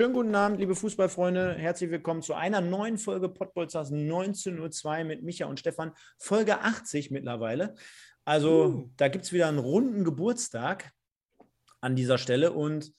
[0.00, 1.56] Schönen guten Abend, liebe Fußballfreunde.
[1.56, 5.92] Herzlich willkommen zu einer neuen Folge Pottbolzers 19.02 mit Micha und Stefan.
[6.16, 7.74] Folge 80 mittlerweile.
[8.24, 8.90] Also uh.
[8.96, 10.90] da gibt es wieder einen runden Geburtstag
[11.82, 12.52] an dieser Stelle.
[12.52, 12.94] Und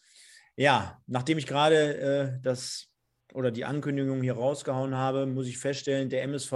[0.55, 2.91] ja, nachdem ich gerade äh, das
[3.33, 6.53] oder die Ankündigung hier rausgehauen habe, muss ich feststellen, der MSV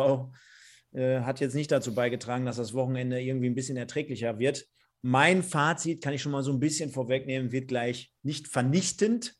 [0.91, 4.67] äh, hat jetzt nicht dazu beigetragen, dass das Wochenende irgendwie ein bisschen erträglicher wird.
[5.01, 9.35] Mein Fazit kann ich schon mal so ein bisschen vorwegnehmen, wird gleich nicht vernichtend,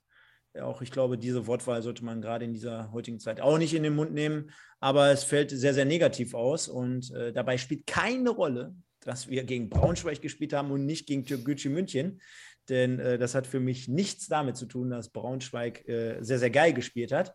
[0.62, 3.84] auch ich glaube, diese Wortwahl sollte man gerade in dieser heutigen Zeit auch nicht in
[3.84, 8.30] den Mund nehmen, aber es fällt sehr, sehr negativ aus und äh, dabei spielt keine
[8.30, 12.22] Rolle, dass wir gegen Braunschweig gespielt haben und nicht gegen Türkgücü München,
[12.70, 16.50] denn äh, das hat für mich nichts damit zu tun, dass Braunschweig äh, sehr, sehr
[16.50, 17.34] geil gespielt hat.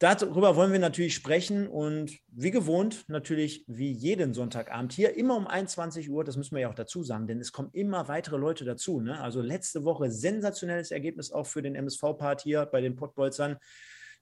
[0.00, 5.46] Darüber wollen wir natürlich sprechen und wie gewohnt natürlich wie jeden Sonntagabend hier immer um
[5.46, 8.64] 21 Uhr, das müssen wir ja auch dazu sagen, denn es kommen immer weitere Leute
[8.64, 9.00] dazu.
[9.00, 9.20] Ne?
[9.20, 13.56] Also letzte Woche sensationelles Ergebnis auch für den MSV-Part hier bei den Pottbolzern.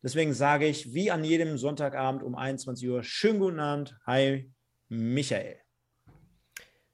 [0.03, 3.97] Deswegen sage ich, wie an jedem Sonntagabend um 21 Uhr, schönen guten Abend.
[4.05, 4.53] Hi,
[4.89, 5.57] Michael.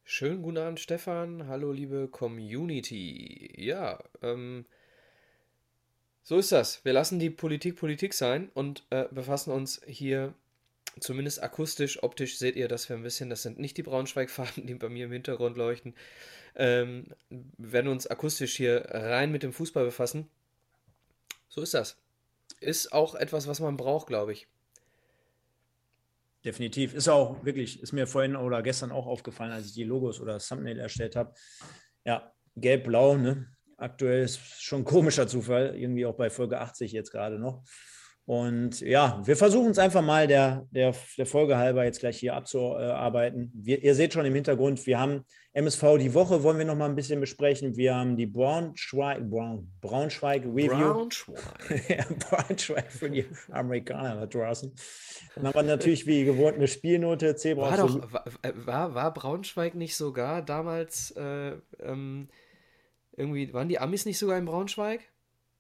[0.05, 1.49] Schönen guten Abend, Stefan.
[1.49, 3.53] Hallo, liebe Community.
[3.57, 4.67] Ja, ähm,
[6.29, 6.85] so ist das.
[6.85, 10.35] Wir lassen die Politik Politik sein und äh, befassen uns hier
[11.01, 13.31] zumindest akustisch, optisch seht ihr das wir ein bisschen.
[13.31, 15.95] Das sind nicht die Braunschweig-Farben, die bei mir im Hintergrund leuchten.
[16.55, 20.29] Ähm, werden uns akustisch hier rein mit dem Fußball befassen.
[21.49, 21.97] So ist das.
[22.61, 24.49] Ist auch etwas, was man braucht, glaube ich.
[26.45, 26.93] Definitiv.
[26.93, 30.35] Ist auch wirklich, ist mir vorhin oder gestern auch aufgefallen, als ich die Logos oder
[30.35, 31.33] das Thumbnail erstellt habe.
[32.05, 33.47] Ja, gelb-blau, ne?
[33.79, 37.63] Aktuell ist schon ein komischer Zufall, irgendwie auch bei Folge 80 jetzt gerade noch.
[38.29, 42.35] Und ja, wir versuchen es einfach mal der, der, der Folge halber jetzt gleich hier
[42.35, 43.51] abzuarbeiten.
[43.55, 46.91] Wir, ihr seht schon im Hintergrund, wir haben MSV die Woche, wollen wir noch mal
[46.91, 47.75] ein bisschen besprechen.
[47.79, 50.93] Wir haben die Braunschweig, Braun, Braunschweig Review.
[50.93, 51.89] Braunschweig.
[51.89, 54.75] ja, Braunschweig für die Amerikaner da draußen.
[55.35, 57.35] Dann haben wir natürlich wie gewohnt eine Spielnote.
[57.35, 58.13] C war, doch,
[58.67, 62.29] war, war, Braunschweig nicht sogar damals äh, ähm,
[63.19, 65.01] irgendwie, waren die Amis nicht sogar in Braunschweig?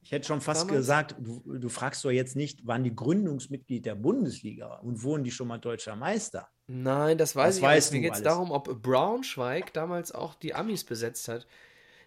[0.00, 0.78] Ich hätte schon fast Damals?
[0.78, 5.30] gesagt, du, du, fragst doch jetzt nicht, waren die Gründungsmitglied der Bundesliga und wurden die
[5.30, 6.48] schon mal deutscher Meister?
[6.68, 7.92] Nein, das weiß das ich nicht.
[7.92, 11.47] Mir geht es darum, ob Braunschweig damals auch die Amis besetzt hat.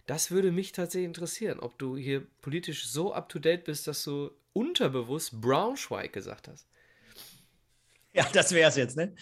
[0.05, 4.03] Das würde mich tatsächlich interessieren, ob du hier politisch so up to date bist, dass
[4.03, 6.67] du unterbewusst Braunschweig gesagt hast.
[8.13, 9.15] Ja, das wäre es jetzt, ne?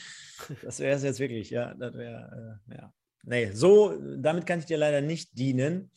[0.62, 1.73] Das wäre es jetzt wirklich, ja.
[1.75, 2.94] Das wäre, äh, ja.
[3.23, 5.91] Nee, so, damit kann ich dir leider nicht dienen.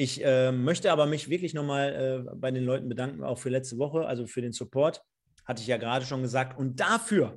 [0.00, 3.76] Ich äh, möchte aber mich wirklich nochmal äh, bei den Leuten bedanken, auch für letzte
[3.76, 5.04] Woche, also für den Support.
[5.44, 6.58] Hatte ich ja gerade schon gesagt.
[6.58, 7.36] Und dafür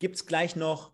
[0.00, 0.92] gibt es gleich noch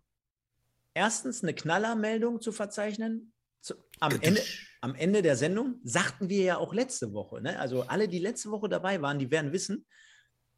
[0.93, 3.33] erstens eine Knallermeldung zu verzeichnen.
[3.63, 4.43] Zu, am, Ende,
[4.83, 7.41] am Ende der Sendung sagten wir ja auch letzte Woche.
[7.41, 7.59] Ne?
[7.59, 9.87] Also alle, die letzte Woche dabei waren, die werden wissen,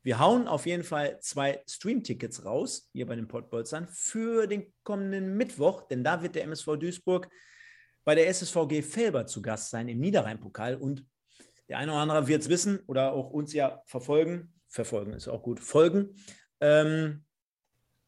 [0.03, 5.37] wir hauen auf jeden Fall zwei Stream-Tickets raus, hier bei den Podbolzern, für den kommenden
[5.37, 7.29] Mittwoch, denn da wird der MSV Duisburg
[8.05, 10.77] bei der SSVG Felber zu Gast sein im Niederrhein-Pokal.
[10.77, 11.05] Und
[11.69, 14.53] der eine oder andere wird es wissen oder auch uns ja verfolgen.
[14.69, 15.61] Verfolgen ist auch gut.
[15.61, 16.15] Folgen.
[16.61, 17.25] Ähm,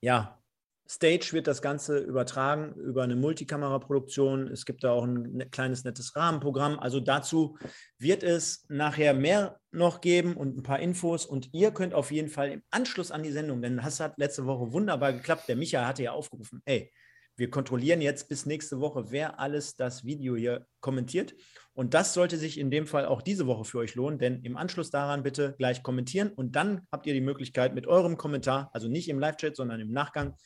[0.00, 0.42] ja,
[0.88, 4.48] Stage wird das Ganze übertragen über eine Multikameraproduktion.
[4.48, 6.78] Es gibt da auch ein ne, kleines, nettes Rahmenprogramm.
[6.78, 7.56] Also dazu
[7.98, 11.24] wird es nachher mehr noch geben und ein paar Infos.
[11.24, 14.44] Und ihr könnt auf jeden Fall im Anschluss an die Sendung, denn das hat letzte
[14.44, 15.48] Woche wunderbar geklappt.
[15.48, 16.92] Der Micha hatte ja aufgerufen, ey,
[17.36, 21.34] wir kontrollieren jetzt bis nächste Woche, wer alles das Video hier kommentiert.
[21.72, 24.56] Und das sollte sich in dem Fall auch diese Woche für euch lohnen, denn im
[24.56, 28.88] Anschluss daran bitte gleich kommentieren und dann habt ihr die Möglichkeit mit eurem Kommentar, also
[28.88, 30.36] nicht im Live-Chat, sondern im Nachgang,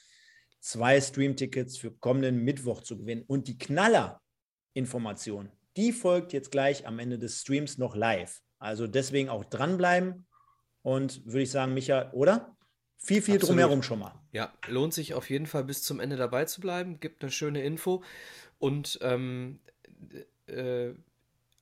[0.61, 3.25] zwei Stream-Tickets für kommenden Mittwoch zu gewinnen.
[3.27, 8.41] Und die Knaller-Information, die folgt jetzt gleich am Ende des Streams noch live.
[8.59, 10.27] Also deswegen auch dranbleiben
[10.83, 12.56] und würde ich sagen, Micha, oder?
[12.99, 13.59] Viel, viel Absolut.
[13.59, 14.15] drumherum schon mal.
[14.33, 16.99] Ja, lohnt sich auf jeden Fall bis zum Ende dabei zu bleiben.
[17.01, 18.03] Gibt eine schöne Info.
[18.59, 19.61] Und ähm,
[20.47, 20.91] äh,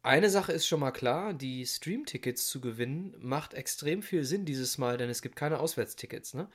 [0.02, 4.78] eine Sache ist schon mal klar: die Stream-Tickets zu gewinnen macht extrem viel Sinn dieses
[4.78, 6.34] Mal, denn es gibt keine Auswärtstickets.
[6.34, 6.48] Ne?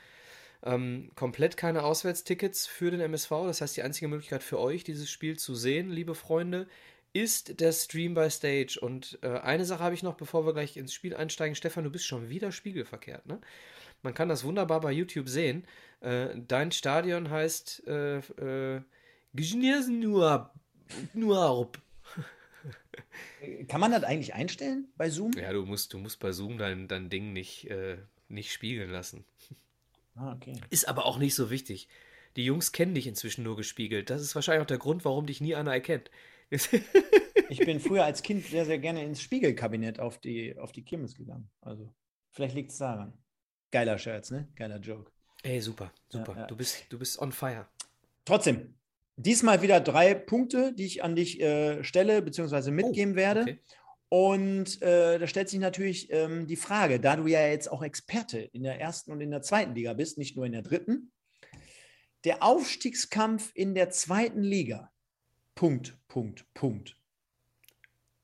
[0.64, 3.30] Ähm, komplett keine Auswärtstickets für den MSV.
[3.46, 6.68] Das heißt, die einzige Möglichkeit für euch, dieses Spiel zu sehen, liebe Freunde,
[7.14, 8.78] ist der Stream by Stage.
[8.82, 11.56] Und äh, eine Sache habe ich noch, bevor wir gleich ins Spiel einsteigen.
[11.56, 13.40] Stefan, du bist schon wieder spiegelverkehrt, ne?
[14.02, 15.66] Man kann das wunderbar bei YouTube sehen.
[16.02, 18.82] Äh, dein Stadion heißt äh, äh,
[23.68, 25.34] Kann man das eigentlich einstellen bei Zoom?
[25.34, 27.98] Ja, du musst, du musst bei Zoom dein, dein Ding nicht, äh,
[28.28, 29.26] nicht spiegeln lassen.
[30.16, 30.54] Ah, okay.
[30.70, 31.88] Ist aber auch nicht so wichtig.
[32.36, 34.10] Die Jungs kennen dich inzwischen nur gespiegelt.
[34.10, 36.12] Das ist wahrscheinlich auch der Grund, warum dich nie einer erkennt.
[36.50, 41.16] ich bin früher als Kind sehr, sehr gerne ins Spiegelkabinett auf die, auf die Kirmes
[41.16, 41.50] gegangen.
[41.62, 41.94] Also,
[42.32, 43.14] vielleicht liegt es daran.
[43.72, 44.48] Geiler Scherz, ne?
[44.56, 45.12] Geiler Joke.
[45.44, 46.34] Ey, super, super.
[46.34, 46.48] Ja, ja.
[46.48, 47.68] Du, bist, du bist on fire.
[48.26, 48.76] Trotzdem,
[49.16, 53.42] diesmal wieder drei Punkte, die ich an dich äh, stelle, beziehungsweise mitgeben oh, werde.
[53.42, 53.60] Okay.
[54.10, 58.40] Und äh, da stellt sich natürlich ähm, die Frage, da du ja jetzt auch Experte
[58.40, 61.12] in der ersten und in der zweiten Liga bist, nicht nur in der dritten,
[62.24, 64.92] der Aufstiegskampf in der zweiten Liga.
[65.54, 66.98] Punkt, Punkt, Punkt.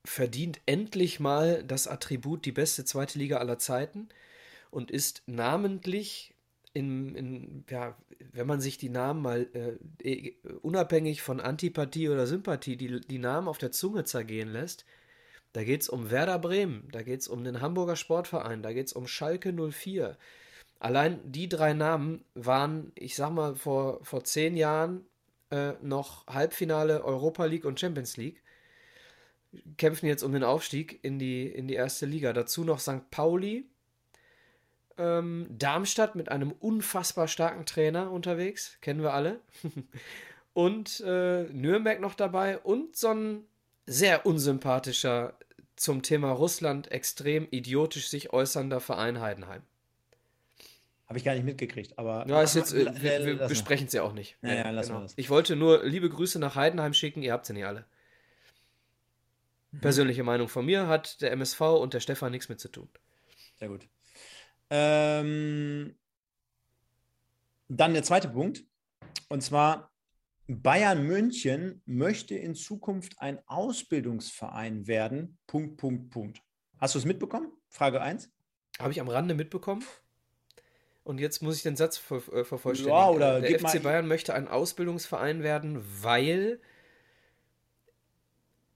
[0.05, 4.09] Verdient endlich mal das Attribut die beste zweite Liga aller Zeiten
[4.75, 6.35] und ist namentlich
[6.73, 7.97] in, in, ja,
[8.33, 13.17] wenn man sich die Namen mal äh, e, unabhängig von Antipathie oder Sympathie, die, die
[13.17, 14.85] Namen auf der Zunge zergehen lässt,
[15.53, 18.87] da geht es um Werder Bremen, da geht es um den Hamburger Sportverein, da geht
[18.87, 20.17] es um Schalke 04.
[20.79, 25.05] Allein die drei Namen waren, ich sag mal, vor, vor zehn Jahren
[25.51, 28.43] äh, noch Halbfinale Europa League und Champions League.
[29.77, 32.33] Kämpfen jetzt um den Aufstieg in die, in die erste Liga.
[32.33, 33.09] Dazu noch St.
[33.09, 33.69] Pauli,
[34.97, 39.39] ähm, Darmstadt mit einem unfassbar starken Trainer unterwegs, kennen wir alle.
[40.53, 43.45] und äh, Nürnberg noch dabei und so ein
[43.85, 45.37] sehr unsympathischer
[45.75, 49.61] zum Thema Russland extrem idiotisch sich äußernder Verein Heidenheim.
[51.07, 52.25] Habe ich gar nicht mitgekriegt, aber.
[52.27, 54.37] Ja, ist jetzt, äh, wir, wir besprechen es ja auch nicht.
[54.41, 55.01] Ja, ja, lass genau.
[55.01, 57.85] mal Ich wollte nur liebe Grüße nach Heidenheim schicken, ihr habt sie nicht alle.
[59.71, 59.81] Mhm.
[59.81, 62.89] Persönliche Meinung von mir hat der MSV und der Stefan nichts mit zu tun.
[63.59, 63.87] Sehr gut.
[64.69, 65.95] Ähm,
[67.67, 68.63] dann der zweite Punkt.
[69.29, 69.91] Und zwar,
[70.47, 75.37] Bayern München möchte in Zukunft ein Ausbildungsverein werden.
[75.47, 76.41] Punkt, Punkt, Punkt.
[76.77, 77.51] Hast du es mitbekommen?
[77.69, 78.31] Frage 1.
[78.79, 79.83] Habe ich am Rande mitbekommen.
[81.03, 82.97] Und jetzt muss ich den Satz ver äh, vervollständigen.
[82.97, 86.59] Ja, oder der FC Bayern möchte ein Ausbildungsverein werden, weil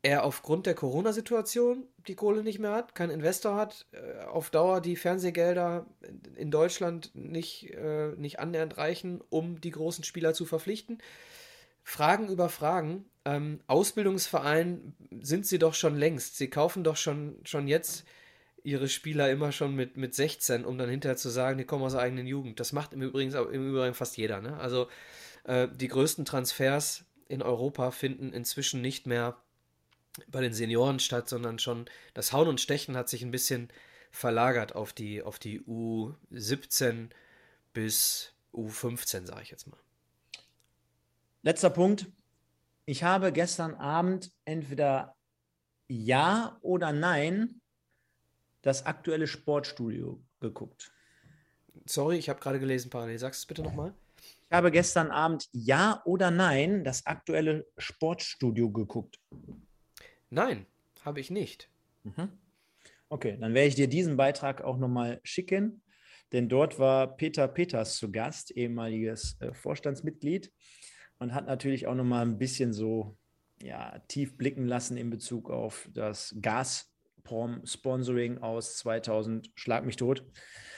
[0.02, 4.82] er aufgrund der Corona-Situation die Kohle nicht mehr hat, keinen Investor hat, äh, auf Dauer
[4.82, 5.86] die Fernsehgelder
[6.36, 11.00] in Deutschland nicht, äh, nicht annähernd reichen, um die großen Spieler zu verpflichten.
[11.84, 13.06] Fragen über Fragen.
[13.26, 16.38] Ähm, Ausbildungsverein sind sie doch schon längst.
[16.38, 18.06] Sie kaufen doch schon, schon jetzt
[18.64, 21.94] ihre Spieler immer schon mit, mit 16, um dann hinterher zu sagen, die kommen aus
[21.94, 22.60] der eigenen Jugend.
[22.60, 24.42] Das macht im Übrigen, im Übrigen fast jeder.
[24.42, 24.58] Ne?
[24.58, 24.88] Also
[25.44, 29.38] äh, die größten Transfers in Europa finden inzwischen nicht mehr
[30.28, 33.70] bei den Senioren statt, sondern schon das Hauen und Stechen hat sich ein bisschen
[34.12, 37.10] verlagert auf die, auf die U17
[37.74, 39.80] bis U15, sage ich jetzt mal.
[41.42, 42.08] Letzter Punkt.
[42.86, 45.16] Ich habe gestern Abend entweder
[45.88, 47.62] Ja oder Nein
[48.62, 50.92] das aktuelle Sportstudio geguckt.
[51.86, 53.20] Sorry, ich habe gerade gelesen parallel.
[53.20, 53.94] Sagst du es bitte nochmal?
[54.50, 59.20] Ich habe gestern Abend Ja oder Nein das aktuelle Sportstudio geguckt.
[60.30, 60.66] Nein,
[61.04, 61.70] habe ich nicht.
[62.04, 62.30] Mhm.
[63.10, 65.82] Okay, dann werde ich dir diesen Beitrag auch nochmal schicken,
[66.32, 70.52] denn dort war Peter Peters zu Gast, ehemaliges äh, Vorstandsmitglied,
[71.18, 73.18] und hat natürlich auch nochmal ein bisschen so
[73.62, 76.36] ja, tief blicken lassen in Bezug auf das
[77.30, 80.24] Gazprom-Sponsoring aus 2000, schlag mich tot.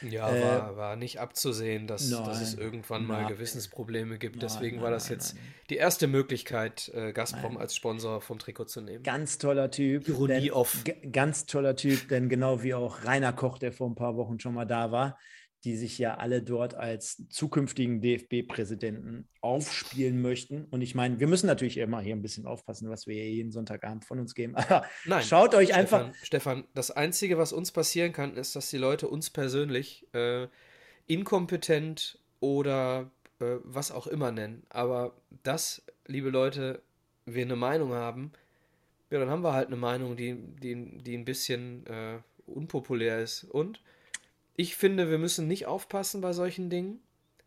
[0.01, 4.37] Ja, äh, war, war nicht abzusehen, dass, nein, dass es irgendwann mal nein, Gewissensprobleme gibt.
[4.37, 5.35] Nein, Deswegen war das jetzt
[5.69, 9.03] die erste Möglichkeit, äh, Gazprom als Sponsor vom Trikot zu nehmen.
[9.03, 10.07] Ganz toller Typ.
[10.07, 10.83] Ironie denn, off.
[11.11, 14.55] Ganz toller Typ, denn genau wie auch Rainer Koch, der vor ein paar Wochen schon
[14.55, 15.19] mal da war,
[15.63, 20.65] die sich ja alle dort als zukünftigen DFB-Präsidenten aufspielen möchten.
[20.65, 23.51] Und ich meine, wir müssen natürlich immer hier ein bisschen aufpassen, was wir hier jeden
[23.51, 24.55] Sonntagabend von uns geben.
[24.55, 26.15] Aber Nein, schaut euch Stefan, einfach.
[26.23, 30.47] Stefan, das Einzige, was uns passieren kann, ist, dass die Leute uns persönlich äh,
[31.05, 34.63] inkompetent oder äh, was auch immer nennen.
[34.69, 36.81] Aber das, liebe Leute,
[37.25, 38.31] wir eine Meinung haben,
[39.11, 43.43] ja, dann haben wir halt eine Meinung, die, die, die ein bisschen äh, unpopulär ist.
[43.43, 43.81] Und
[44.55, 47.01] ich finde, wir müssen nicht aufpassen bei solchen Dingen,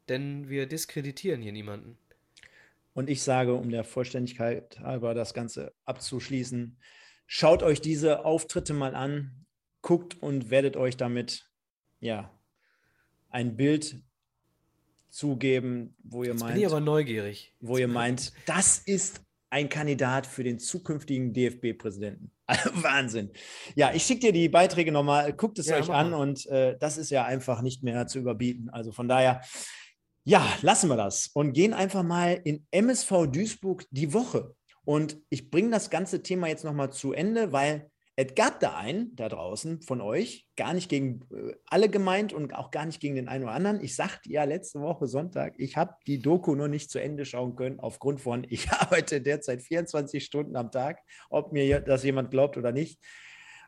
[0.09, 1.99] denn wir diskreditieren hier niemanden.
[2.93, 6.79] Und ich sage, um der Vollständigkeit halber das Ganze abzuschließen,
[7.27, 9.47] schaut euch diese Auftritte mal an,
[9.83, 11.51] guckt und werdet euch damit
[12.01, 12.33] ja
[13.31, 14.01] ein Bild
[15.09, 16.55] zugeben, wo ihr Jetzt meint.
[16.55, 17.55] Bin ich aber neugierig.
[17.61, 22.31] Wo ihr meint, das ist ein Kandidat für den zukünftigen DFB-Präsidenten.
[22.75, 23.31] Wahnsinn.
[23.75, 26.99] Ja, ich schicke dir die Beiträge nochmal, guckt es ja, euch an und äh, das
[26.99, 28.69] ist ja einfach nicht mehr zu überbieten.
[28.71, 29.41] Also von daher,
[30.25, 34.55] Ja, lassen wir das und gehen einfach mal in MSV Duisburg die Woche.
[34.85, 39.17] Und ich bringe das ganze Thema jetzt nochmal zu Ende, weil es gab da einen
[39.17, 43.17] da draußen von euch, gar nicht gegen äh, alle gemeint und auch gar nicht gegen
[43.17, 43.83] den einen oder anderen.
[43.83, 47.57] Ich sagte ja letzte Woche Sonntag, ich habe die Doku noch nicht zu Ende schauen
[47.57, 52.57] können, aufgrund von, ich arbeite derzeit 24 Stunden am Tag, ob mir das jemand glaubt
[52.57, 53.01] oder nicht.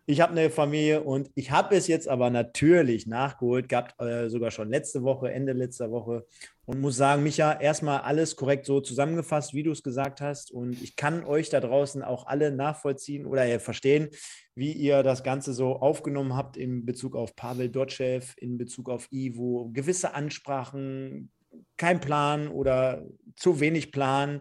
[0.08, 4.52] Ich habe eine Familie und ich habe es jetzt aber natürlich nachgeholt, gab äh, sogar
[4.52, 6.24] schon letzte Woche, Ende letzter Woche
[6.64, 10.52] und muss sagen, Micha, erstmal alles korrekt so zusammengefasst, wie du es gesagt hast.
[10.52, 14.08] Und ich kann euch da draußen auch alle nachvollziehen oder äh, verstehen,
[14.54, 19.08] wie ihr das Ganze so aufgenommen habt in Bezug auf Pavel Dotschew, in Bezug auf
[19.10, 21.32] Ivo, gewisse Ansprachen,
[21.76, 24.40] kein Plan oder zu wenig Plan.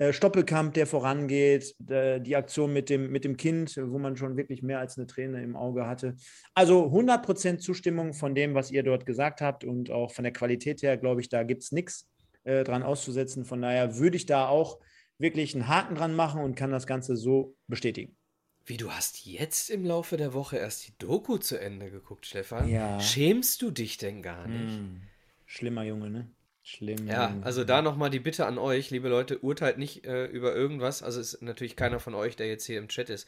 [0.00, 4.62] Äh, Stoppelkamp, der vorangeht, die Aktion mit dem, mit dem Kind, wo man schon wirklich
[4.62, 6.16] mehr als eine Träne im Auge hatte.
[6.54, 10.80] Also 100% Zustimmung von dem, was ihr dort gesagt habt und auch von der Qualität
[10.80, 12.08] her, glaube ich, da gibt es nichts
[12.44, 13.44] äh, dran auszusetzen.
[13.44, 14.80] Von daher würde ich da auch
[15.18, 18.16] wirklich einen Haken dran machen und kann das Ganze so bestätigen.
[18.64, 22.70] Wie, du hast jetzt im Laufe der Woche erst die Doku zu Ende geguckt, Stefan?
[22.70, 23.00] Ja.
[23.00, 24.78] Schämst du dich denn gar nicht?
[24.78, 25.02] Hm.
[25.44, 26.30] Schlimmer Junge, ne?
[26.62, 27.06] Schlimm.
[27.06, 31.02] Ja, also da nochmal die Bitte an euch, liebe Leute, urteilt nicht äh, über irgendwas.
[31.02, 33.26] Also ist natürlich keiner von euch, der jetzt hier im Chat ist.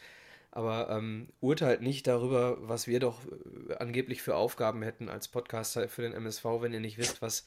[0.50, 3.20] Aber ähm, urteilt nicht darüber, was wir doch
[3.68, 7.46] äh, angeblich für Aufgaben hätten als Podcaster für den MSV, wenn ihr nicht wisst, was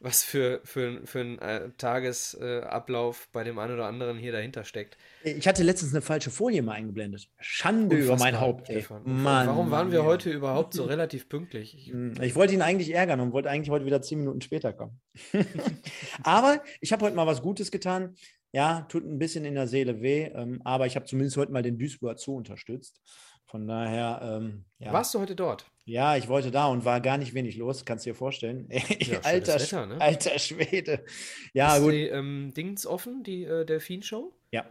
[0.00, 4.96] was für, für, für ein äh, Tagesablauf bei dem einen oder anderen hier dahinter steckt.
[5.22, 7.28] Ich hatte letztens eine falsche Folie mal eingeblendet.
[7.38, 8.70] Schande Unfassbar, über mein Haupt.
[8.70, 8.84] Ey.
[9.04, 11.76] Mann, Warum waren wir heute überhaupt so relativ pünktlich?
[11.76, 14.72] Ich, hm, ich wollte ihn eigentlich ärgern und wollte eigentlich heute wieder zehn Minuten später
[14.72, 14.98] kommen.
[16.22, 18.14] aber ich habe heute mal was Gutes getan.
[18.52, 21.62] Ja, tut ein bisschen in der Seele weh, ähm, aber ich habe zumindest heute mal
[21.62, 23.00] den Duisburger Zoo unterstützt.
[23.44, 24.92] Von daher, ähm, ja.
[24.92, 25.66] Warst du heute dort?
[25.84, 28.68] Ja, ich wollte da und war gar nicht wenig los, kannst du dir vorstellen.
[29.00, 30.00] Ja, alter, Wetter, ne?
[30.00, 31.04] alter Schwede.
[31.52, 31.92] Ja, Ist gut.
[31.92, 34.32] die ähm, Dings offen, die äh, Delfin-Show?
[34.52, 34.66] Ja.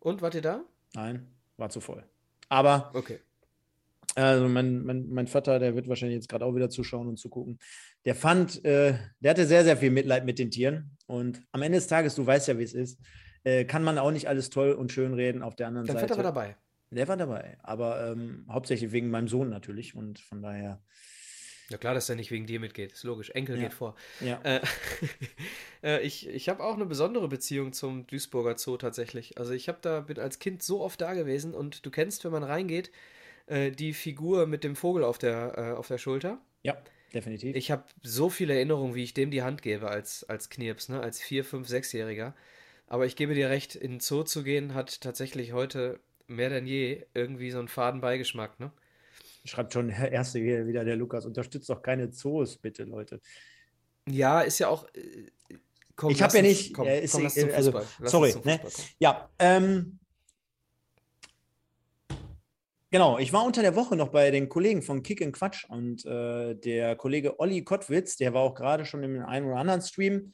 [0.00, 0.64] Und, wart ihr da?
[0.94, 2.04] Nein, war zu voll.
[2.48, 3.18] Aber okay.
[4.14, 7.58] Also mein, mein, mein Vater, der wird wahrscheinlich jetzt gerade auch wieder zuschauen und zugucken.
[8.04, 10.96] Der fand, äh, der hatte sehr, sehr viel Mitleid mit den Tieren.
[11.06, 12.98] Und am Ende des Tages, du weißt ja, wie es ist,
[13.44, 16.06] äh, kann man auch nicht alles toll und schön reden auf der anderen Dein Seite.
[16.08, 16.56] Dein Vater war dabei.
[16.90, 20.80] Der war dabei, aber ähm, hauptsächlich wegen meinem Sohn natürlich und von daher.
[21.70, 23.28] Ja klar, dass er nicht wegen dir mitgeht, ist logisch.
[23.30, 23.64] Enkel ja.
[23.64, 23.94] geht vor.
[24.20, 24.40] Ja.
[24.42, 24.60] Äh,
[25.82, 29.36] äh, ich ich habe auch eine besondere Beziehung zum Duisburger Zoo tatsächlich.
[29.36, 32.32] Also ich habe da bin als Kind so oft da gewesen und du kennst, wenn
[32.32, 32.90] man reingeht,
[33.48, 36.40] äh, die Figur mit dem Vogel auf der äh, auf der Schulter.
[36.62, 36.78] Ja,
[37.12, 37.54] definitiv.
[37.54, 41.00] Ich habe so viele Erinnerungen, wie ich dem die Hand gebe als als Knirps, ne,
[41.00, 42.34] als vier, fünf, sechsjähriger.
[42.86, 46.66] Aber ich gebe dir recht, in den Zoo zu gehen hat tatsächlich heute mehr denn
[46.66, 48.72] je irgendwie so einen faden Beigeschmack, ne?
[49.44, 51.26] Schreibt schon der erste hier wieder der Lukas.
[51.26, 53.20] Unterstützt doch keine Zoos, bitte, Leute.
[54.08, 54.86] Ja, ist ja auch.
[54.94, 55.26] Äh,
[55.96, 56.74] komm, ich habe ja nicht.
[56.74, 58.34] Komm, ja, ist, komm, äh, also, sorry.
[58.44, 58.60] Ne?
[58.98, 59.98] Ja, ähm,
[62.90, 66.06] Genau, ich war unter der Woche noch bei den Kollegen von Kick and Quatsch und
[66.06, 70.32] äh, der Kollege Olli Kottwitz, der war auch gerade schon im einen oder anderen Stream,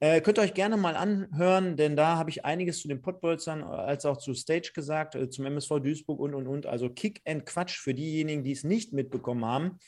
[0.00, 3.62] äh, könnt ihr euch gerne mal anhören, denn da habe ich einiges zu den Pottbolzern
[3.62, 6.66] als auch zu Stage gesagt, äh, zum MSV Duisburg und und und.
[6.66, 9.78] Also Kick and Quatsch für diejenigen, die es nicht mitbekommen haben.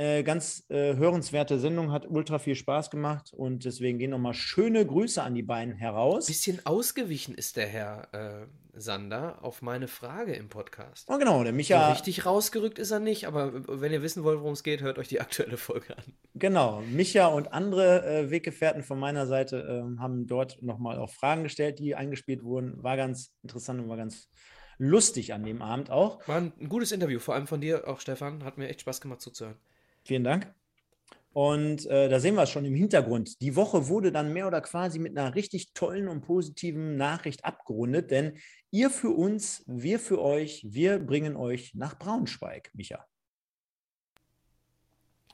[0.00, 4.86] Äh, ganz äh, hörenswerte Sendung, hat ultra viel Spaß gemacht und deswegen gehen nochmal schöne
[4.86, 6.24] Grüße an die beiden heraus.
[6.24, 8.46] Bisschen ausgewichen ist der Herr äh,
[8.80, 11.06] Sander auf meine Frage im Podcast.
[11.10, 11.84] Oh, genau, der Micha.
[11.84, 14.96] So richtig rausgerückt ist er nicht, aber wenn ihr wissen wollt, worum es geht, hört
[14.96, 16.04] euch die aktuelle Folge an.
[16.34, 21.42] Genau, Micha und andere äh, Weggefährten von meiner Seite äh, haben dort nochmal auch Fragen
[21.42, 22.82] gestellt, die eingespielt wurden.
[22.82, 24.30] War ganz interessant und war ganz
[24.78, 26.26] lustig an dem Abend auch.
[26.26, 28.44] War ein, ein gutes Interview, vor allem von dir auch, Stefan.
[28.44, 29.58] Hat mir echt Spaß gemacht zuzuhören.
[30.04, 30.52] Vielen Dank.
[31.32, 33.40] Und äh, da sehen wir es schon im Hintergrund.
[33.40, 38.10] Die Woche wurde dann mehr oder quasi mit einer richtig tollen und positiven Nachricht abgerundet,
[38.10, 38.38] denn
[38.72, 43.06] ihr für uns, wir für euch, wir bringen euch nach Braunschweig, Micha.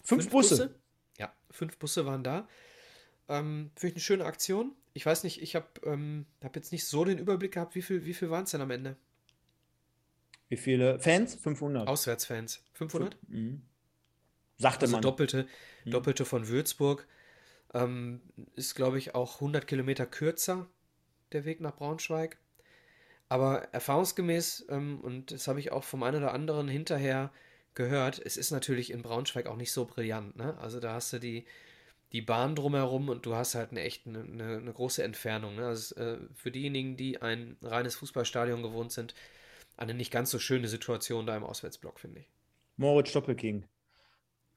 [0.04, 0.56] Fünf, fünf Busse.
[0.56, 0.80] Busse.
[1.18, 2.46] Ja, fünf Busse waren da.
[3.28, 4.76] Ähm, Finde ich eine schöne Aktion.
[4.92, 8.04] Ich weiß nicht, ich habe ähm, hab jetzt nicht so den Überblick gehabt, wie viel,
[8.04, 8.96] wie viel waren es denn am Ende?
[10.48, 11.34] Wie viele Fans?
[11.36, 11.88] 500.
[11.88, 12.62] Auswärtsfans.
[12.74, 13.16] 500?
[13.28, 13.62] Mhm.
[14.58, 15.02] Sagte also man.
[15.02, 15.46] Doppelte,
[15.84, 15.92] hm.
[15.92, 17.06] Doppelte von Würzburg.
[17.74, 18.20] Ähm,
[18.54, 20.66] ist, glaube ich, auch 100 Kilometer kürzer
[21.32, 22.38] der Weg nach Braunschweig.
[23.28, 27.32] Aber erfahrungsgemäß, ähm, und das habe ich auch vom einen oder anderen hinterher
[27.74, 30.36] gehört, es ist natürlich in Braunschweig auch nicht so brillant.
[30.36, 30.56] Ne?
[30.58, 31.44] Also da hast du die,
[32.12, 35.56] die Bahn drumherum und du hast halt eine echt eine, eine, eine große Entfernung.
[35.56, 35.66] Ne?
[35.66, 39.14] Also äh, für diejenigen, die ein reines Fußballstadion gewohnt sind,
[39.76, 42.30] eine nicht ganz so schöne Situation da im Auswärtsblock, finde ich.
[42.76, 43.64] Moritz Doppelking.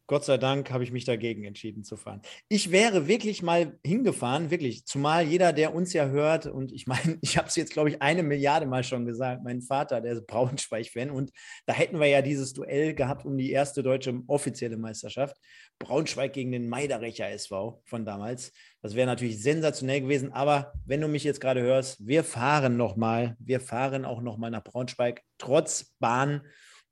[0.09, 2.23] Gott sei Dank habe ich mich dagegen entschieden zu fahren.
[2.47, 7.19] Ich wäre wirklich mal hingefahren, wirklich, zumal jeder, der uns ja hört, und ich meine,
[7.21, 10.25] ich habe es jetzt, glaube ich, eine Milliarde Mal schon gesagt, mein Vater, der ist
[10.25, 11.29] Braunschweig-Fan, und
[11.67, 15.37] da hätten wir ja dieses Duell gehabt um die erste deutsche offizielle Meisterschaft.
[15.77, 18.51] Braunschweig gegen den Meiderecher SV von damals.
[18.81, 23.37] Das wäre natürlich sensationell gewesen, aber wenn du mich jetzt gerade hörst, wir fahren nochmal,
[23.39, 26.41] wir fahren auch nochmal nach Braunschweig, trotz Bahn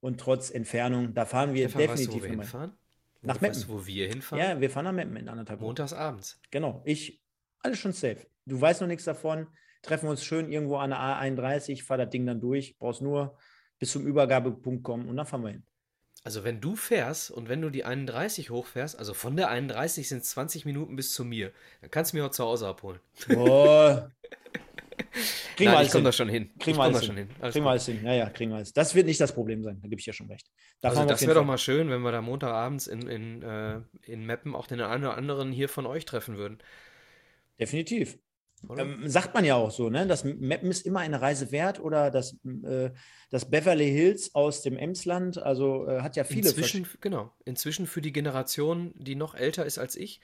[0.02, 1.16] und trotz Entfernung.
[1.16, 2.78] Da fahren wir Stefan, definitiv weißt du, hinfahren.
[3.28, 3.56] Nach Meppen.
[3.56, 4.44] Weißt du, wo wir hinfahren?
[4.44, 5.68] Ja, wir fahren nach Meppen in anderthalb Wochen.
[5.68, 6.40] Montags abends.
[6.52, 6.82] Genau.
[6.86, 7.22] Ich,
[7.60, 8.26] alles schon safe.
[8.46, 9.48] Du weißt noch nichts davon.
[9.82, 12.78] Treffen wir uns schön irgendwo an der A31, fahr das Ding dann durch.
[12.78, 13.38] Brauchst nur
[13.80, 15.64] bis zum Übergabepunkt kommen und dann fahren wir hin.
[16.24, 20.24] Also wenn du fährst und wenn du die 31 hochfährst, also von der 31 sind
[20.24, 23.00] es 20 Minuten bis zu mir, dann kannst du mich auch zu Hause abholen.
[23.30, 24.12] Boah.
[25.56, 26.52] Kriegen wir komme da schon hin.
[26.60, 27.30] Kriegen wir alles hin.
[27.40, 28.04] Alles kriegen wir alles hin.
[28.04, 28.74] Ja, ja, kriegen wir alles.
[28.74, 29.80] Das wird nicht das Problem sein.
[29.82, 30.50] Da gebe ich ja schon recht.
[30.82, 34.26] Da also das wäre doch mal schön, wenn wir da Montagabends in, in, äh, in
[34.26, 36.60] Meppen auch den einen oder anderen hier von euch treffen würden.
[37.60, 38.20] Definitiv.
[38.76, 40.08] Ähm, sagt man ja auch so, ne?
[40.08, 42.90] Das Mappen ist immer eine Reise wert oder das, äh,
[43.30, 46.50] das Beverly Hills aus dem Emsland, also äh, hat ja viele.
[46.50, 50.22] Inzwischen, genau, inzwischen für die Generation, die noch älter ist als ich,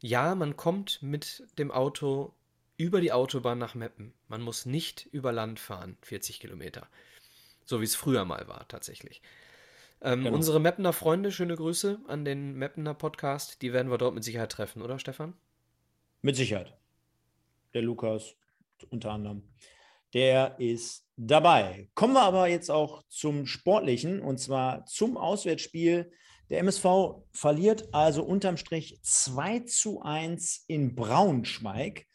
[0.00, 2.34] ja, man kommt mit dem Auto
[2.76, 4.12] über die Autobahn nach Meppen.
[4.28, 6.88] Man muss nicht über Land fahren, 40 Kilometer.
[7.64, 9.22] So wie es früher mal war, tatsächlich.
[10.00, 10.36] Ähm, genau.
[10.36, 14.52] Unsere Meppener Freunde, schöne Grüße an den Meppener Podcast, die werden wir dort mit Sicherheit
[14.52, 15.34] treffen, oder Stefan?
[16.22, 16.76] Mit Sicherheit.
[17.74, 18.34] Der Lukas
[18.90, 19.42] unter anderem.
[20.14, 21.88] Der ist dabei.
[21.94, 26.12] Kommen wir aber jetzt auch zum Sportlichen und zwar zum Auswärtsspiel.
[26.50, 26.86] Der MSV
[27.32, 32.06] verliert also unterm Strich 2 zu 1 in Braunschweig.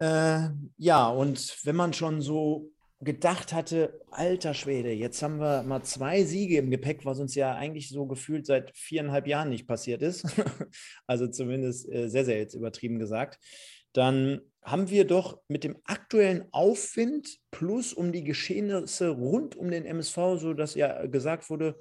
[0.00, 5.82] Äh, ja, und wenn man schon so gedacht hatte, alter Schwede, jetzt haben wir mal
[5.82, 10.02] zwei Siege im Gepäck, was uns ja eigentlich so gefühlt seit viereinhalb Jahren nicht passiert
[10.02, 10.24] ist,
[11.06, 13.38] also zumindest äh, sehr, sehr jetzt übertrieben gesagt,
[13.92, 19.86] dann haben wir doch mit dem aktuellen Aufwind plus um die Geschehnisse rund um den
[19.86, 21.76] MSV, so dass ja gesagt wurde,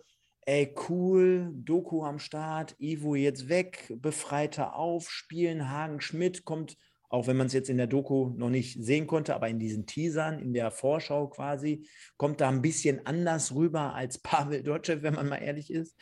[0.45, 6.77] ey cool, Doku am Start, Ivo jetzt weg, Befreiter auf, Spielen, Hagen Schmidt kommt
[7.09, 9.87] auch wenn man es jetzt in der Doku noch nicht sehen konnte, aber in diesen
[9.87, 15.15] Teasern, in der Vorschau quasi, kommt da ein bisschen anders rüber als Pavel Dotschew, wenn
[15.15, 15.97] man mal ehrlich ist.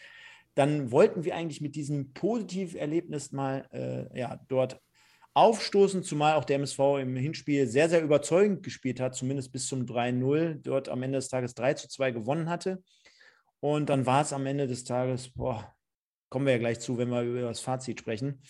[0.54, 4.82] Dann wollten wir eigentlich mit diesem Positiverlebnis mal äh, ja, dort
[5.34, 9.86] aufstoßen, zumal auch der MSV im Hinspiel sehr, sehr überzeugend gespielt hat, zumindest bis zum
[9.86, 12.82] 3-0, dort am Ende des Tages 3 zu 2 gewonnen hatte.
[13.60, 15.74] Und dann war es am Ende des Tages, boah,
[16.30, 18.42] kommen wir ja gleich zu, wenn wir über das Fazit sprechen,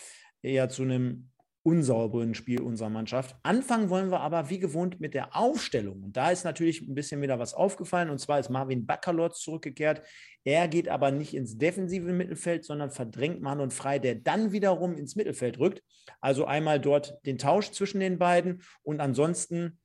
[0.41, 1.30] eher zu einem
[1.67, 3.36] unsauberen Spiel unserer Mannschaft.
[3.43, 6.01] Anfangen wollen wir aber wie gewohnt mit der Aufstellung.
[6.01, 8.10] Und da ist natürlich ein bisschen wieder was aufgefallen.
[8.10, 10.01] Und zwar ist Marvin Bakalotz zurückgekehrt.
[10.45, 15.17] Er geht aber nicht ins defensive Mittelfeld, sondern verdrängt Manon Frei, der dann wiederum ins
[15.17, 15.84] Mittelfeld rückt.
[16.21, 19.77] Also einmal dort den Tausch zwischen den beiden und ansonsten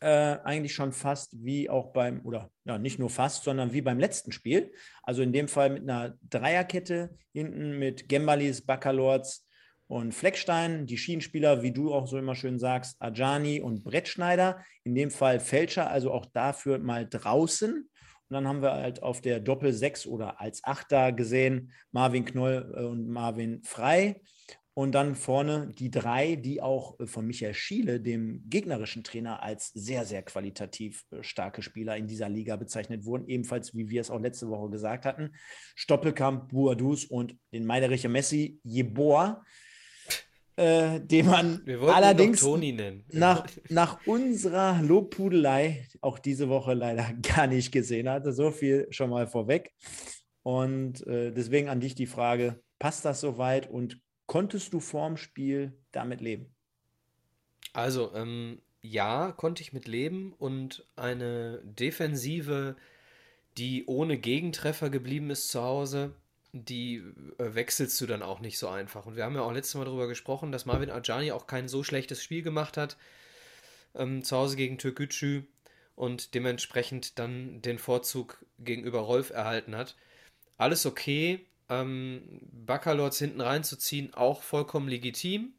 [0.00, 4.00] äh, eigentlich schon fast wie auch beim, oder ja, nicht nur fast, sondern wie beim
[4.00, 4.72] letzten Spiel.
[5.04, 9.47] Also in dem Fall mit einer Dreierkette hinten mit Gembalis, Bakalorz,
[9.88, 14.94] und Fleckstein, die Schienenspieler, wie du auch so immer schön sagst, Ajani und Brettschneider, in
[14.94, 17.72] dem Fall Fälscher, also auch dafür mal draußen.
[17.72, 22.74] Und dann haben wir halt auf der Doppel 6 oder als Achter gesehen Marvin Knoll
[22.76, 24.20] äh, und Marvin Frei.
[24.74, 29.70] Und dann vorne die drei, die auch äh, von Michael Schiele, dem gegnerischen Trainer, als
[29.70, 33.26] sehr, sehr qualitativ äh, starke Spieler in dieser Liga bezeichnet wurden.
[33.26, 35.30] Ebenfalls, wie wir es auch letzte Woche gesagt hatten,
[35.74, 39.42] Stoppelkamp, Buadus und den Meidericher Messi, Jeboa
[40.58, 42.42] äh, den man allerdings
[43.12, 48.32] Nach, nach unserer Lobpudelei auch diese Woche leider gar nicht gesehen hatte.
[48.32, 49.72] So viel schon mal vorweg.
[50.42, 55.78] Und äh, deswegen an dich die Frage: Passt das soweit und konntest du vorm Spiel
[55.92, 56.52] damit leben?
[57.72, 62.74] Also, ähm, ja, konnte ich mit leben und eine Defensive,
[63.58, 66.14] die ohne Gegentreffer geblieben ist zu Hause,
[66.52, 67.02] die
[67.38, 69.06] äh, wechselst du dann auch nicht so einfach.
[69.06, 71.82] Und wir haben ja auch letztes Mal darüber gesprochen, dass Marvin Ajani auch kein so
[71.82, 72.96] schlechtes Spiel gemacht hat
[73.94, 75.42] ähm, zu Hause gegen Türkgücü
[75.94, 79.96] und dementsprechend dann den Vorzug gegenüber Rolf erhalten hat.
[80.56, 81.46] Alles okay.
[81.68, 85.52] Ähm, Baccalords hinten reinzuziehen, auch vollkommen legitim.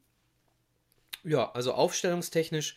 [1.22, 2.76] Ja, also aufstellungstechnisch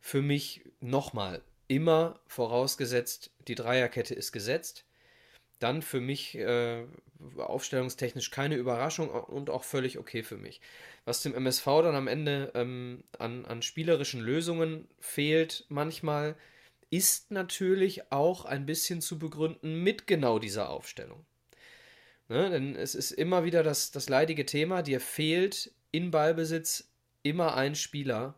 [0.00, 4.84] für mich nochmal immer vorausgesetzt, die Dreierkette ist gesetzt
[5.62, 6.84] dann für mich äh,
[7.36, 10.60] aufstellungstechnisch keine Überraschung und auch völlig okay für mich.
[11.04, 16.36] Was dem MSV dann am Ende ähm, an, an spielerischen Lösungen fehlt manchmal,
[16.90, 21.24] ist natürlich auch ein bisschen zu begründen mit genau dieser Aufstellung.
[22.28, 22.50] Ne?
[22.50, 26.90] Denn es ist immer wieder das, das leidige Thema, dir fehlt in Ballbesitz
[27.22, 28.34] immer ein Spieler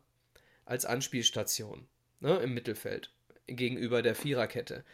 [0.64, 1.87] als Anspielstation
[2.20, 3.11] ne, im Mittelfeld
[3.46, 4.85] gegenüber der Viererkette.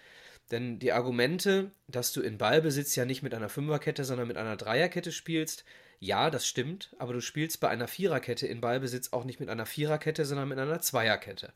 [0.51, 4.57] Denn die Argumente, dass du in Ballbesitz ja nicht mit einer Fünferkette, sondern mit einer
[4.57, 5.65] Dreierkette spielst,
[6.01, 9.67] ja, das stimmt, aber du spielst bei einer Viererkette in Ballbesitz auch nicht mit einer
[9.67, 11.53] Viererkette, sondern mit einer Zweierkette.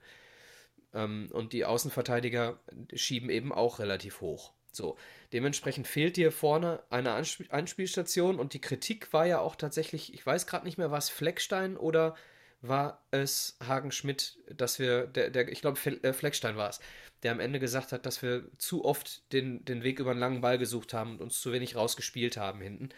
[0.94, 2.58] Ähm, und die Außenverteidiger
[2.92, 4.52] schieben eben auch relativ hoch.
[4.72, 4.96] So,
[5.32, 10.24] dementsprechend fehlt dir vorne eine Anspiel Anspielstation und die Kritik war ja auch tatsächlich, ich
[10.24, 12.16] weiß gerade nicht mehr, war es Fleckstein oder
[12.62, 16.80] war es Hagen Schmidt, dass wir, der, der ich glaube, äh, Fleckstein war es,
[17.22, 20.40] der am Ende gesagt hat, dass wir zu oft den, den Weg über einen langen
[20.40, 22.90] Ball gesucht haben und uns zu wenig rausgespielt haben hinten.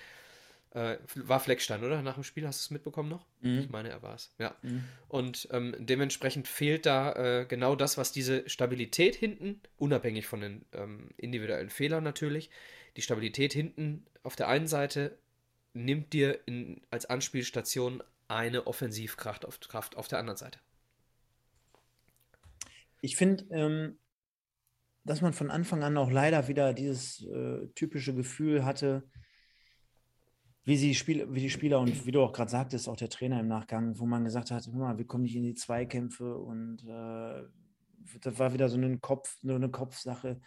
[0.71, 2.03] Äh, war Fleckstein, oder?
[2.03, 3.27] Nach dem Spiel hast du es mitbekommen noch?
[3.43, 3.61] Mhm.
[3.61, 4.35] Ich meine, er war es.
[4.39, 4.57] Ja.
[4.63, 4.85] Mhm.
[5.09, 10.65] Und ähm, dementsprechend fehlt da äh, genau das, was diese Stabilität hinten, unabhängig von den
[10.73, 12.51] ähm, individuellen Fehlern natürlich,
[12.97, 15.17] die Stabilität hinten auf der einen Seite
[15.75, 20.59] nimmt dir in, als Anspielstation eine Offensivkraft auf, Kraft auf der anderen Seite.
[23.01, 23.99] Ich finde, ähm,
[25.05, 29.05] dass man von Anfang an auch leider wieder dieses äh, typische Gefühl hatte,
[30.65, 33.41] wie, sie Spiel, wie die Spieler und wie du auch gerade sagtest, auch der Trainer
[33.41, 37.43] im Nachgang, wo man gesagt hat, mal, wir kommen nicht in die Zweikämpfe und äh,
[38.21, 40.41] das war wieder so eine, Kopf, nur eine Kopfsache.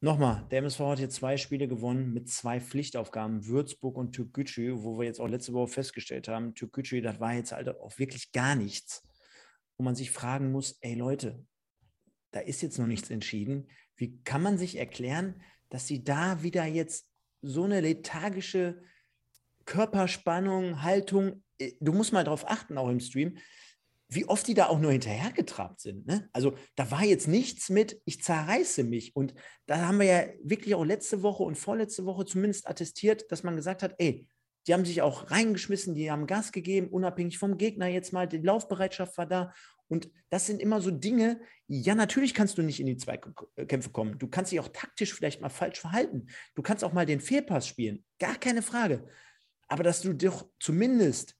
[0.00, 4.98] Nochmal, der MSV hat jetzt zwei Spiele gewonnen mit zwei Pflichtaufgaben, Würzburg und Türkgücü, wo
[4.98, 8.56] wir jetzt auch letzte Woche festgestellt haben, Türkgücü, das war jetzt halt auch wirklich gar
[8.56, 9.06] nichts.
[9.76, 11.44] Wo man sich fragen muss, ey Leute,
[12.32, 13.68] da ist jetzt noch nichts entschieden.
[13.96, 17.06] Wie kann man sich erklären, dass sie da wieder jetzt
[17.40, 18.82] so eine lethargische
[19.64, 23.38] Körperspannung, Haltung, äh, du musst mal darauf achten, auch im Stream,
[24.08, 26.06] wie oft die da auch nur hinterhergetrabt sind.
[26.06, 26.28] Ne?
[26.32, 29.16] Also da war jetzt nichts mit, ich zerreiße mich.
[29.16, 29.34] Und
[29.66, 33.56] da haben wir ja wirklich auch letzte Woche und vorletzte Woche zumindest attestiert, dass man
[33.56, 34.28] gesagt hat, ey,
[34.66, 38.38] die haben sich auch reingeschmissen, die haben Gas gegeben, unabhängig vom Gegner jetzt mal, die
[38.38, 39.52] Laufbereitschaft war da.
[39.92, 44.18] Und das sind immer so Dinge, ja, natürlich kannst du nicht in die Zweikämpfe kommen.
[44.18, 46.28] Du kannst dich auch taktisch vielleicht mal falsch verhalten.
[46.54, 48.02] Du kannst auch mal den Fehlpass spielen.
[48.18, 49.06] Gar keine Frage.
[49.68, 51.36] Aber dass du doch zumindest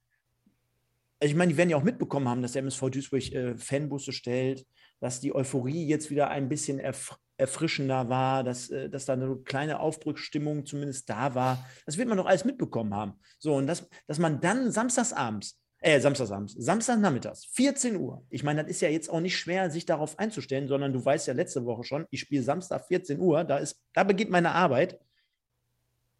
[1.18, 4.12] also ich meine, die werden ja auch mitbekommen haben, dass der MSV Duisburg äh, Fanbusse
[4.12, 4.66] stellt,
[4.98, 9.36] dass die Euphorie jetzt wieder ein bisschen erf erfrischender war, dass, äh, dass da eine
[9.44, 11.64] kleine Aufbruchsstimmung zumindest da war.
[11.86, 13.14] Das wird man doch alles mitbekommen haben.
[13.38, 18.70] So, und das, dass man dann samstagsabends, äh, samstagsabends, samstagnachmittags, 14 Uhr, ich meine, das
[18.70, 21.84] ist ja jetzt auch nicht schwer, sich darauf einzustellen, sondern du weißt ja letzte Woche
[21.84, 25.00] schon, ich spiele Samstag 14 Uhr, da, ist, da beginnt meine Arbeit,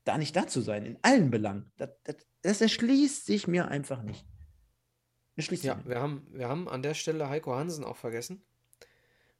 [0.04, 1.70] da nicht da zu sein, in allen Belangen.
[1.76, 4.26] Das, das, das erschließt sich mir einfach nicht.
[5.84, 8.44] Ja, wir haben, wir haben an der Stelle Heiko Hansen auch vergessen.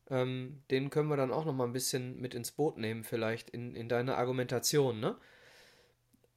[0.09, 3.51] Ähm, den können wir dann auch noch mal ein bisschen mit ins Boot nehmen, vielleicht
[3.51, 5.19] in, in deine Argumentation, ne?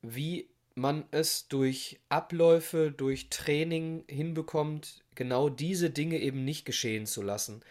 [0.02, 7.22] Wie man es durch Abläufe, durch Training hinbekommt, genau diese Dinge eben nicht geschehen zu
[7.22, 7.64] lassen.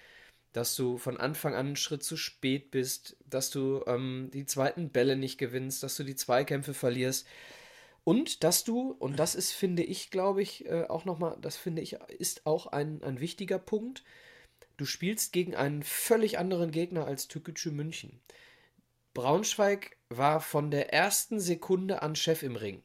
[0.53, 4.91] Dass du von Anfang an einen Schritt zu spät bist, dass du ähm, die zweiten
[4.91, 7.27] Bälle nicht gewinnst, dass du die Zweikämpfe verlierst.
[8.05, 11.83] Und dass du, und das ist, finde ich, glaube ich, äh, auch nochmal, das finde
[11.83, 14.05] ich, ist auch ein, ein wichtiger Punkt.
[14.77, 18.21] Du spielst gegen einen völlig anderen Gegner als Türkgücü München.
[19.15, 22.83] Braunschweig war von der ersten Sekunde an Chef im Ring.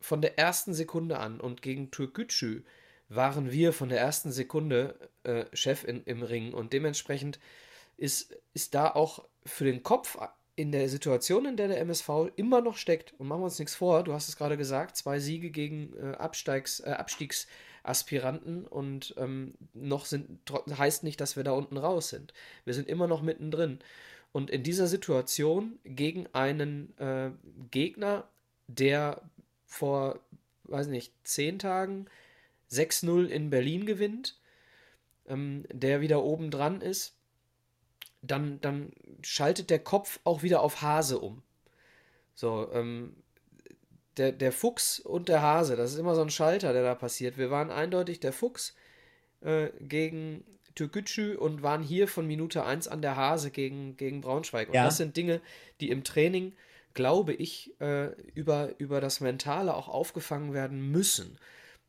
[0.00, 1.40] Von der ersten Sekunde an.
[1.40, 2.62] Und gegen Türkgücü
[3.08, 6.52] waren wir von der ersten Sekunde äh, Chef in, im Ring.
[6.52, 7.38] Und dementsprechend
[7.96, 10.18] ist, ist da auch für den Kopf
[10.56, 13.76] in der Situation, in der der MSV immer noch steckt, und machen wir uns nichts
[13.76, 19.54] vor, du hast es gerade gesagt, zwei Siege gegen äh, Absteigs, äh, Abstiegsaspiranten und ähm,
[19.72, 20.40] noch sind,
[20.76, 22.34] heißt nicht, dass wir da unten raus sind.
[22.64, 23.78] Wir sind immer noch mittendrin.
[24.32, 27.30] Und in dieser Situation gegen einen äh,
[27.70, 28.28] Gegner,
[28.66, 29.22] der
[29.68, 30.18] vor,
[30.64, 32.06] weiß nicht, zehn Tagen
[32.72, 34.40] 6-0 in Berlin gewinnt,
[35.28, 37.14] ähm, der wieder oben dran ist,
[38.22, 41.42] dann, dann schaltet der Kopf auch wieder auf Hase um.
[42.34, 43.14] So, ähm,
[44.16, 47.38] der, der Fuchs und der Hase, das ist immer so ein Schalter, der da passiert.
[47.38, 48.74] Wir waren eindeutig der Fuchs
[49.40, 54.68] äh, gegen Türkgücü und waren hier von Minute 1 an der Hase gegen, gegen Braunschweig.
[54.68, 54.84] Und ja.
[54.84, 55.40] das sind Dinge,
[55.80, 56.52] die im Training,
[56.98, 61.38] glaube ich, äh, über, über das Mentale auch aufgefangen werden müssen.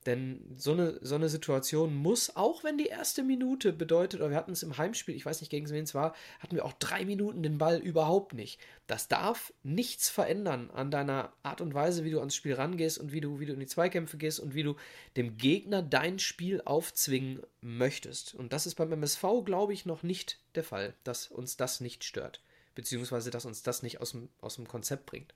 [0.06, 4.38] Denn so eine, so eine Situation muss, auch wenn die erste Minute bedeutet, oder wir
[4.38, 7.06] hatten es im Heimspiel, ich weiß nicht, gegen wen es war, hatten wir auch drei
[7.06, 8.60] Minuten den Ball überhaupt nicht.
[8.86, 13.12] Das darf nichts verändern an deiner Art und Weise, wie du ans Spiel rangehst und
[13.12, 14.76] wie du, wie du in die Zweikämpfe gehst und wie du
[15.17, 18.36] dem Gegner dein Spiel aufzwingen möchtest.
[18.36, 22.04] Und das ist beim MSV, glaube ich, noch nicht der Fall, dass uns das nicht
[22.04, 22.41] stört.
[22.80, 25.34] Beziehungsweise, dass uns das nicht aus dem, aus dem Konzept bringt.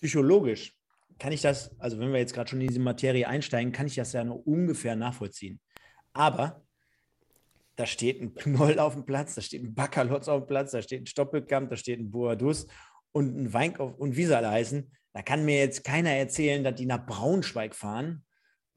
[0.00, 0.76] psychologisch
[1.18, 3.94] kann ich das, also wenn wir jetzt gerade schon in diese Materie einsteigen, kann ich
[3.94, 5.58] das ja nur ungefähr nachvollziehen.
[6.12, 6.66] Aber
[7.76, 10.82] da steht ein Knoll auf dem Platz, da steht ein Backerlotz auf dem Platz, da
[10.82, 12.66] steht ein Stoppelkamp, da steht ein Boadus
[13.12, 14.92] und ein Weinkopf und wie sie alle heißen.
[15.14, 18.22] Da kann mir jetzt keiner erzählen, dass die nach Braunschweig fahren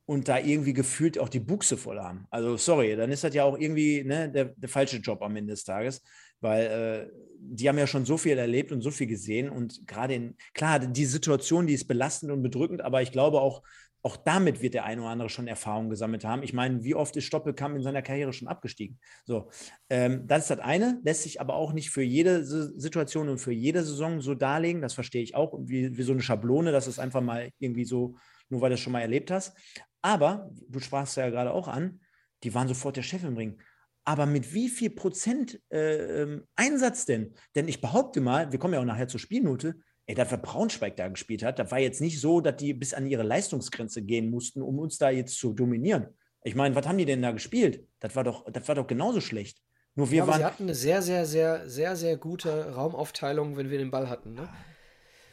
[0.05, 2.27] und da irgendwie gefühlt auch die Buchse voll haben.
[2.29, 5.51] Also sorry, dann ist das ja auch irgendwie ne, der, der falsche Job am Ende
[5.51, 6.01] des Tages,
[6.41, 10.13] weil äh, die haben ja schon so viel erlebt und so viel gesehen und gerade
[10.13, 13.63] in, klar, die Situation, die ist belastend und bedrückend, aber ich glaube auch,
[14.01, 16.41] auch damit wird der eine oder andere schon Erfahrung gesammelt haben.
[16.43, 18.97] Ich meine, wie oft ist Stoppelkamp in seiner Karriere schon abgestiegen?
[19.25, 19.49] So,
[19.89, 23.51] ähm, das ist das eine, lässt sich aber auch nicht für jede Situation und für
[23.51, 24.81] jede Saison so darlegen.
[24.81, 28.15] Das verstehe ich auch, wie, wie so eine Schablone, dass es einfach mal irgendwie so,
[28.47, 29.57] nur weil du es schon mal erlebt hast.
[30.01, 31.99] Aber, du sprachst ja gerade auch an,
[32.43, 33.59] die waren sofort der Chef im Ring.
[34.09, 37.35] Aber mit wie viel Prozent äh, ähm, Einsatz denn?
[37.53, 39.75] Denn ich behaupte mal, wir kommen ja auch nachher zur Spielnote,
[40.07, 42.95] ey, das, was Braunschweig da gespielt hat, das war jetzt nicht so, dass die bis
[42.95, 46.07] an ihre Leistungsgrenze gehen mussten, um uns da jetzt zu dominieren.
[46.43, 47.85] Ich meine, was haben die denn da gespielt?
[47.99, 49.61] Das war doch, das war doch genauso schlecht.
[49.93, 50.39] Nur wir ja, waren.
[50.39, 54.33] Sie hatten eine sehr, sehr, sehr, sehr, sehr gute Raumaufteilung, wenn wir den Ball hatten.
[54.33, 54.49] Ne?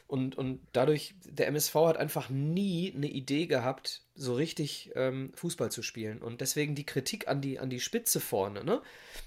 [0.08, 5.70] Und, und dadurch, der MSV hat einfach nie eine Idee gehabt, so richtig ähm, Fußball
[5.72, 6.22] zu spielen.
[6.22, 8.82] Und deswegen die Kritik an die, an die Spitze vorne, ne?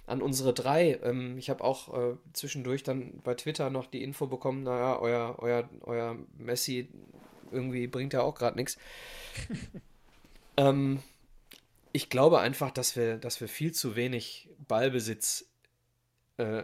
[0.07, 0.97] an unsere drei.
[1.03, 5.35] Ähm, ich habe auch äh, zwischendurch dann bei Twitter noch die Info bekommen, naja, euer,
[5.39, 6.87] euer, euer Messi
[7.51, 8.77] irgendwie bringt ja auch gerade nichts.
[10.57, 11.01] ähm,
[11.91, 15.49] ich glaube einfach, dass wir, dass wir viel zu wenig Ballbesitz
[16.37, 16.63] äh,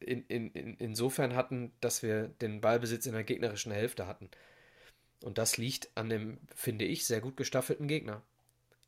[0.00, 4.30] in, in, in, insofern hatten, dass wir den Ballbesitz in der gegnerischen Hälfte hatten.
[5.22, 8.22] Und das liegt an dem, finde ich, sehr gut gestaffelten Gegner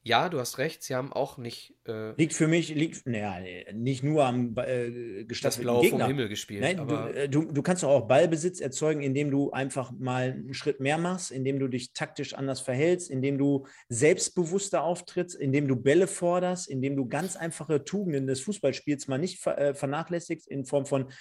[0.08, 1.74] ja, du hast recht, sie haben auch nicht.
[1.86, 3.38] Äh, liegt für mich, liegt, naja,
[3.74, 6.00] nicht nur am äh, das Blau Gegner.
[6.00, 6.62] vom Himmel gespielt.
[6.62, 10.54] Nein, du, äh, du, du, kannst doch auch Ballbesitz erzeugen, indem du einfach mal einen
[10.54, 15.76] Schritt mehr machst, indem du dich taktisch anders verhältst, indem du selbstbewusster auftrittst, indem du
[15.76, 20.86] Bälle forderst, indem du ganz einfache Tugenden des Fußballspiels mal nicht äh, vernachlässigst, in Form
[20.86, 21.12] von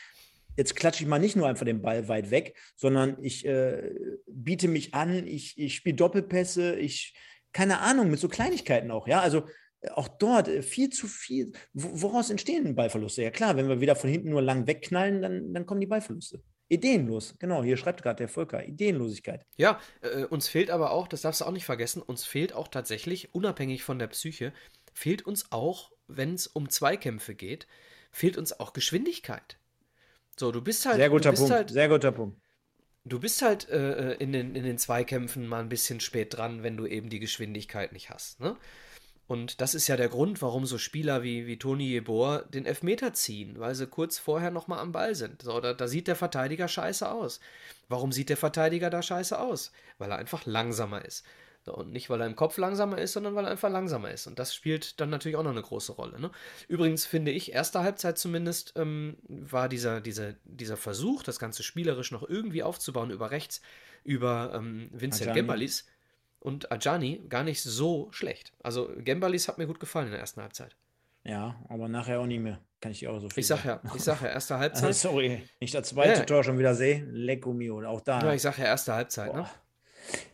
[0.56, 3.92] jetzt klatsche ich mal nicht nur einfach den Ball weit weg, sondern ich äh,
[4.26, 7.14] biete mich an, ich, ich spiele Doppelpässe, ich
[7.54, 9.22] keine Ahnung, mit so Kleinigkeiten auch, ja.
[9.22, 9.48] Also
[9.82, 11.52] äh, auch dort äh, viel zu viel.
[11.74, 13.24] Woraus entstehen Ballverluste?
[13.24, 16.42] Ja klar, wenn wir wieder von hinten nur lang wegknallen, dann, dann kommen die Ballverluste.
[16.70, 19.46] Ideenlos, genau, hier schreibt gerade der Volker, Ideenlosigkeit.
[19.56, 22.68] Ja, äh, uns fehlt aber auch, das darfst du auch nicht vergessen, uns fehlt auch
[22.68, 24.52] tatsächlich, unabhängig von der Psyche,
[24.94, 27.68] fehlt uns auch, wenn es um Zweikämpfe geht,
[28.12, 29.58] fehlt uns auch Geschwindigkeit.
[30.38, 30.98] So, du bist halt.
[30.98, 32.38] Sehr guter Punkt, halt, sehr guter Punkt
[33.08, 36.78] du bist halt äh, in, den, in den Zweikämpfen mal ein bisschen spät dran, wenn
[36.78, 38.40] du eben die Geschwindigkeit nicht hast.
[38.40, 38.56] Ne?
[39.28, 43.14] Und das ist ja der Grund, warum so Spieler wie, wie Toni Jeboer den Elfmeter
[43.14, 45.42] ziehen, weil sie kurz vorher nochmal am Ball sind.
[45.42, 47.42] So, da, da sieht der Verteidiger scheiße aus.
[47.90, 49.74] Warum sieht der Verteidiger da scheiße aus?
[49.98, 51.26] Weil er einfach langsamer ist.
[51.74, 54.28] Und nicht, weil er im Kopf langsamer ist, sondern weil er einfach langsamer ist.
[54.28, 56.20] Und das spielt dann natürlich auch noch eine große Rolle.
[56.20, 56.32] Ne?
[56.68, 62.12] Übrigens finde ich, erste Halbzeit zumindest ähm, war dieser, dieser, dieser Versuch, das Ganze spielerisch
[62.12, 63.62] noch irgendwie aufzubauen über rechts,
[64.04, 65.34] über ähm, Vincent.
[65.34, 65.86] Gembalis
[66.40, 68.54] und Ajani gar nicht so schlecht.
[68.64, 70.76] Also Gembalis hat mir gut gefallen in der ersten Halbzeit.
[71.24, 72.60] Ja, aber nachher auch nicht mehr.
[72.80, 74.96] Kann ich dir auch so viel Ich sag ja, ich sag ja, erste Halbzeit.
[74.96, 76.26] sorry, ich das zweite ja.
[76.26, 77.04] Tor schon wieder sehe.
[77.06, 78.22] Lecco mio, auch da.
[78.22, 79.42] Ja, ich sag ja, erste Halbzeit, ne?
[79.42, 79.42] Boah.
[79.42, 79.50] ne?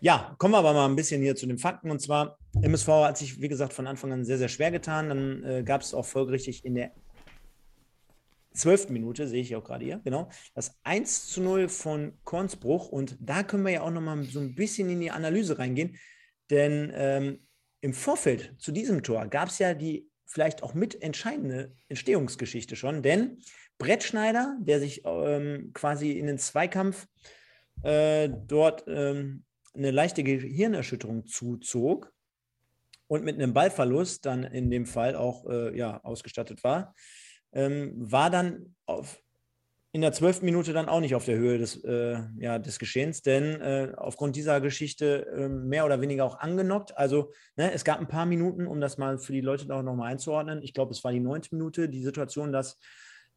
[0.01, 1.91] Ja, kommen wir aber mal ein bisschen hier zu den Fakten.
[1.91, 5.09] Und zwar, MSV hat sich, wie gesagt, von Anfang an sehr, sehr schwer getan.
[5.09, 6.91] Dann äh, gab es auch folgerichtig in der
[8.53, 12.89] zwölften Minute, sehe ich auch gerade hier, genau, das 1 zu 0 von Kornsbruch.
[12.89, 15.97] Und da können wir ja auch nochmal so ein bisschen in die Analyse reingehen.
[16.49, 17.47] Denn ähm,
[17.81, 23.01] im Vorfeld zu diesem Tor gab es ja die vielleicht auch mit entscheidende Entstehungsgeschichte schon.
[23.01, 23.39] Denn
[23.77, 27.07] Brettschneider, der sich ähm, quasi in den Zweikampf
[27.81, 29.43] äh, dort ähm,
[29.75, 32.13] eine leichte Gehirnerschütterung zuzog
[33.07, 36.93] und mit einem Ballverlust dann in dem Fall auch äh, ja, ausgestattet war,
[37.51, 39.19] ähm, war dann auf,
[39.91, 43.21] in der zwölften Minute dann auch nicht auf der Höhe des, äh, ja, des Geschehens,
[43.21, 46.97] denn äh, aufgrund dieser Geschichte äh, mehr oder weniger auch angenockt.
[46.97, 50.11] Also ne, es gab ein paar Minuten, um das mal für die Leute auch nochmal
[50.11, 50.63] einzuordnen.
[50.63, 52.79] Ich glaube, es war die neunte Minute, die Situation, dass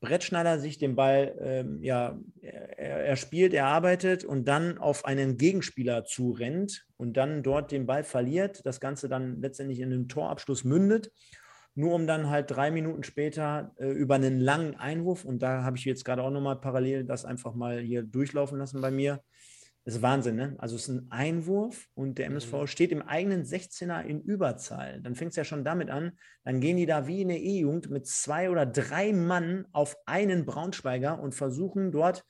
[0.01, 5.39] Brettschneider sich den Ball, ähm, ja, er, er, spielt, er arbeitet und dann auf einen
[5.39, 10.65] Gegenspieler zurennt und dann dort den Ball verliert, das Ganze dann letztendlich in einen Torabschluss
[10.65, 11.13] mündet,
[11.75, 15.77] nur um dann halt drei Minuten später äh, über einen langen Einwurf, und da habe
[15.77, 19.23] ich jetzt gerade auch nochmal parallel das einfach mal hier durchlaufen lassen bei mir,
[19.95, 20.57] ist Wahnsinn, ne?
[20.59, 22.67] Also es ist ein Einwurf und der MSV mhm.
[22.67, 25.01] steht im eigenen 16er in Überzahl.
[25.01, 27.89] Dann fängt es ja schon damit an, dann gehen die da wie in der E-Jugend
[27.91, 32.25] mit zwei oder drei Mann auf einen Braunschweiger und versuchen dort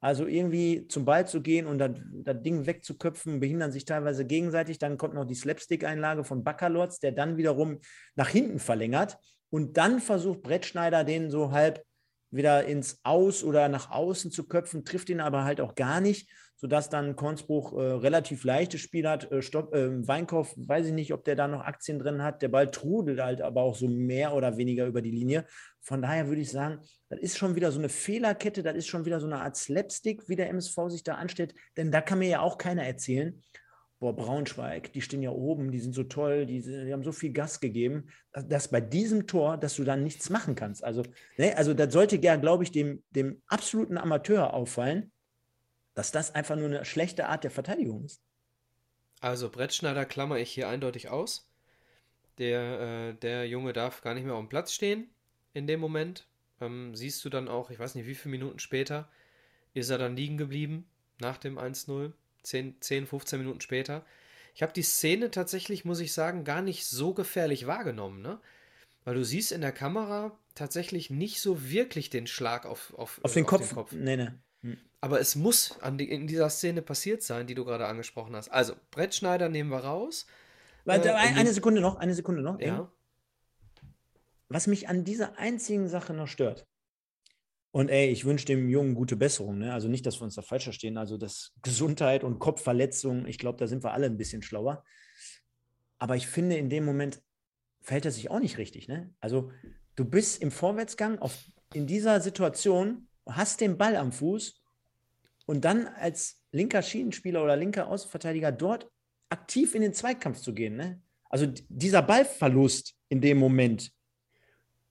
[0.00, 1.92] Also irgendwie zum Ball zu gehen und das,
[2.24, 4.78] das Ding wegzuköpfen, behindern sich teilweise gegenseitig.
[4.78, 7.78] Dann kommt noch die Slapstick-Einlage von Baccalords, der dann wiederum
[8.14, 9.16] nach hinten verlängert.
[9.48, 11.82] Und dann versucht Brettschneider den so halb
[12.30, 16.28] wieder ins Aus oder nach außen zu köpfen, trifft ihn aber halt auch gar nicht,
[16.56, 19.30] sodass dann Kornsbruch äh, relativ leichtes Spiel hat.
[19.30, 22.42] Äh, Stopp, äh, Weinkauf, weiß ich nicht, ob der da noch Aktien drin hat.
[22.42, 25.44] Der Ball trudelt halt aber auch so mehr oder weniger über die Linie.
[25.82, 29.04] Von daher würde ich sagen, das ist schon wieder so eine Fehlerkette, das ist schon
[29.04, 31.54] wieder so eine Art Slapstick, wie der MSV sich da anstellt.
[31.76, 33.42] Denn da kann mir ja auch keiner erzählen,
[33.98, 37.32] boah, Braunschweig, die stehen ja oben, die sind so toll, die, die haben so viel
[37.32, 40.84] Gas gegeben, dass, bei diesem Tor, dass du dann nichts machen kannst.
[40.84, 41.02] Also,
[41.38, 45.12] ne, also das sollte ja, glaube ich, dem, dem absoluten Amateur auffallen,
[45.96, 48.22] dass das einfach nur eine schlechte Art der Verteidigung ist.
[49.20, 51.50] Also Brettschneider klammer ich hier eindeutig aus.
[52.38, 55.08] Der, äh, der Junge darf gar nicht mehr auf dem Platz stehen
[55.54, 56.28] in dem Moment.
[56.60, 59.08] Ähm, siehst du dann auch, ich weiß nicht, wie viele Minuten später,
[59.72, 60.86] ist er dann liegen geblieben
[61.18, 62.12] nach dem 1-0.
[62.42, 64.04] 10, 10, 15 Minuten später.
[64.54, 68.38] Ich habe die Szene tatsächlich, muss ich sagen, gar nicht so gefährlich wahrgenommen, ne?
[69.04, 73.32] Weil du siehst in der Kamera tatsächlich nicht so wirklich den Schlag auf, auf, auf,
[73.32, 73.68] den, auf Kopf.
[73.68, 73.92] den Kopf.
[73.92, 74.28] Nee, nee.
[75.06, 78.48] Aber es muss an die, in dieser Szene passiert sein, die du gerade angesprochen hast.
[78.48, 80.26] Also, Brettschneider nehmen wir raus.
[80.84, 82.58] Warte, äh, eine Sekunde noch, eine Sekunde noch.
[82.58, 82.90] Ja.
[84.48, 86.66] Was mich an dieser einzigen Sache noch stört,
[87.70, 89.58] und ey, ich wünsche dem Jungen gute Besserung.
[89.58, 89.72] Ne?
[89.72, 90.98] Also nicht, dass wir uns da falsch verstehen.
[90.98, 94.82] Also das Gesundheit und Kopfverletzung, ich glaube, da sind wir alle ein bisschen schlauer.
[95.98, 97.22] Aber ich finde, in dem Moment
[97.80, 98.88] fällt er sich auch nicht richtig.
[98.88, 99.14] Ne?
[99.20, 99.52] Also
[99.94, 104.65] du bist im Vorwärtsgang auf, in dieser Situation, hast den Ball am Fuß
[105.46, 108.90] und dann als linker Schienenspieler oder linker Außenverteidiger dort
[109.30, 110.76] aktiv in den Zweikampf zu gehen.
[110.76, 111.00] Ne?
[111.30, 113.92] Also dieser Ballverlust in dem Moment,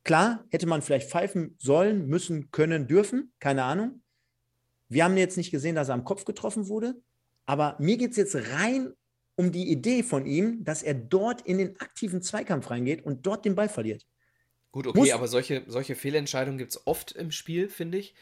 [0.05, 4.03] Klar, hätte man vielleicht pfeifen sollen, müssen, können, dürfen, keine Ahnung.
[4.87, 7.01] Wir haben jetzt nicht gesehen, dass er am Kopf getroffen wurde,
[7.47, 8.93] aber mir geht es jetzt rein
[9.35, 13.45] um die Idee von ihm, dass er dort in den aktiven Zweikampf reingeht und dort
[13.45, 14.05] den Ball verliert.
[14.71, 18.13] Gut, okay, Muss, aber solche, solche Fehlentscheidungen gibt es oft im Spiel, finde ich.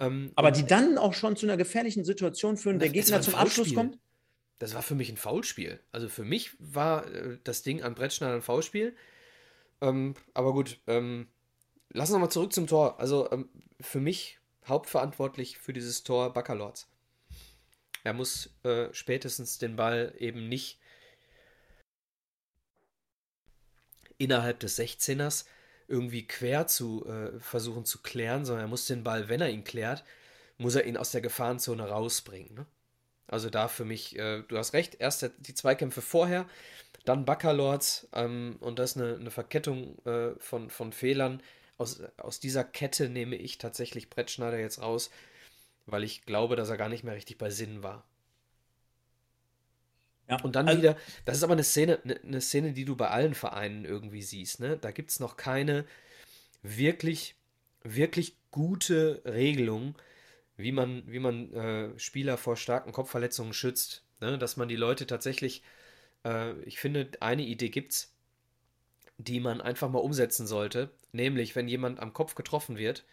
[0.00, 3.74] Ähm, aber die dann auch schon zu einer gefährlichen Situation führen, der Gegner zum Abschluss
[3.74, 3.98] kommt?
[4.58, 5.80] Das war für mich ein Foulspiel.
[5.92, 8.96] Also für mich war äh, das Ding an Brettschneider ein Foulspiel.
[9.80, 11.28] Ähm, aber gut, ähm,
[11.90, 12.98] lassen wir mal zurück zum Tor.
[13.00, 13.48] Also ähm,
[13.80, 16.88] für mich hauptverantwortlich für dieses Tor Baccalords.
[18.04, 20.80] Er muss äh, spätestens den Ball eben nicht
[24.18, 25.46] innerhalb des 16ers
[25.88, 29.64] irgendwie quer zu äh, versuchen zu klären, sondern er muss den Ball, wenn er ihn
[29.64, 30.04] klärt,
[30.58, 32.54] muss er ihn aus der Gefahrenzone rausbringen.
[32.54, 32.66] Ne?
[33.26, 36.46] Also da für mich, äh, du hast recht, erst die Zweikämpfe vorher,
[37.04, 41.42] dann Baccalords ähm, und das ist eine, eine Verkettung äh, von, von Fehlern.
[41.78, 45.10] Aus, aus dieser Kette nehme ich tatsächlich Brettschneider jetzt raus,
[45.86, 48.04] weil ich glaube, dass er gar nicht mehr richtig bei Sinn war.
[50.28, 52.96] Ja, und dann also, wieder, das ist aber eine Szene, eine, eine Szene, die du
[52.96, 54.60] bei allen Vereinen irgendwie siehst.
[54.60, 54.76] Ne?
[54.76, 55.84] Da gibt es noch keine
[56.62, 57.34] wirklich,
[57.82, 59.94] wirklich gute Regelung,
[60.56, 64.04] wie man, wie man äh, Spieler vor starken Kopfverletzungen schützt.
[64.20, 64.38] Ne?
[64.38, 65.62] Dass man die Leute tatsächlich
[66.24, 68.14] äh, ich finde, eine Idee gibt's,
[69.18, 70.90] die man einfach mal umsetzen sollte.
[71.12, 73.04] Nämlich, wenn jemand am Kopf getroffen wird,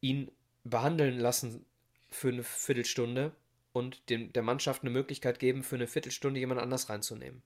[0.00, 0.30] ihn
[0.64, 1.64] behandeln lassen
[2.10, 3.32] für eine Viertelstunde
[3.78, 7.42] und dem, der Mannschaft eine Möglichkeit geben, für eine Viertelstunde jemand anders reinzunehmen.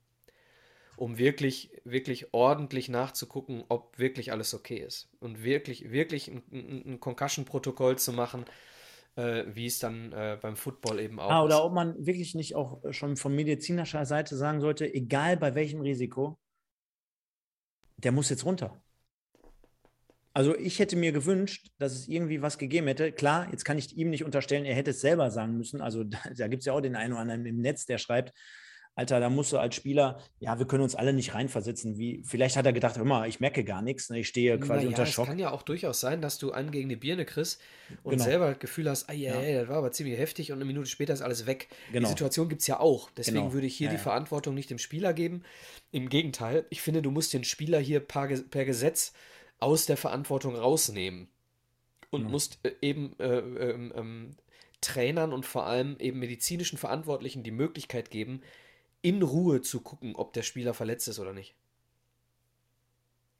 [0.95, 5.09] Um wirklich, wirklich ordentlich nachzugucken, ob wirklich alles okay ist.
[5.19, 8.45] Und wirklich, wirklich ein, ein, Concussion-Protokoll zu machen,
[9.15, 11.61] äh, wie es dann äh, beim Football eben auch ah, oder ist.
[11.61, 16.37] ob man wirklich nicht auch schon von medizinischer Seite sagen sollte, egal bei welchem Risiko,
[17.97, 18.79] der muss jetzt runter.
[20.33, 23.11] Also ich hätte mir gewünscht, dass es irgendwie was gegeben hätte.
[23.11, 25.79] Klar, jetzt kann ich ihm nicht unterstellen, er hätte es selber sagen müssen.
[25.79, 28.33] Also da, da gibt es ja auch den einen oder anderen im Netz, der schreibt,
[28.95, 31.97] Alter, da musst du als Spieler, ja, wir können uns alle nicht reinversetzen.
[31.97, 34.85] Wie, vielleicht hat er gedacht, hör mal, ich merke gar nichts, ne, ich stehe quasi
[34.85, 35.25] naja, unter Schock.
[35.25, 37.59] Es kann ja auch durchaus sein, dass du einen gegen die Birne kriegst
[38.03, 38.23] und genau.
[38.23, 40.87] selber das Gefühl hast, ah, ja, ja, das war aber ziemlich heftig und eine Minute
[40.87, 41.69] später ist alles weg.
[41.91, 42.05] Genau.
[42.05, 43.09] Die Situation gibt es ja auch.
[43.17, 43.53] Deswegen genau.
[43.53, 44.03] würde ich hier ja, die ja.
[44.03, 45.41] Verantwortung nicht dem Spieler geben.
[45.91, 49.13] Im Gegenteil, ich finde, du musst den Spieler hier per, per Gesetz
[49.63, 51.29] aus der Verantwortung rausnehmen
[52.11, 52.31] und genau.
[52.31, 54.35] musst äh, eben äh, ähm, ähm,
[54.81, 58.41] Trainern und vor allem eben medizinischen Verantwortlichen die Möglichkeit geben,
[59.01, 61.55] in Ruhe zu gucken, ob der Spieler verletzt ist oder nicht.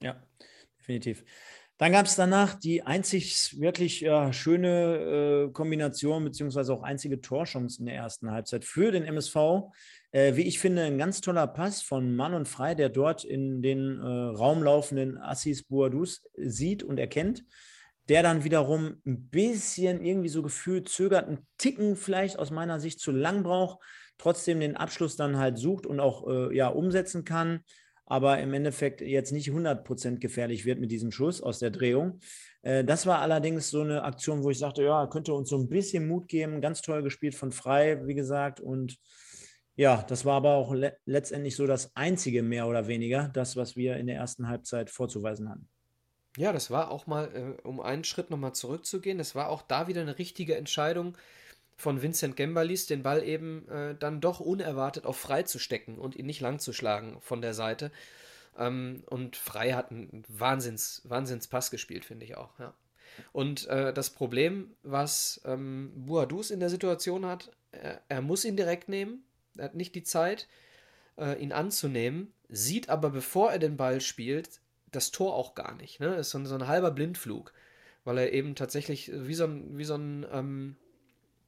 [0.01, 0.21] Ja,
[0.79, 1.23] definitiv.
[1.77, 7.79] Dann gab es danach die einzig wirklich ja, schöne äh, Kombination, beziehungsweise auch einzige Torchance
[7.79, 9.35] in der ersten Halbzeit für den MSV.
[10.13, 13.61] Äh, wie ich finde, ein ganz toller Pass von Mann und Frei, der dort in
[13.61, 17.43] den äh, Raum laufenden Assis Boadus sieht und erkennt.
[18.09, 22.99] der dann wiederum ein bisschen irgendwie so gefühlt zögert, einen Ticken vielleicht aus meiner Sicht
[22.99, 23.79] zu lang braucht,
[24.17, 27.61] trotzdem den Abschluss dann halt sucht und auch äh, ja, umsetzen kann,
[28.05, 32.19] aber im Endeffekt jetzt nicht 100% gefährlich wird mit diesem Schuss aus der Drehung.
[32.61, 35.69] Äh, das war allerdings so eine Aktion, wo ich sagte, ja, könnte uns so ein
[35.69, 36.59] bisschen Mut geben.
[36.59, 38.59] Ganz toll gespielt von Frei, wie gesagt.
[38.59, 38.97] Und
[39.75, 43.75] ja, das war aber auch le letztendlich so das einzige mehr oder weniger, das, was
[43.75, 45.67] wir in der ersten Halbzeit vorzuweisen hatten.
[46.37, 49.87] Ja, das war auch mal, äh, um einen Schritt nochmal zurückzugehen, das war auch da
[49.87, 51.17] wieder eine richtige Entscheidung
[51.77, 56.15] von Vincent Gembalis, den Ball eben äh, dann doch unerwartet auf frei zu stecken und
[56.15, 57.91] ihn nicht lang zu schlagen von der Seite.
[58.57, 62.57] Ähm, und Frei hat einen Wahnsinns, Wahnsinnspass gespielt, finde ich auch.
[62.59, 62.73] Ja.
[63.31, 68.57] Und äh, das Problem, was ähm, Buadus in der Situation hat, er, er, muss ihn
[68.57, 69.23] direkt nehmen,
[69.57, 70.47] er hat nicht die Zeit,
[71.17, 75.99] äh, ihn anzunehmen, sieht aber, bevor er den Ball spielt, das Tor auch gar nicht.
[75.99, 76.15] Ne?
[76.15, 77.53] Ist so ein, so ein halber Blindflug,
[78.03, 80.75] weil er eben tatsächlich wie so ein, wie so ein, ähm,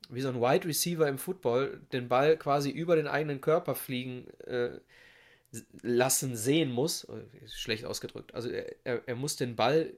[0.09, 4.27] wie so ein Wide Receiver im Football den Ball quasi über den eigenen Körper fliegen
[4.41, 4.79] äh,
[5.81, 7.05] lassen sehen muss.
[7.05, 8.33] Äh, schlecht ausgedrückt.
[8.33, 9.93] Also er, er muss den Ball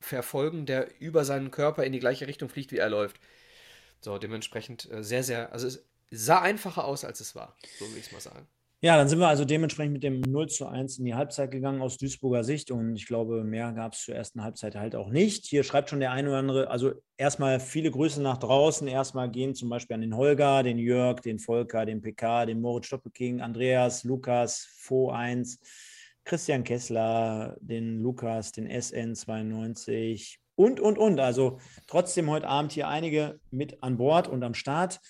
[0.00, 3.20] verfolgen, der über seinen Körper in die gleiche Richtung fliegt, wie er läuft.
[4.00, 5.68] So, dementsprechend äh, sehr, sehr, also
[6.10, 8.46] sah einfacher aus, als es war, so will ich es mal sagen.
[8.82, 11.82] Ja, dann sind wir also dementsprechend mit dem 0 zu 1 in die Halbzeit gegangen
[11.82, 15.44] aus Duisburger Sicht und ich glaube, mehr gab es zur ersten Halbzeit halt auch nicht.
[15.44, 18.88] Hier schreibt schon der eine oder andere, also erstmal viele Grüße nach draußen.
[18.88, 22.86] Erstmal gehen zum Beispiel an den Holger, den Jörg, den Volker, den PK, den Moritz
[22.86, 25.58] Stoppelking, Andreas, Lukas, Fo1,
[26.24, 31.20] Christian Kessler, den Lukas, den SN92 und, und, und.
[31.20, 35.00] Also trotzdem heute Abend hier einige mit an Bord und am Start.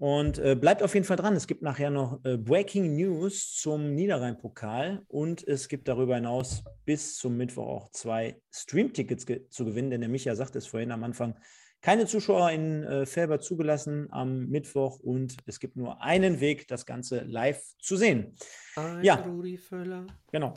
[0.00, 1.36] Und äh, bleibt auf jeden Fall dran.
[1.36, 7.18] Es gibt nachher noch äh, Breaking News zum Niederrhein-Pokal und es gibt darüber hinaus bis
[7.18, 11.04] zum Mittwoch auch zwei Stream-Tickets ge zu gewinnen, denn der Micha sagte es vorhin am
[11.04, 11.34] Anfang,
[11.82, 16.86] keine Zuschauer in äh, Felber zugelassen am Mittwoch und es gibt nur einen Weg, das
[16.86, 18.34] Ganze live zu sehen.
[18.76, 20.06] Ein ja, Rudi Völler.
[20.32, 20.54] Genau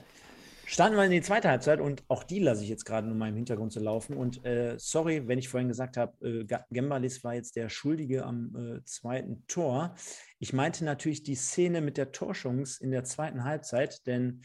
[0.74, 3.36] starten wir in die zweite Halbzeit und auch die lasse ich jetzt gerade in meinem
[3.36, 4.18] Hintergrund zu laufen.
[4.18, 8.56] Und äh, sorry, wenn ich vorhin gesagt habe, äh, Gembalis war jetzt der Schuldige am
[8.56, 9.94] äh, zweiten Tor.
[10.40, 14.42] Ich meinte natürlich die Szene mit der Torschance in der zweiten Halbzeit, denn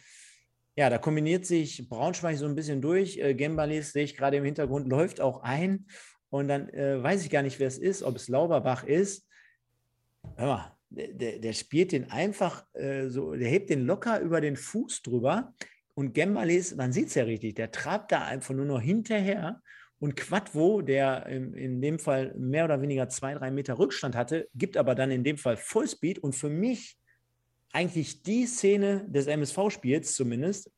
[0.76, 3.16] ja, da kombiniert sich Braunschweig so ein bisschen durch.
[3.16, 5.86] Äh, Gembalis, sehe ich gerade im Hintergrund, läuft auch ein.
[6.28, 9.26] Und dann äh, weiß ich gar nicht, wer es ist, ob es Lauberbach ist.
[10.36, 14.56] Hör mal, der, der, spielt den einfach äh, so, der hebt den locker über den
[14.56, 15.54] Fuß drüber,
[15.98, 19.60] und Gembalis, man sieht es ja richtig, der trabt da einfach nur noch hinterher.
[19.98, 24.76] Und Quadvo, der in, dem Fall mehr oder weniger zwei, drei Meter Rückstand hatte, gibt
[24.76, 26.20] aber dann in dem Fall Vollspeed.
[26.20, 26.96] Und für mich
[27.72, 30.70] eigentlich die Szene des MSV-Spiels zumindest,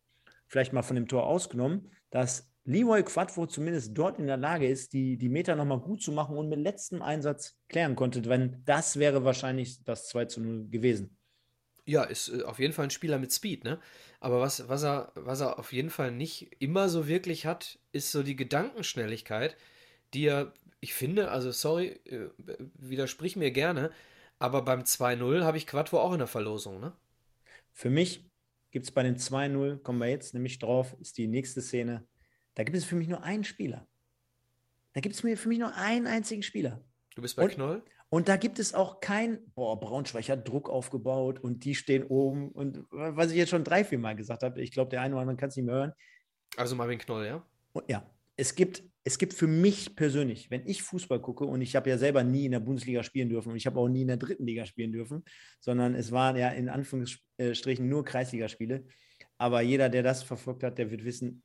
[0.47, 4.95] vielleicht mal von dem Tor ausgenommen, dass Leroy Quadvo zumindest dort in der Lage ist,
[4.95, 8.25] die, die Meter nochmal gut zu machen und mit letztem Einsatz klären konnte.
[8.25, 11.20] Wenn das wäre wahrscheinlich das 2 zu 0 gewesen.
[11.91, 13.81] Ja, ist äh, auf jeden Fall ein Spieler mit Speed, ne?
[14.21, 18.13] Aber was, was, er, was er auf jeden Fall nicht immer so wirklich hat, ist
[18.13, 19.57] so die Gedankenschnelligkeit,
[20.15, 22.29] die er, ich finde, also sorry, äh,
[22.75, 23.91] widersprich mir gerne,
[24.39, 26.93] aber beim 2-0 habe ich Quattro auch in der Verlosung, ne?
[27.73, 28.25] Für mich
[28.71, 32.07] gibt es bei den 2-0, kommen wir jetzt nämlich drauf, ist die nächste Szene.
[32.55, 33.89] Da gibt es für mich nur einen Spieler.
[34.93, 36.85] Da gibt es für mich nur einen einzigen Spieler.
[37.17, 37.83] Du bist bei und, Knoll?
[38.13, 42.51] Und da gibt es auch kein, boah, Braunschweig hat Druck aufgebaut und die stehen oben.
[42.51, 45.23] Und was ich jetzt schon drei, vier Mal gesagt habe, ich glaube, der eine oder
[45.23, 45.93] andere kann es nicht mehr hören.
[46.57, 47.47] Also Marvin Knoll, ja?
[47.73, 48.05] Und ja,
[48.37, 51.99] es gibt, es gibt für mich persönlich, wenn ich Fußball gucke, und ich habe ja
[51.99, 54.45] selber nie in der Bundesliga spielen dürfen und ich habe auch nie in der dritten
[54.45, 55.25] Liga spielen dürfen,
[55.61, 58.87] sondern es waren ja in Anführungsstrichen nur Kreisligaspiele.
[59.39, 61.45] Aber jeder, der das verfolgt hat, der wird wissen,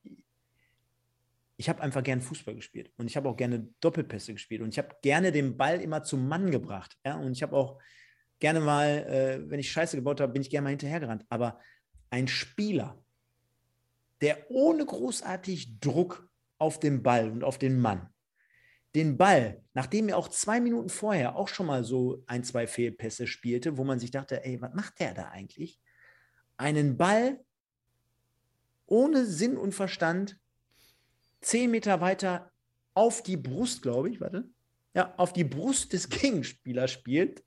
[1.57, 4.77] ich habe einfach gerne Fußball gespielt und ich habe auch gerne Doppelpässe gespielt und ich
[4.77, 6.97] habe gerne den Ball immer zum Mann gebracht.
[7.05, 7.15] Ja?
[7.15, 7.79] Und ich habe auch
[8.39, 11.25] gerne mal, äh, wenn ich Scheiße gebaut habe, bin ich gerne mal hinterhergerannt.
[11.29, 11.59] Aber
[12.09, 13.01] ein Spieler,
[14.21, 18.09] der ohne großartig Druck auf den Ball und auf den Mann,
[18.93, 23.27] den Ball, nachdem er auch zwei Minuten vorher auch schon mal so ein, zwei Fehlpässe
[23.27, 25.79] spielte, wo man sich dachte, ey, was macht der da eigentlich?
[26.57, 27.43] Einen Ball
[28.87, 30.39] ohne Sinn und Verstand
[31.45, 32.51] zehn Meter weiter
[32.93, 34.49] auf die Brust, glaube ich, warte,
[34.93, 37.43] ja, auf die Brust des Gegenspielers spielt,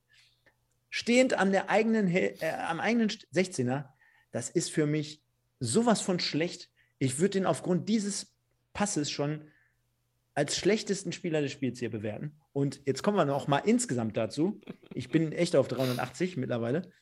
[0.89, 2.37] stehend an der eigenen, äh,
[2.67, 3.89] am eigenen 16er,
[4.31, 5.23] das ist für mich
[5.59, 6.71] sowas von schlecht.
[6.99, 8.35] Ich würde den aufgrund dieses
[8.73, 9.51] Passes schon
[10.35, 12.39] als schlechtesten Spieler des Spiels hier bewerten.
[12.53, 14.61] Und jetzt kommen wir noch mal insgesamt dazu.
[14.95, 16.93] Ich bin echt auf 380 mittlerweile.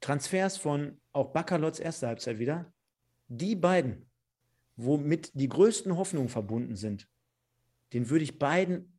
[0.00, 2.72] Transfers von auch Baccalots erster Halbzeit wieder.
[3.28, 4.07] Die beiden
[4.78, 7.08] womit die größten Hoffnungen verbunden sind,
[7.92, 8.98] den würde ich beiden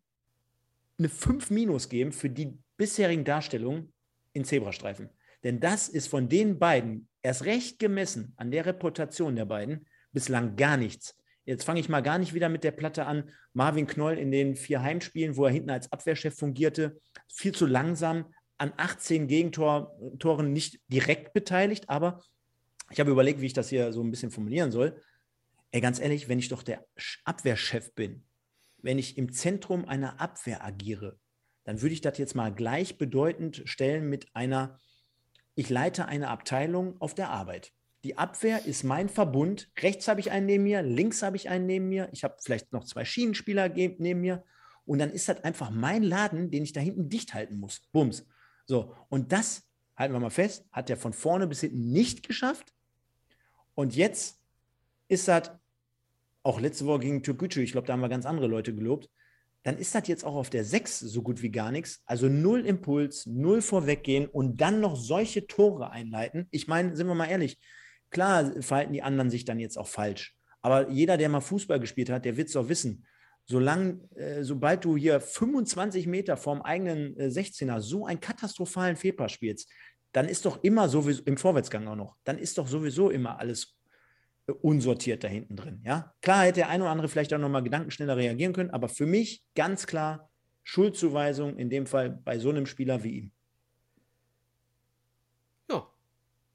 [1.00, 3.94] eine 5 Minus geben für die bisherigen Darstellungen
[4.34, 5.10] in Zebrastreifen.
[5.44, 10.58] Denn das ist von den beiden erst recht gemessen an der Reputation der beiden bislang
[10.58, 11.16] gar nichts.
[11.46, 13.32] Jetzt fange ich mal gar nicht wieder mit der Platte an.
[13.54, 18.34] Marvin Knoll in den vier Heimspielen, wo er hinten als Abwehrchef fungierte, viel zu langsam,
[18.58, 22.22] an 18 Gegentoren nicht direkt beteiligt, aber
[22.92, 25.02] ich habe überlegt, wie ich das hier so ein bisschen formulieren soll.
[25.72, 26.86] Ey, ganz ehrlich, wenn ich doch der
[27.26, 28.24] Abwehrchef bin,
[28.78, 31.20] wenn ich im Zentrum einer Abwehr agiere,
[31.64, 34.80] dann würde ich das jetzt mal gleichbedeutend stellen mit einer,
[35.56, 37.74] ich leite eine Abteilung auf der Arbeit.
[38.04, 39.70] Die Abwehr ist mein Verbund.
[39.78, 42.10] Rechts habe ich einen neben mir, links habe ich einen neben mir.
[42.14, 44.44] Ich habe vielleicht noch zwei Schienenspieler neben mir.
[44.86, 47.82] Und dann ist das einfach mein Laden, den ich da hinten dicht halten muss.
[47.92, 48.26] Bums.
[48.66, 52.74] So, und das, halten wir mal fest, hat er von vorne bis hinten nicht geschafft.
[53.76, 54.40] Und jetzt
[55.10, 55.52] ist das,
[56.44, 59.10] auch letzte Woche gegen Türkgücü, ich glaube, da haben wir ganz andere Leute gelobt,
[59.64, 62.02] dann ist das jetzt auch auf der 6 so gut wie gar nichts.
[62.06, 66.48] Also null Impuls, null vorweggehen und dann noch solche Tore einleiten.
[66.52, 67.60] Ich meine, sind wir mal ehrlich,
[68.12, 70.36] Klar verhalten die anderen sich dann jetzt auch falsch.
[70.62, 73.06] Aber jeder, der mal Fußball gespielt hat, der wird es auch wissen.
[73.46, 79.32] Solange, äh, sobald du hier 25 Meter vorm eigenen äh, 16er so einen katastrophalen Fehlpass
[79.32, 79.72] spielst,
[80.12, 83.76] dann ist doch immer sowieso, im Vorwärtsgang auch noch, dann ist doch sowieso immer alles
[84.54, 85.82] unsortiert da hinten drin.
[85.86, 86.14] Ja?
[86.22, 89.44] Klar hätte der eine oder andere vielleicht auch nochmal gedankenschneller reagieren können, aber für mich
[89.56, 90.30] ganz klar
[90.64, 93.32] Schuldzuweisung in dem Fall bei so einem Spieler wie ihm.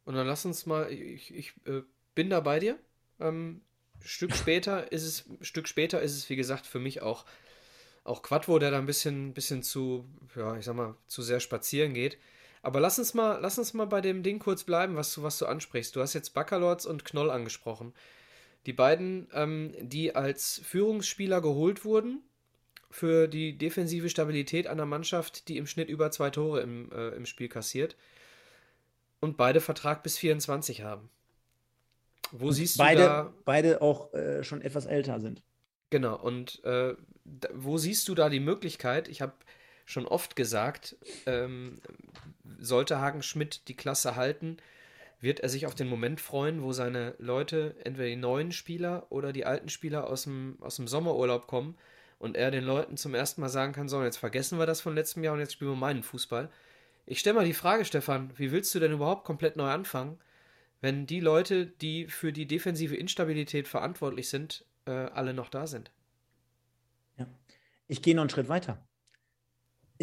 [0.04, 1.82] Und dann lass uns mal, ich, ich äh,
[2.14, 2.78] bin da bei dir.
[3.20, 3.62] Ähm,
[4.02, 7.24] Stück später ist es, Stück später ist es, wie gesagt, für mich auch,
[8.04, 11.94] auch Quattro, der da ein bisschen, bisschen zu, ja, ich sag mal, zu sehr spazieren
[11.94, 12.18] geht.
[12.64, 15.38] Aber lass uns mal, lass uns mal bei dem Ding kurz bleiben, was du, was
[15.38, 15.94] du ansprichst.
[15.94, 17.92] Du hast jetzt Baccalords und Knoll angesprochen.
[18.64, 22.22] Die beiden, ähm, die als Führungsspieler geholt wurden
[22.90, 27.26] für die defensive Stabilität einer Mannschaft, die im Schnitt über zwei Tore im, äh, im
[27.26, 27.96] Spiel kassiert
[29.20, 31.10] und beide Vertrag bis 24 haben.
[32.30, 33.34] Wo und siehst beide, du da.
[33.44, 35.42] Beide auch äh, schon etwas älter sind.
[35.90, 36.94] Genau, und äh,
[37.24, 39.08] da, wo siehst du da die Möglichkeit?
[39.08, 39.34] Ich habe
[39.84, 41.80] schon oft gesagt, ähm,
[42.58, 44.56] sollte Hagen Schmidt die Klasse halten,
[45.20, 49.32] wird er sich auf den Moment freuen, wo seine Leute, entweder die neuen Spieler oder
[49.32, 51.76] die alten Spieler aus dem, aus dem Sommerurlaub kommen
[52.18, 54.94] und er den Leuten zum ersten Mal sagen kann: So, jetzt vergessen wir das von
[54.94, 56.50] letztem Jahr und jetzt spielen wir meinen Fußball.
[57.06, 60.18] Ich stelle mal die Frage, Stefan, wie willst du denn überhaupt komplett neu anfangen,
[60.80, 65.90] wenn die Leute, die für die defensive Instabilität verantwortlich sind, äh, alle noch da sind?
[67.18, 67.26] Ja.
[67.88, 68.78] Ich gehe noch einen Schritt weiter.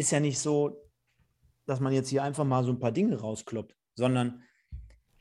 [0.02, 0.84] Ist ja nicht so,
[1.64, 4.42] dass man jetzt hier einfach mal so ein paar Dinge rauskloppt, sondern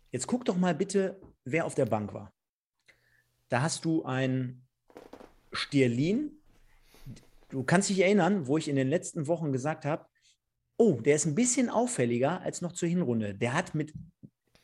[0.10, 2.34] jetzt guck doch mal bitte, wer auf der Bank war.
[3.50, 4.66] Da hast du ein
[5.52, 6.42] Stierlin.
[7.50, 10.08] Du kannst dich erinnern, wo ich in den letzten Wochen gesagt habe,
[10.78, 13.36] oh, der ist ein bisschen auffälliger als noch zur Hinrunde.
[13.36, 13.94] Der hat mit,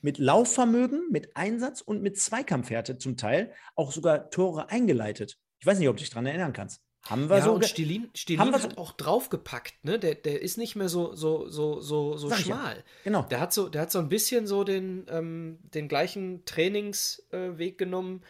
[0.01, 5.37] mit Laufvermögen, mit Einsatz und mit Zweikampfhärte zum Teil auch sogar Tore eingeleitet.
[5.59, 6.81] Ich weiß nicht, ob du dich daran erinnern kannst.
[7.09, 7.53] Haben wir ja, so.
[7.53, 9.99] Und Stilin, Stilin haben wir hat so, auch draufgepackt, ne?
[9.99, 12.77] Der, der ist nicht mehr so, so, so, so, so schmal.
[12.77, 12.83] Ja.
[13.03, 13.21] Genau.
[13.23, 17.77] Der hat so, der hat so ein bisschen so den, ähm, den gleichen Trainingsweg äh,
[17.77, 18.23] genommen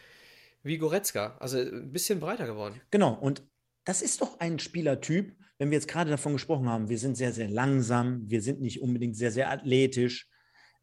[0.64, 1.38] wie Goretzka.
[1.40, 2.82] Also ein bisschen breiter geworden.
[2.92, 3.14] Genau.
[3.14, 3.44] Und
[3.86, 7.34] das ist doch ein Spielertyp, wenn wir jetzt gerade davon gesprochen haben, wir sind sehr,
[7.34, 10.30] sehr langsam, wir sind nicht unbedingt sehr, sehr athletisch.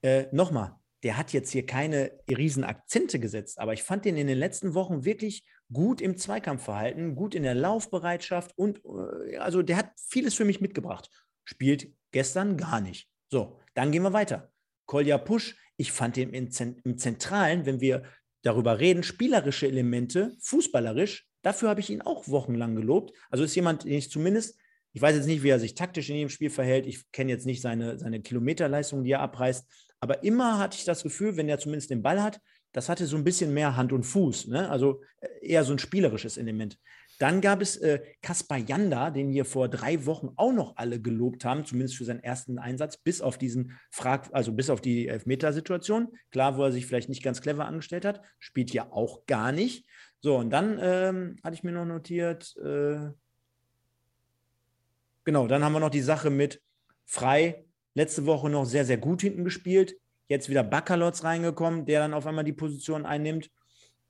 [0.02, 4.26] Äh, Nochmal, der hat jetzt hier keine riesen Akzente gesetzt, aber ich fand den in
[4.26, 9.76] den letzten Wochen wirklich gut im Zweikampfverhalten, gut in der Laufbereitschaft und äh, also der
[9.76, 11.10] hat vieles für mich mitgebracht.
[11.44, 13.08] Spielt gestern gar nicht.
[13.30, 14.52] So, dann gehen wir weiter.
[14.86, 16.50] Kolja Pusch, ich fand den im,
[16.98, 18.04] Zentralen, wenn wir
[18.42, 23.16] darüber reden, spielerische Elemente, fußballerisch, dafür habe ich ihn auch wochenlang gelobt.
[23.30, 24.58] Also ist jemand, den ich zumindest
[24.94, 26.86] ich weiß jetzt nicht, wie er sich taktisch in jedem Spiel verhält.
[26.86, 29.66] Ich kenne jetzt nicht seine, seine Kilometerleistung, die er abreißt.
[29.98, 32.40] Aber immer hatte ich das Gefühl, wenn er zumindest den Ball hat,
[32.74, 34.48] das hatte so ein bisschen mehr Hand und Fuß.
[34.48, 34.68] Ne?
[34.68, 36.78] Also äh, eher so ein spielerisches Element.
[37.18, 41.46] Dann gab es äh, Kaspar Janda, den wir vor drei Wochen auch noch alle gelobt
[41.46, 46.08] haben, zumindest für seinen ersten Einsatz, bis auf diesen Frag, also bis auf die Elfmetersituation.
[46.30, 49.86] Klar, wo er sich vielleicht nicht ganz clever angestellt hat, spielt ja auch gar nicht.
[50.20, 53.10] So, und dann ähm, hatte ich mir noch notiert, äh,
[55.24, 56.62] Genau, dann haben wir noch die Sache mit
[57.06, 57.64] Frei.
[57.94, 59.96] Letzte Woche noch sehr, sehr gut hinten gespielt.
[60.28, 63.50] Jetzt wieder Baccalords reingekommen, der dann auf einmal die Position einnimmt.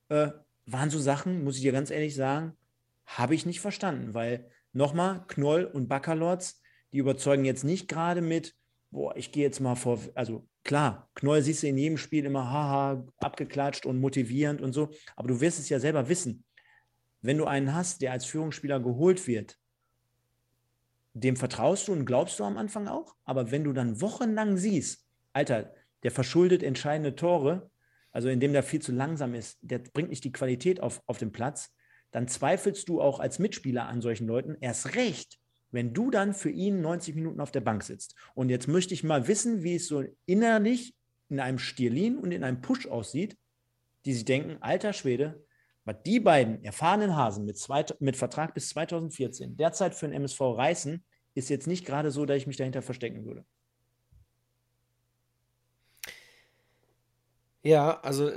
[0.08, 0.28] Äh,
[0.66, 2.56] waren so Sachen, muss ich dir ganz ehrlich sagen,
[3.06, 6.62] habe ich nicht verstanden, weil nochmal, Knoll und Baccalords,
[6.92, 8.54] die überzeugen jetzt nicht gerade mit,
[8.90, 12.50] boah, ich gehe jetzt mal vor, also Klar, Knoll siehst du in jedem Spiel immer
[12.50, 16.44] haha, abgeklatscht und motivierend und so, aber du wirst es ja selber wissen.
[17.20, 19.58] Wenn du einen hast, der als Führungsspieler geholt wird,
[21.12, 25.06] dem vertraust du und glaubst du am Anfang auch, aber wenn du dann wochenlang siehst,
[25.34, 25.74] Alter,
[26.04, 27.70] der verschuldet entscheidende Tore,
[28.12, 31.32] also indem der viel zu langsam ist, der bringt nicht die Qualität auf, auf den
[31.32, 31.74] Platz,
[32.12, 35.40] dann zweifelst du auch als Mitspieler an solchen Leuten erst recht,
[35.72, 38.14] wenn du dann für ihn 90 Minuten auf der Bank sitzt.
[38.34, 40.94] Und jetzt möchte ich mal wissen, wie es so innerlich
[41.28, 43.36] in einem Stirlin und in einem Push aussieht,
[44.04, 45.44] die sich denken, alter Schwede,
[45.84, 50.40] was die beiden erfahrenen Hasen mit, zwei, mit Vertrag bis 2014 derzeit für den MSV
[50.40, 53.44] reißen, ist jetzt nicht gerade so, dass ich mich dahinter verstecken würde.
[57.64, 58.30] Ja, also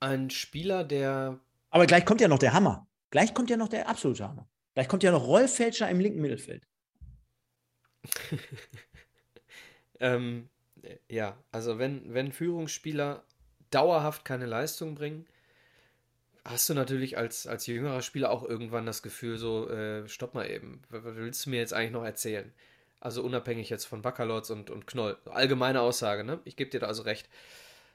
[0.00, 1.38] ein Spieler, der.
[1.70, 2.86] Aber gleich kommt ja noch der Hammer.
[3.10, 4.48] Gleich kommt ja noch der absolute Hammer.
[4.74, 6.66] Gleich kommt ja noch Rolf Felscher im linken Mittelfeld.
[10.00, 10.48] ähm,
[11.08, 13.24] ja, also wenn, wenn Führungsspieler
[13.70, 15.26] dauerhaft keine Leistung bringen,
[16.44, 20.48] hast du natürlich als, als jüngerer Spieler auch irgendwann das Gefühl, so, äh, stopp mal
[20.48, 22.52] eben, was willst du mir jetzt eigentlich noch erzählen?
[23.00, 25.16] Also unabhängig jetzt von Baccalords und, und Knoll.
[25.26, 26.40] Allgemeine Aussage, ne?
[26.44, 27.28] Ich gebe dir da also recht.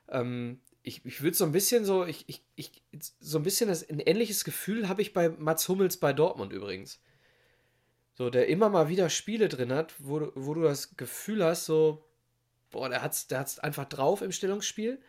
[0.10, 2.84] Ähm, ich, ich würde so ein bisschen so, ich, ich, ich,
[3.20, 7.00] so ein bisschen das, ein ähnliches Gefühl habe ich bei Mats Hummels bei Dortmund übrigens.
[8.14, 12.06] So, der immer mal wieder Spiele drin hat, wo, wo du das Gefühl hast, so,
[12.70, 15.00] boah, der hat's, der hat's einfach drauf im Stellungsspiel.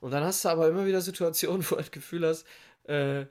[0.00, 2.46] Und dann hast du aber immer wieder Situationen, wo du das Gefühl hast,
[2.84, 3.26] äh,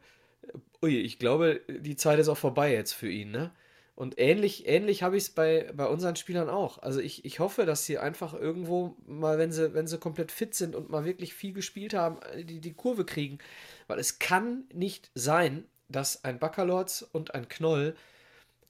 [0.81, 3.51] ui, ich glaube, die Zeit ist auch vorbei jetzt für ihn, ne?
[3.95, 6.79] Und ähnlich, ähnlich habe ich es bei, bei unseren Spielern auch.
[6.83, 10.53] Also ich, ich hoffe, dass sie einfach irgendwo mal, wenn sie, wenn sie komplett fit
[10.53, 13.37] sind und mal wirklich viel gespielt haben, die, die Kurve kriegen.
[13.87, 17.95] Weil es kann nicht sein, dass ein Baccalords und ein Knoll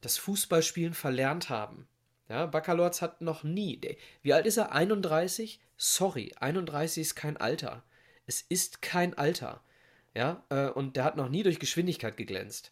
[0.01, 1.88] das Fußballspielen verlernt haben.
[2.30, 3.80] Ja, Baccalords hat noch nie.
[4.21, 4.73] Wie alt ist er?
[4.73, 5.59] 31?
[5.78, 7.84] Sorry, 31 ist kein Alter.
[8.28, 9.63] Es ist kein Alter.
[10.13, 12.71] Ja, äh, und der hat noch nie durch Geschwindigkeit geglänzt.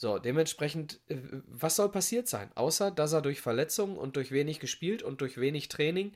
[0.00, 2.50] So, dementsprechend, äh, was soll passiert sein?
[2.54, 6.12] Außer, dass er durch Verletzungen und durch wenig gespielt und durch wenig Training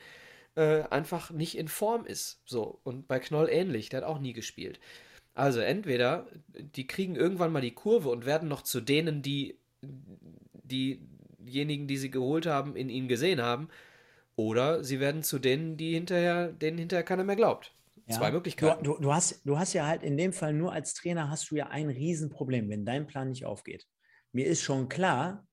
[0.54, 2.40] äh, einfach nicht in Form ist.
[2.46, 4.80] So, und bei Knoll ähnlich, der hat auch nie gespielt.
[5.34, 11.86] Also entweder die kriegen irgendwann mal die Kurve und werden noch zu denen, die diejenigen,
[11.86, 13.68] die sie geholt haben, in ihnen gesehen haben,
[14.34, 17.74] oder sie werden zu denen, die hinterher, denen hinterher keiner mehr glaubt.
[18.06, 18.16] Ja.
[18.16, 18.84] Zwei Möglichkeiten.
[18.84, 21.50] Du, du, du, hast, du hast ja halt in dem Fall nur als Trainer hast
[21.50, 23.86] du ja ein Riesenproblem, wenn dein Plan nicht aufgeht.
[24.32, 25.46] Mir ist schon klar,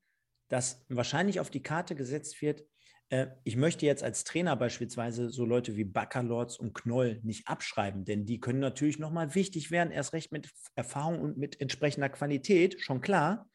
[0.49, 2.65] dass wahrscheinlich auf die Karte gesetzt wird,
[3.11, 8.05] äh, ich möchte jetzt als Trainer beispielsweise so Leute wie Backerlords und Knoll nicht abschreiben,
[8.05, 12.81] denn die können natürlich nochmal wichtig werden, erst recht mit Erfahrung und mit entsprechender Qualität,
[12.81, 13.47] schon klar.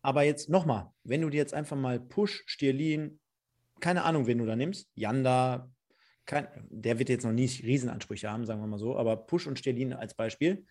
[0.00, 3.20] Aber jetzt nochmal, wenn du dir jetzt einfach mal Push, Stierlin,
[3.80, 5.70] keine Ahnung, wen du da nimmst, Janda,
[6.28, 9.58] kein, der wird jetzt noch nie Riesenansprüche haben, sagen wir mal so, aber Push und
[9.58, 10.66] Sterlin als Beispiel,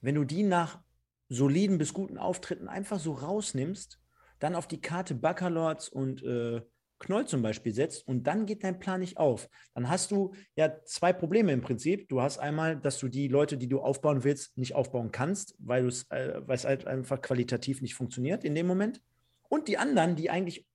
[0.00, 0.80] wenn du die nach
[1.28, 4.00] soliden bis guten Auftritten einfach so rausnimmst,
[4.38, 6.62] dann auf die Karte Baccalords und äh,
[6.98, 10.82] Knoll zum Beispiel setzt und dann geht dein Plan nicht auf, dann hast du ja
[10.84, 12.08] zwei Probleme im Prinzip.
[12.08, 15.88] Du hast einmal, dass du die Leute, die du aufbauen willst, nicht aufbauen kannst, weil,
[16.08, 19.02] äh, es halt einfach qualitativ nicht funktioniert in dem Moment.
[19.50, 20.66] Und die anderen, die eigentlich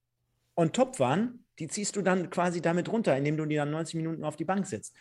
[0.56, 3.95] on top waren, die ziehst du dann quasi damit runter, indem du die dann 90
[3.95, 4.95] Minuten auf die Bank setzt.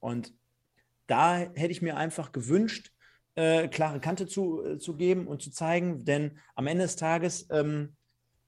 [0.00, 0.32] Und
[1.06, 2.92] da hätte ich mir einfach gewünscht,
[3.34, 7.48] äh, klare Kante zu, äh, zu geben und zu zeigen, denn am Ende des Tages
[7.50, 7.96] ähm,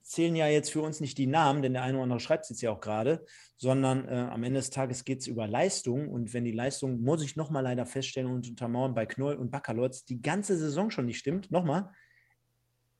[0.01, 2.49] zählen ja jetzt für uns nicht die Namen, denn der eine oder andere schreibt es
[2.51, 3.25] jetzt ja auch gerade,
[3.57, 6.07] sondern äh, am Ende des Tages geht es über Leistung.
[6.07, 10.05] Und wenn die Leistung, muss ich nochmal leider feststellen und untermauern, bei Knoll und Baccalords
[10.05, 11.91] die ganze Saison schon nicht stimmt, nochmal,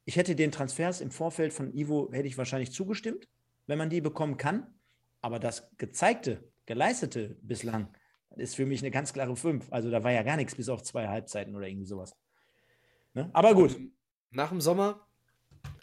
[0.03, 3.28] ich hätte den Transfers im Vorfeld von Ivo, hätte ich wahrscheinlich zugestimmt,
[3.68, 4.74] wenn man die bekommen kann.
[5.22, 7.93] Aber das gezeigte, geleistete bislang
[8.36, 9.72] ist für mich eine ganz klare 5.
[9.72, 12.15] Also da war ja gar nichts bis auf zwei Halbzeiten oder irgendwie sowas.
[13.13, 13.30] Ne?
[13.34, 13.76] Aber gut.
[13.76, 13.93] Ähm,
[14.30, 15.07] nach dem Sommer,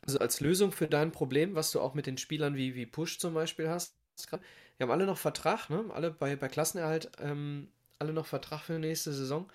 [0.02, 3.18] also als Lösung für dein Problem, was du auch mit den Spielern wie, wie Push
[3.18, 3.96] zum Beispiel hast,
[4.30, 5.84] wir haben alle noch Vertrag, ne?
[5.92, 9.50] alle bei, bei Klassenerhalt, ähm, alle noch Vertrag für die nächste Saison.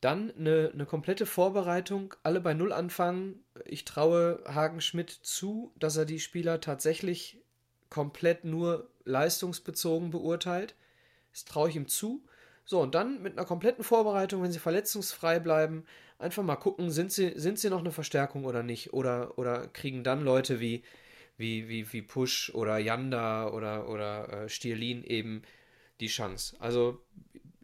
[0.00, 3.44] Dann eine, eine komplette Vorbereitung, alle bei Null anfangen.
[3.66, 7.42] Ich traue Hagen Schmidt zu, dass er die Spieler tatsächlich
[7.90, 10.74] komplett nur leistungsbezogen beurteilt.
[11.32, 12.24] Das traue ich ihm zu.
[12.64, 15.84] So, und dann mit einer kompletten Vorbereitung, wenn sie verletzungsfrei bleiben,
[16.18, 18.92] einfach mal gucken, sind sie, sind sie noch eine Verstärkung oder nicht?
[18.92, 20.84] Oder, oder kriegen dann Leute wie,
[21.36, 25.42] wie, wie, wie Push oder Yanda oder, oder äh, Stierlin eben
[25.98, 26.56] die Chance.
[26.60, 27.02] Also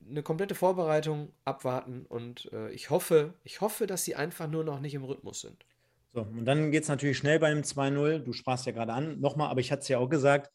[0.08, 4.80] eine komplette Vorbereitung abwarten und äh, ich hoffe, ich hoffe, dass sie einfach nur noch
[4.80, 5.64] nicht im Rhythmus sind.
[6.12, 8.20] So, und dann geht es natürlich schnell bei einem 2-0.
[8.20, 10.50] Du sprachst ja gerade an, nochmal, aber ich hatte es ja auch gesagt,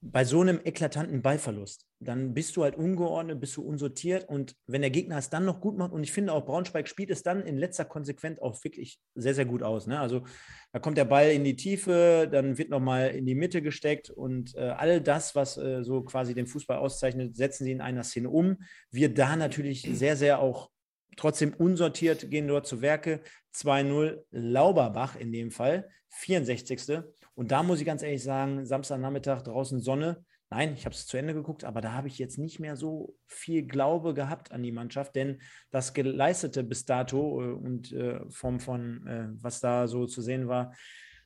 [0.00, 4.80] bei so einem eklatanten Ballverlust, dann bist du halt ungeordnet, bist du unsortiert und wenn
[4.80, 7.42] der Gegner es dann noch gut macht und ich finde auch Braunschweig spielt es dann
[7.44, 9.88] in letzter Konsequenz auch wirklich sehr, sehr gut aus.
[9.88, 9.98] Ne?
[9.98, 10.24] Also
[10.72, 14.54] da kommt der Ball in die Tiefe, dann wird nochmal in die Mitte gesteckt und
[14.54, 18.30] äh, all das, was äh, so quasi den Fußball auszeichnet, setzen sie in einer Szene
[18.30, 18.58] um.
[18.92, 20.70] Wir da natürlich sehr, sehr auch
[21.16, 23.20] trotzdem unsortiert gehen dort zu Werke.
[23.56, 27.02] 2-0 Lauberbach in dem Fall, 64.
[27.38, 30.24] Und da muss ich ganz ehrlich sagen, Samstagnachmittag draußen Sonne.
[30.50, 33.14] Nein, ich habe es zu Ende geguckt, aber da habe ich jetzt nicht mehr so
[33.28, 38.58] viel Glaube gehabt an die Mannschaft, denn das Geleistete bis dato äh, und äh, vom,
[38.58, 40.74] von äh, was da so zu sehen war,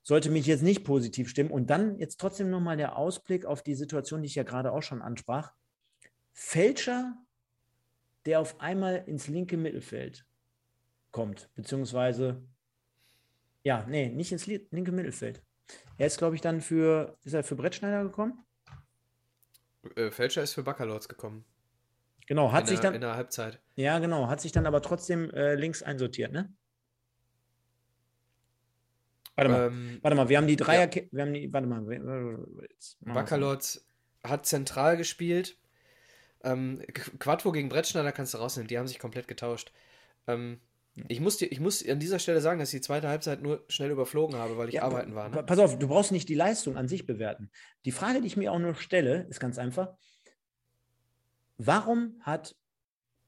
[0.03, 1.51] sollte mich jetzt nicht positiv stimmen.
[1.51, 4.83] Und dann jetzt trotzdem nochmal der Ausblick auf die Situation, die ich ja gerade auch
[4.83, 5.55] schon ansprach.
[6.35, 7.17] Fälscher,
[8.27, 10.27] der auf einmal ins linke Mittelfeld
[11.11, 12.47] kommt, beziehungsweise,
[13.65, 15.43] ja, nee, nicht ins linke Mittelfeld.
[15.99, 18.45] Er ist, glaube ich, dann für, ist er für Brettschneider gekommen?
[19.97, 21.45] Äh, Fälscher ist für Bacalords gekommen.
[22.27, 22.95] Genau, hat in sich der, dann.
[22.95, 23.61] In der Halbzeit.
[23.75, 26.53] Ja, genau, hat sich dann aber trotzdem äh, links einsortiert, ne?
[29.35, 31.03] Warte mal, ähm, warte mal, wir haben die Dreier, ja.
[31.11, 32.47] wir haben die, warte mal,
[33.01, 33.87] Bacalords
[34.23, 35.57] hat zentral gespielt.
[36.45, 36.83] Ähm,
[37.19, 39.73] Quattro gegen Brettschneider kannst du rausnehmen, die haben sich komplett getauscht.
[40.27, 40.61] Ähm,
[41.09, 43.65] ich muss, dir, ich muss an dieser Stelle sagen, dass ich die zweite Halbzeit nur
[43.69, 45.31] schnell überflogen habe, weil ich ja, arbeiten war.
[45.31, 45.43] Ne?
[45.43, 47.51] Pass auf, du brauchst nicht die Leistung an sich bewerten.
[47.87, 49.97] Die Frage, die ich mir auch nur stelle, ist ganz einfach.
[51.57, 52.57] Warum hat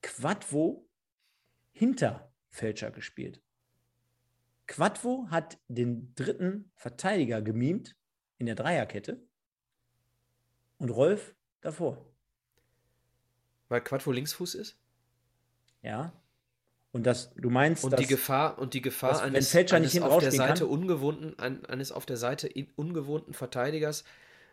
[0.03, 0.87] Quadvo
[1.73, 3.41] hinter Fälscher gespielt?
[4.67, 7.97] Quadvo hat den dritten Verteidiger gemimt
[8.39, 9.27] in der Dreierkette
[10.79, 12.05] und Rolf davor.
[13.69, 14.79] Weil Quadvo Linksfuß ist?
[15.81, 16.12] Ja,
[16.95, 19.95] und das, du meinst, und dass, die Gefahr und die Gefahr dass, eines, Fälscher eines
[19.95, 20.72] nicht auf der Seite kann?
[20.72, 24.05] ungewohnten eines auf der Seite ungewohnten Verteidigers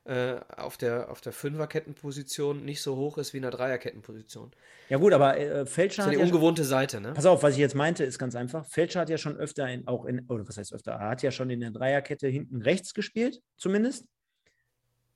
[0.06, 4.50] äh, auf der auf der Fünferkettenposition nicht so hoch ist wie in der Dreierkettenposition.
[4.90, 7.14] Ja gut, aber äh, Fälscher das ist ja die ungewohnte Seite, ne?
[7.14, 8.66] Pass auf, was ich jetzt meinte, ist ganz einfach.
[8.66, 10.94] Fälscher hat ja schon öfter in, auch in oder was heißt öfter?
[10.94, 14.08] Er hat ja schon in der Dreierkette hinten rechts gespielt, zumindest.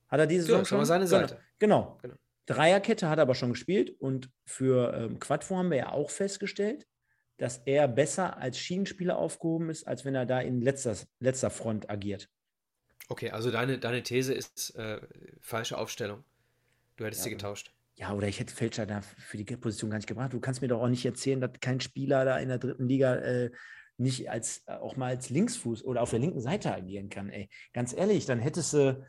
[0.09, 0.85] Hat er diese Saison ja, schon?
[0.85, 1.39] seine Seite.
[1.57, 1.97] Genau.
[2.03, 2.13] genau.
[2.45, 6.85] Dreierkette hat er aber schon gespielt und für ähm, Quadvo haben wir ja auch festgestellt,
[7.37, 11.89] dass er besser als Schienenspieler aufgehoben ist, als wenn er da in letzter, letzter Front
[11.89, 12.29] agiert.
[13.07, 15.01] Okay, also deine, deine These ist äh,
[15.41, 16.23] falsche Aufstellung.
[16.95, 17.73] Du hättest ja, sie getauscht.
[17.95, 20.33] Ja, oder ich hätte Fälscher da für die Position gar nicht gebracht.
[20.33, 23.15] Du kannst mir doch auch nicht erzählen, dass kein Spieler da in der dritten Liga
[23.15, 23.51] äh,
[23.97, 27.29] nicht als äh, auch mal als Linksfuß oder auf der linken Seite agieren kann.
[27.29, 29.05] Ey, ganz ehrlich, dann hättest du,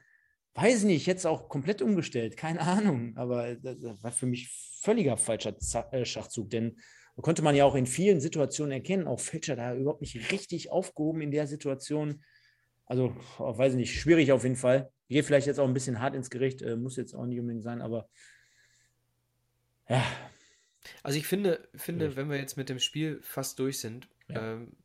[0.54, 3.16] weiß nicht, jetzt auch komplett umgestellt, keine Ahnung.
[3.16, 4.48] Aber das, das war für mich
[4.80, 5.56] völliger falscher
[5.92, 6.78] äh, Schachzug, denn
[7.22, 11.22] konnte man ja auch in vielen Situationen erkennen, auch Fälscher da überhaupt nicht richtig aufgehoben
[11.22, 12.22] in der Situation.
[12.84, 14.90] Also, weiß ich nicht, schwierig auf jeden Fall.
[15.08, 17.64] Gehe vielleicht jetzt auch ein bisschen hart ins Gericht, äh, muss jetzt auch nicht unbedingt
[17.64, 18.08] sein, aber
[19.88, 20.04] ja.
[21.02, 24.52] Also ich finde, finde, wenn wir jetzt mit dem Spiel fast durch sind, ja.
[24.54, 24.76] ähm,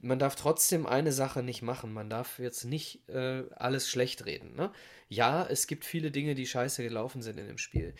[0.00, 1.92] man darf trotzdem eine Sache nicht machen.
[1.92, 4.54] Man darf jetzt nicht äh, alles schlecht reden.
[4.54, 4.72] Ne?
[5.08, 7.94] Ja, es gibt viele Dinge, die scheiße gelaufen sind in dem Spiel.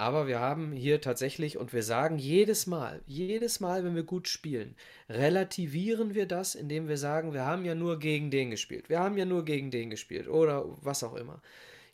[0.00, 4.28] Aber wir haben hier tatsächlich, und wir sagen jedes Mal, jedes Mal, wenn wir gut
[4.28, 4.74] spielen,
[5.10, 9.18] relativieren wir das, indem wir sagen, wir haben ja nur gegen den gespielt, wir haben
[9.18, 11.42] ja nur gegen den gespielt oder was auch immer.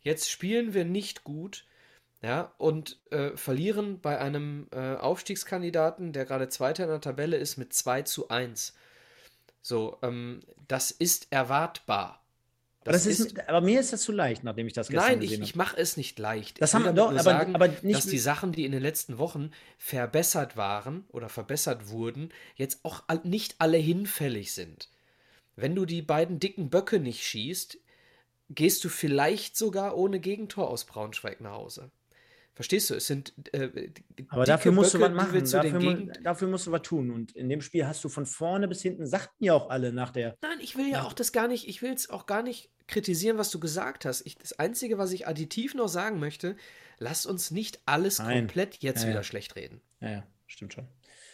[0.02, 1.66] Jetzt spielen wir nicht gut,
[2.22, 7.56] ja, und äh, verlieren bei einem äh, Aufstiegskandidaten, der gerade Zweiter in der Tabelle ist,
[7.56, 8.76] mit 2 zu 1.
[9.62, 12.24] So, ähm, das ist erwartbar.
[12.86, 15.20] Das, das ist, ist, aber mir ist das zu leicht, nachdem ich das gestern Nein,
[15.20, 16.62] gesehen ich, ich mache es nicht leicht.
[16.62, 18.82] Das ich haben wir doch, aber, sagen, aber nicht dass die Sachen, die in den
[18.82, 24.88] letzten Wochen verbessert waren oder verbessert wurden, jetzt auch nicht alle hinfällig sind.
[25.56, 27.78] Wenn du die beiden dicken Böcke nicht schießt,
[28.50, 31.90] gehst du vielleicht sogar ohne Gegentor aus Braunschweig nach Hause.
[32.56, 32.94] Verstehst du?
[32.94, 33.34] Es sind.
[33.52, 33.90] Äh,
[34.28, 35.44] aber dafür musst Böcke, du was machen.
[35.44, 37.10] Dafür, mu dafür, musst du was tun.
[37.10, 40.10] Und in dem Spiel hast du von vorne bis hinten, sagten ja auch alle nach
[40.10, 40.38] der.
[40.40, 43.36] Nein, ich will ja auch das gar nicht, ich will es auch gar nicht kritisieren,
[43.36, 44.24] was du gesagt hast.
[44.24, 46.56] Ich, das Einzige, was ich additiv noch sagen möchte,
[46.98, 48.46] lass uns nicht alles Nein.
[48.46, 49.24] komplett jetzt ja, wieder ja.
[49.24, 49.82] schlecht reden.
[50.00, 50.88] Ja, ja, stimmt schon.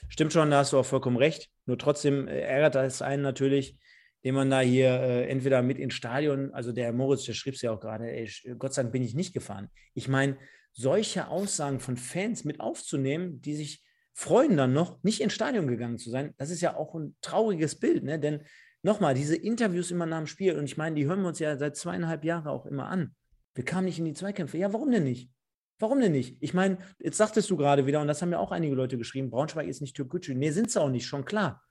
[0.08, 1.50] Stimmt schon, da hast du auch vollkommen recht.
[1.66, 3.78] Nur trotzdem äh, ärgert es einen natürlich,
[4.24, 7.62] den man da hier äh, entweder mit ins Stadion, also der Moritz, der schrieb es
[7.62, 9.70] ja auch gerade, ey, Gott sei Dank bin ich nicht gefahren.
[9.94, 10.36] Ich meine,
[10.72, 15.98] solche Aussagen von Fans mit aufzunehmen, die sich freuen dann noch, nicht ins Stadion gegangen
[15.98, 18.18] zu sein, das ist ja auch ein trauriges Bild, ne?
[18.18, 18.42] Denn
[18.82, 21.56] nochmal, diese Interviews immer nach dem Spiel, und ich meine, die hören wir uns ja
[21.56, 23.14] seit zweieinhalb Jahren auch immer an.
[23.54, 24.58] Wir kamen nicht in die Zweikämpfe.
[24.58, 25.30] Ja, warum denn nicht?
[25.78, 26.36] Warum denn nicht?
[26.40, 29.30] Ich meine, jetzt sagtest du gerade wieder, und das haben ja auch einige Leute geschrieben,
[29.30, 30.34] Braunschweig ist nicht Türkgücü.
[30.34, 31.62] Nee, sind sie auch nicht, schon klar.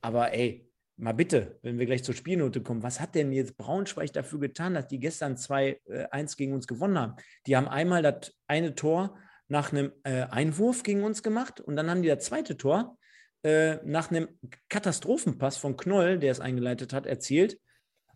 [0.00, 0.67] Aber ey,
[0.98, 4.74] mal bitte, wenn wir gleich zur Spielnote kommen, was hat denn jetzt Braunschweig dafür getan,
[4.74, 7.14] dass die gestern 2-1 äh, gegen uns gewonnen haben?
[7.46, 11.88] Die haben einmal das eine Tor nach einem äh, Einwurf gegen uns gemacht und dann
[11.88, 12.98] haben die das zweite Tor
[13.44, 14.28] äh, nach einem
[14.68, 17.58] Katastrophenpass von Knoll, der es eingeleitet hat, erzielt.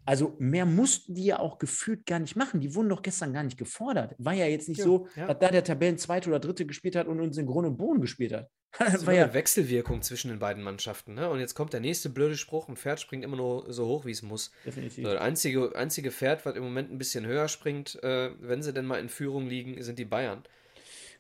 [0.05, 2.61] Also mehr mussten die ja auch gefühlt gar nicht machen.
[2.61, 4.17] Die wurden doch gestern gar nicht gefordert.
[4.19, 5.29] War ja jetzt nicht ja, so, ja.
[5.29, 8.33] dass da der Tabellenzweite oder Dritte gespielt hat und uns in Grund und Boden gespielt
[8.33, 8.51] hat.
[8.79, 11.15] Das war ja eine Wechselwirkung zwischen den beiden Mannschaften.
[11.15, 11.29] Ne?
[11.29, 14.11] Und jetzt kommt der nächste blöde Spruch: ein Pferd springt immer nur so hoch, wie
[14.11, 14.51] es muss.
[14.65, 15.05] Definitiv.
[15.05, 18.87] Das einzige, einzige Pferd, was im Moment ein bisschen höher springt, äh, wenn sie denn
[18.87, 20.43] mal in Führung liegen, sind die Bayern.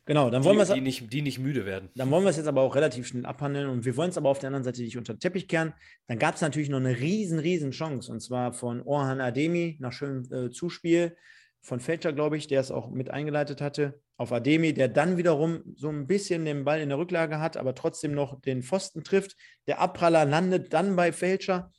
[0.05, 0.73] Genau, dann wollen wir es.
[0.73, 1.91] Die nicht, die nicht müde werden.
[1.95, 4.31] Dann wollen wir es jetzt aber auch relativ schnell abhandeln und wir wollen es aber
[4.31, 5.75] auf der anderen Seite nicht unter den Teppich kehren.
[6.09, 9.93] Dann gab es natürlich noch eine riesen, riesen Chance und zwar von Orhan Ademi nach
[9.93, 11.17] schönem äh, Zuspiel
[11.61, 15.63] von Fälscher, glaube ich, der es auch mit eingeleitet hatte, auf Ademi, der dann wiederum
[15.75, 19.37] so ein bisschen den Ball in der Rücklage hat, aber trotzdem noch den Pfosten trifft.
[19.67, 21.71] Der Abpraller landet dann bei Fälscher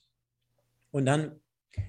[0.91, 1.39] und dann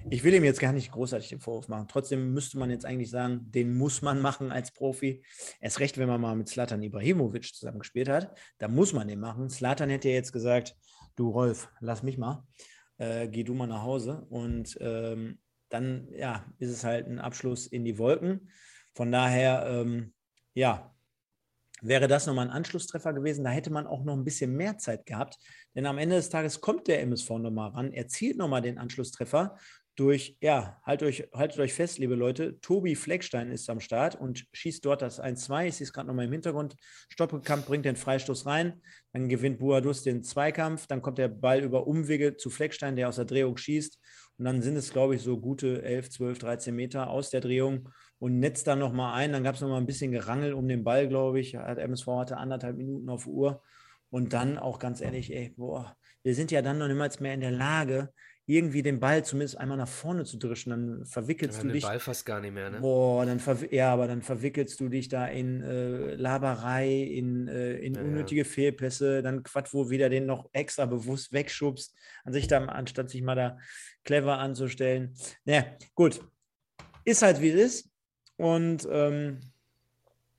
[0.09, 1.87] ich will ihm jetzt gar nicht großartig den Vorwurf machen.
[1.87, 5.23] Trotzdem müsste man jetzt eigentlich sagen, den muss man machen als Profi.
[5.61, 9.49] Erst recht, wenn man mal mit Slatan Ibrahimovic zusammengespielt hat, da muss man den machen.
[9.49, 10.75] Slatan hätte ja jetzt gesagt,
[11.15, 12.47] du Rolf, lass mich mal,
[12.97, 14.25] äh, geh du mal nach Hause.
[14.29, 15.39] Und ähm,
[15.69, 18.49] dann, ja, ist es halt ein Abschluss in die Wolken.
[18.95, 20.14] Von daher, ähm,
[20.55, 20.95] ja,
[21.81, 23.43] wäre das nochmal ein Anschlusstreffer gewesen.
[23.43, 25.37] Da hätte man auch noch ein bisschen mehr Zeit gehabt.
[25.75, 29.57] Denn am Ende des Tages kommt der MSV nochmal ran, erzielt nochmal den Anschlusstreffer
[29.95, 34.45] durch, ja, haltet euch, haltet euch fest, liebe Leute, Tobi Fleckstein ist am Start und
[34.51, 35.67] schießt dort das 1-2.
[35.67, 36.75] Ich sehe es gerade nochmal im Hintergrund.
[37.09, 38.81] Stoppelkamp bringt den Freistoß rein,
[39.13, 43.15] dann gewinnt Buadus den Zweikampf, dann kommt der Ball über Umwege zu Fleckstein, der aus
[43.15, 43.97] der Drehung schießt.
[44.37, 47.89] Und dann sind es, glaube ich, so gute 11, 12, 13 Meter aus der Drehung
[48.25, 49.33] und netzt dann nochmal ein.
[49.33, 51.51] Dann gab es nochmal ein bisschen Gerangel um den Ball, glaube ich.
[51.51, 53.61] Der MSV hatte anderthalb Minuten auf Uhr.
[54.09, 57.41] Und dann auch ganz ehrlich, ey, boah, wir sind ja dann noch niemals mehr in
[57.41, 58.09] der Lage,
[58.47, 61.83] irgendwie den Ball zumindest einmal nach vorne zu drischen, dann verwickelst du dich.
[61.83, 62.79] Den Ball fast gar nicht mehr, ne?
[62.79, 67.93] Boah, dann ja, aber dann verwickelst du dich da in äh, Laberei, in, äh, in
[67.93, 68.47] ja, unnötige ja.
[68.47, 73.21] Fehlpässe, dann Quatsch, wo wieder den noch extra bewusst wegschubst, an sich da, anstatt sich
[73.21, 73.59] mal da
[74.03, 75.13] clever anzustellen.
[75.43, 76.21] Naja, gut.
[77.03, 77.94] Ist halt wie es ist.
[78.37, 79.39] Und ähm,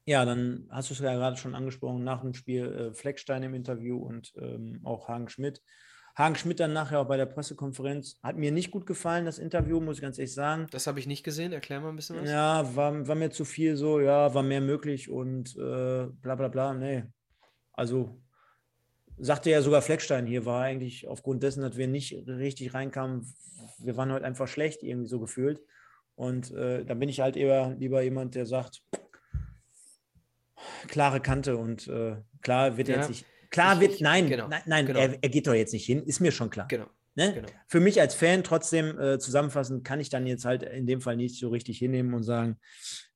[0.05, 3.55] ja, dann hast du es ja gerade schon angesprochen, nach dem Spiel äh, Fleckstein im
[3.55, 5.63] Interview und ähm, auch Hagen Schmidt.
[6.17, 8.19] Hagen Schmidt dann nachher auch bei der Pressekonferenz.
[8.23, 10.67] Hat mir nicht gut gefallen, das Interview, muss ich ganz ehrlich sagen.
[10.71, 11.53] Das habe ich nicht gesehen.
[11.53, 12.31] Erklär mal ein bisschen was.
[12.31, 16.49] Ja, war, war mir zu viel so, ja, war mehr möglich und äh, bla bla
[16.49, 16.73] bla.
[16.73, 17.05] Nee.
[17.73, 18.19] Also
[19.19, 23.27] sagte ja sogar Fleckstein hier, war eigentlich aufgrund dessen, dass wir nicht richtig reinkamen,
[23.79, 25.61] wir waren heute einfach schlecht, irgendwie so gefühlt.
[26.17, 28.83] Und äh, da bin ich halt eher lieber jemand, der sagt,
[30.89, 32.97] klare Kante und äh, klar wird ja.
[32.97, 34.99] jetzt nicht Klar wird, nein, genau, nein, nein genau.
[34.99, 36.67] er, er, geht doch jetzt nicht hin, ist mir schon klar.
[36.69, 36.87] Genau.
[37.15, 37.33] Ne?
[37.33, 37.49] genau.
[37.67, 41.17] Für mich als Fan trotzdem äh, zusammenfassend kann ich dann jetzt halt in dem Fall
[41.17, 42.59] nicht so richtig hinnehmen und sagen,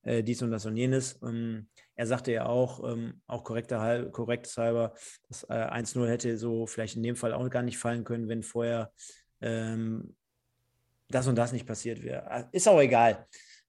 [0.02, 1.20] äh, dies und das und jenes.
[1.22, 4.94] Ähm, er sagte ja auch, ähm, auch korrekter, korrektes halber,
[5.28, 8.42] dass äh, 1-0 hätte so vielleicht in dem Fall auch gar nicht fallen können, wenn
[8.42, 8.92] vorher
[9.42, 10.16] ähm,
[11.10, 12.26] das und das nicht passiert wäre.
[12.30, 13.26] Äh, ist auch egal.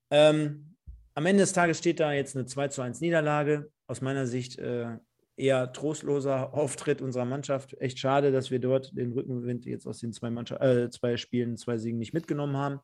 [0.09, 0.75] Ähm,
[1.13, 3.69] am Ende des Tages steht da jetzt eine 2 zu 1 Niederlage.
[3.87, 4.97] Aus meiner Sicht äh,
[5.35, 7.75] eher trostloser Auftritt unserer Mannschaft.
[7.81, 11.77] Echt schade, dass wir dort den Rückenwind jetzt aus den zwei, äh, zwei Spielen, zwei
[11.77, 12.79] Siegen nicht mitgenommen haben.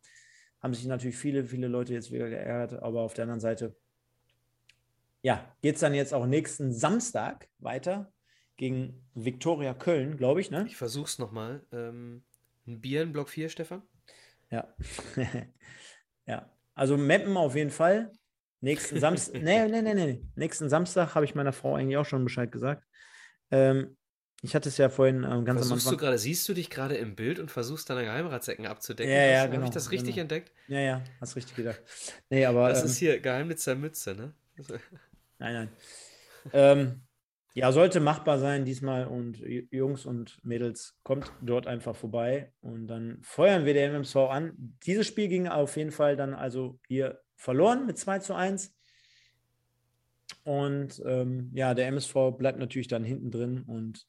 [0.62, 3.76] Haben sich natürlich viele, viele Leute jetzt wieder geärgert, aber auf der anderen Seite,
[5.22, 8.12] ja, geht es dann jetzt auch nächsten Samstag weiter
[8.56, 10.66] gegen Viktoria Köln, glaube ich, ne?
[10.68, 11.64] Ich es nochmal.
[11.72, 12.24] Ähm,
[12.66, 13.84] ein Bier in Block 4, Stefan?
[14.50, 14.68] Ja.
[16.26, 16.50] ja.
[16.74, 18.12] Also Mappen auf jeden Fall.
[18.62, 20.22] Nächsten Samstag, nee, nee, nee, nee.
[20.36, 22.84] Nächsten Samstag habe ich meiner Frau eigentlich auch schon Bescheid gesagt.
[23.52, 23.98] Ähm,
[24.44, 25.92] ich hatte es ja vorhin ähm, ganz Versuchst am Anfang.
[25.94, 29.12] Du grade, siehst du dich gerade im Bild und versuchst deine Geheimratsecken abzudecken?
[29.12, 29.58] Ja, ja, genau.
[29.58, 30.24] Habe ich das richtig genau.
[30.24, 30.52] entdeckt?
[30.68, 31.82] Ja, ja, hast richtig gedacht.
[32.30, 32.70] Nee, aber.
[32.70, 34.34] Das ähm, ist hier Geheimnis der Mütze, ne?
[35.40, 35.70] nein, nein.
[36.54, 37.07] ähm,
[37.58, 39.40] ja, sollte machbar sein diesmal und
[39.72, 44.76] Jungs und Mädels, kommt dort einfach vorbei und dann feuern wir der MMV an.
[44.86, 48.76] Dieses Spiel ging auf jeden Fall dann also hier verloren mit 2 zu 1.
[50.44, 54.06] Und ähm, ja, der MSV bleibt natürlich dann hinten drin und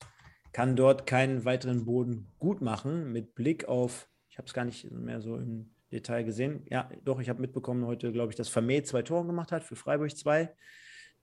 [0.52, 4.90] kann dort keinen weiteren Boden gut machen mit Blick auf, ich habe es gar nicht
[4.90, 6.66] mehr so im Detail gesehen.
[6.68, 9.74] Ja, doch, ich habe mitbekommen heute, glaube ich, dass Vermeer zwei Tore gemacht hat, für
[9.74, 10.54] Freiburg zwei.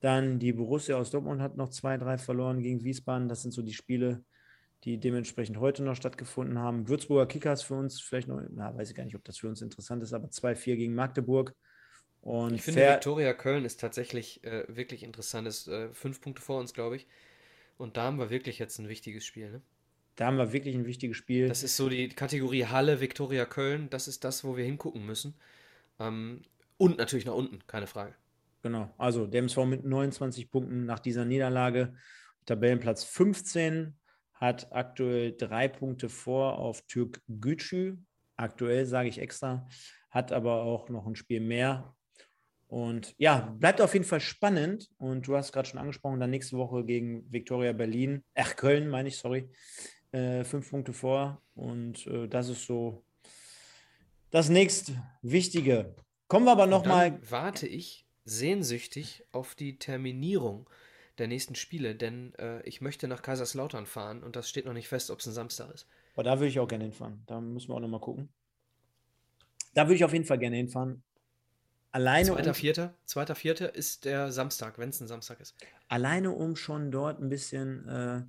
[0.02, 3.28] Dann die Borussia aus Dortmund hat noch zwei, drei verloren gegen Wiesbaden.
[3.28, 4.24] Das sind so die Spiele,
[4.84, 6.88] die dementsprechend heute noch stattgefunden haben.
[6.88, 9.62] Würzburger Kickers für uns vielleicht noch, na, weiß ich gar nicht, ob das für uns
[9.62, 11.56] interessant ist, aber 2-4 gegen Magdeburg.
[12.22, 15.48] Und ich finde, Viktoria Köln ist tatsächlich äh, wirklich interessant.
[15.48, 17.08] Ist äh, fünf Punkte vor uns, glaube ich.
[17.78, 19.52] Und da haben wir wirklich jetzt ein wichtiges Spiel.
[19.52, 19.62] Ne?
[20.16, 21.48] Da haben wir wirklich ein wichtiges Spiel.
[21.48, 23.90] Das ist so die Kategorie Halle, Viktoria Köln.
[23.90, 25.36] Das ist das, wo wir hingucken müssen.
[26.00, 26.42] Ähm,
[26.78, 28.16] und natürlich nach unten, keine Frage.
[28.66, 28.92] Genau.
[28.98, 31.94] Also der MSV mit 29 Punkten nach dieser Niederlage.
[32.48, 33.96] Tabellenplatz 15
[34.34, 37.98] hat aktuell drei Punkte vor auf Türk Gücü.
[38.38, 39.68] Aktuell sage ich extra,
[40.10, 41.96] hat aber auch noch ein Spiel mehr.
[42.66, 44.90] Und ja, bleibt auf jeden Fall spannend.
[44.98, 49.10] Und du hast gerade schon angesprochen, dann nächste Woche gegen Viktoria Berlin, ach Köln meine
[49.10, 49.48] ich, sorry,
[50.12, 51.40] äh, fünf Punkte vor.
[51.54, 53.06] Und äh, das ist so
[54.32, 55.94] das nächste Wichtige.
[56.28, 57.20] Kommen wir aber nochmal.
[57.30, 60.70] Warte ich sehnsüchtig auf die Terminierung
[61.18, 64.90] der nächsten Spiele, denn äh, ich möchte nach Kaiserslautern fahren und das steht noch nicht
[64.90, 65.88] fest, ob es ein Samstag ist.
[66.16, 67.24] Aber da würde ich auch gerne hinfahren.
[67.28, 68.30] Da müssen wir auch nochmal gucken.
[69.74, 71.04] Da würde ich auf jeden Fall gerne hinfahren.
[71.92, 72.28] Alleine.
[72.28, 75.56] Zweiter, um, Vierter, zweiter, Vierter ist der Samstag, wenn es ein Samstag ist.
[75.88, 78.24] Alleine, um schon dort ein bisschen äh,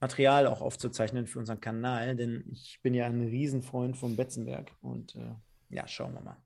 [0.00, 5.14] Material auch aufzuzeichnen für unseren Kanal, denn ich bin ja ein Riesenfreund von Betzenberg und
[5.16, 5.34] äh,
[5.68, 6.38] ja, schauen wir mal.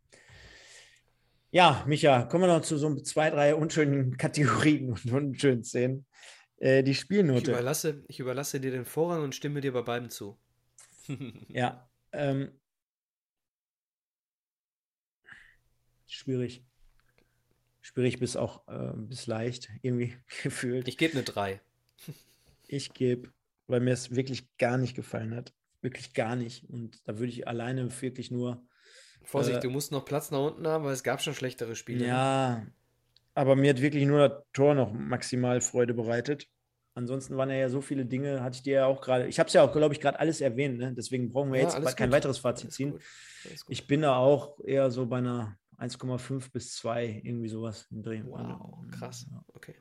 [1.55, 6.05] Ja, Micha, kommen wir noch zu so zwei, drei unschönen Kategorien und unschönen Szenen.
[6.57, 7.43] Äh, die Spielnote.
[7.43, 10.37] Ich überlasse, ich überlasse dir den Vorrang und stimme dir bei beiden zu.
[11.49, 12.51] ja, ähm,
[16.09, 16.65] schwierig.
[17.83, 20.89] Schwierig bis auch äh, bis leicht irgendwie gefühlt.
[20.89, 21.61] Ich gebe eine 3.
[22.67, 23.33] ich gebe,
[23.69, 25.55] weil mir es wirklich gar nicht gefallen hat.
[25.83, 26.69] Wirklich gar nicht.
[26.69, 28.67] Und da würde ich alleine wirklich nur
[29.25, 32.07] Vorsicht, äh, du musst noch Platz nach unten haben, weil es gab schon schlechtere Spiele.
[32.07, 32.67] Ja,
[33.35, 36.49] aber mir hat wirklich nur das Tor noch maximal Freude bereitet.
[36.95, 39.27] Ansonsten waren ja so viele Dinge, hatte ich dir ja auch gerade.
[39.27, 40.79] Ich habe es ja auch, glaube ich, gerade alles erwähnt.
[40.79, 40.95] Ne?
[40.95, 42.17] Deswegen brauchen wir ja, jetzt kein gut.
[42.17, 42.93] weiteres Fazit ziehen.
[42.93, 43.03] Gut.
[43.69, 48.23] Ich bin da auch eher so bei einer 1,5 bis 2, irgendwie sowas im Dreh.
[48.25, 49.27] Wow, krass.
[49.55, 49.75] Okay.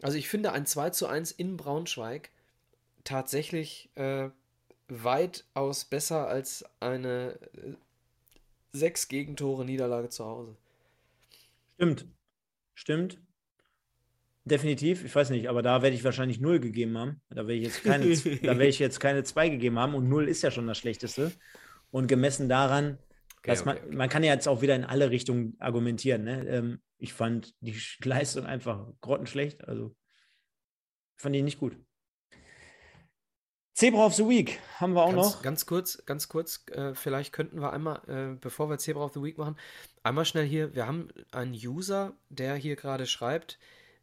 [0.00, 2.30] Also ich finde ein 2 zu 1 in Braunschweig
[3.04, 4.30] tatsächlich äh,
[4.88, 7.74] weitaus besser als eine äh,
[8.76, 10.56] sechs Gegentore Niederlage zu Hause.
[11.74, 12.06] Stimmt.
[12.74, 13.18] Stimmt.
[14.44, 17.20] Definitiv, ich weiß nicht, aber da werde ich wahrscheinlich null gegeben haben.
[17.30, 18.06] Da werde ich jetzt keine,
[18.42, 21.32] da werde ich jetzt keine zwei gegeben haben und null ist ja schon das Schlechteste.
[21.90, 22.98] Und gemessen daran,
[23.38, 23.96] okay, dass man, okay.
[23.96, 26.24] man kann ja jetzt auch wieder in alle Richtungen argumentieren.
[26.24, 26.46] Ne?
[26.46, 29.66] Ähm, ich fand die Leistung einfach grottenschlecht.
[29.66, 29.96] Also
[31.16, 31.76] fand ich nicht gut.
[33.76, 35.42] Zebra of the Week haben wir auch ganz, noch.
[35.42, 39.22] Ganz kurz, ganz kurz, äh, vielleicht könnten wir einmal, äh, bevor wir Zebra of the
[39.22, 39.54] Week machen,
[40.02, 43.58] einmal schnell hier, wir haben einen User, der hier gerade schreibt,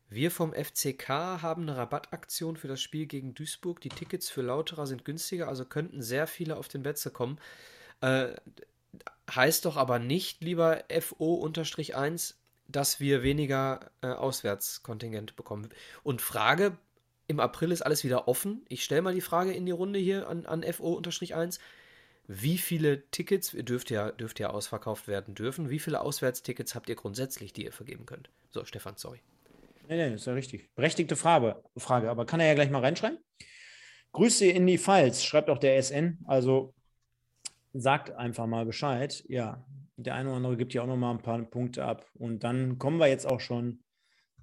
[0.10, 1.10] wir vom FCK
[1.42, 3.82] haben eine Rabattaktion für das Spiel gegen Duisburg.
[3.82, 7.40] Die Tickets für Lauterer sind günstiger, also könnten sehr viele auf den Betze kommen.
[8.02, 8.28] Äh,
[9.34, 12.36] heißt doch aber nicht, lieber FO-1,
[12.68, 15.70] dass wir weniger äh, Auswärtskontingent bekommen.
[16.04, 16.78] Und Frage,
[17.28, 18.66] im April ist alles wieder offen.
[18.68, 21.60] Ich stelle mal die Frage in die Runde hier an, an FO-1.
[22.28, 26.90] Wie viele Tickets, ihr dürft ja, dürft ja ausverkauft werden dürfen, wie viele Auswärtstickets habt
[26.90, 28.30] ihr grundsätzlich, die ihr vergeben könnt?
[28.50, 29.20] So, Stefan, sorry.
[29.90, 30.74] Nee, nee, ist ja richtig.
[30.76, 33.20] Berechtigte Frage, Frage, aber kann er ja gleich mal reinschreiben.
[34.14, 36.20] Grüße in die Files, schreibt auch der SN.
[36.26, 36.74] Also
[37.74, 39.24] sagt einfach mal Bescheid.
[39.28, 39.66] Ja,
[39.98, 42.06] der eine oder andere gibt ja auch noch mal ein paar Punkte ab.
[42.14, 43.82] Und dann kommen wir jetzt auch schon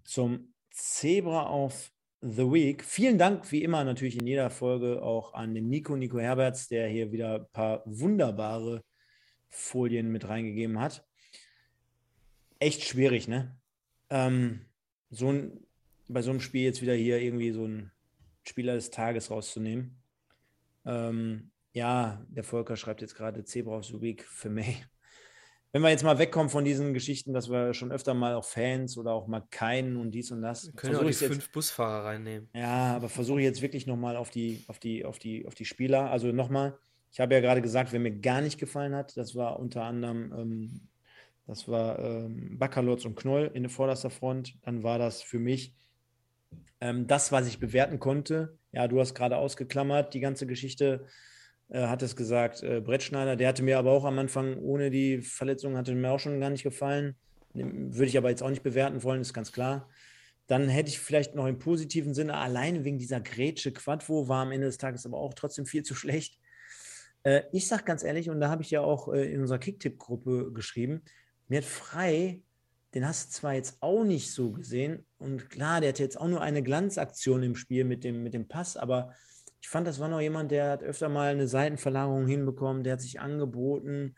[0.05, 1.93] zum Zebra auf
[2.23, 2.85] The Week.
[2.85, 6.87] Vielen Dank, wie immer, natürlich in jeder Folge auch an den Nico, Nico Herberts, der
[6.89, 8.85] hier wieder ein paar wunderbare
[9.49, 11.07] Folien mit reingegeben hat.
[12.59, 13.59] Echt schwierig, ne?
[14.11, 14.67] Ähm,
[15.09, 15.67] so ein,
[16.09, 17.91] bei so einem Spiel jetzt wieder hier irgendwie so einen
[18.43, 20.03] Spieler des Tages rauszunehmen.
[20.85, 24.85] Ähm, ja, der Volker schreibt jetzt gerade Zebra of the Week für mich
[25.73, 28.99] wenn wir jetzt mal wegkommen von diesen Geschichten, dass wir schon öfter mal auch Fans
[28.99, 30.67] oder auch mal keinen und dies und das.
[30.67, 32.49] Wir können auch die fünf jetzt, Busfahrer reinnehmen.
[32.55, 35.65] Ja, aber versuche ich jetzt wirklich nochmal auf die, auf, die, auf, die, auf die
[35.65, 36.11] Spieler.
[36.11, 36.77] Also nochmal,
[37.13, 40.33] ich habe ja gerade gesagt, wer mir gar nicht gefallen hat, das war unter anderem,
[40.37, 40.81] ähm,
[41.47, 44.57] das war ähm, Bakalotz und Knoll in der vorderster Front.
[44.63, 45.75] Dann war das für mich
[46.81, 48.59] ähm, das, was ich bewerten konnte.
[48.73, 51.07] Ja, du hast gerade ausgeklammert, die ganze Geschichte
[51.71, 55.23] äh, hat es gesagt, äh, Brettschneider, der hatte mir aber auch am Anfang ohne die
[55.23, 57.17] Verletzung, hatte mir auch schon gar nicht gefallen.
[57.55, 59.89] Würde ich aber jetzt auch nicht bewerten wollen, ist ganz klar.
[60.47, 64.53] Dann hätte ich vielleicht noch im positiven Sinne, alleine wegen dieser Grätsche Quadvo, war am
[64.53, 66.39] Ende des Tages aber auch trotzdem viel zu schlecht.
[67.23, 70.53] Äh, ich sage ganz ehrlich, und da habe ich ja auch äh, in unserer Kicktipp-Gruppe
[70.53, 71.03] geschrieben,
[71.49, 72.43] mir hat Frei,
[72.95, 76.29] den hast du zwar jetzt auch nicht so gesehen, und klar, der hatte jetzt auch
[76.29, 79.15] nur eine Glanzaktion im Spiel mit dem, mit dem Pass, aber
[79.61, 83.01] ich fand, das war noch jemand, der hat öfter mal eine Seitenverlagerung hinbekommen, der hat
[83.01, 84.17] sich angeboten.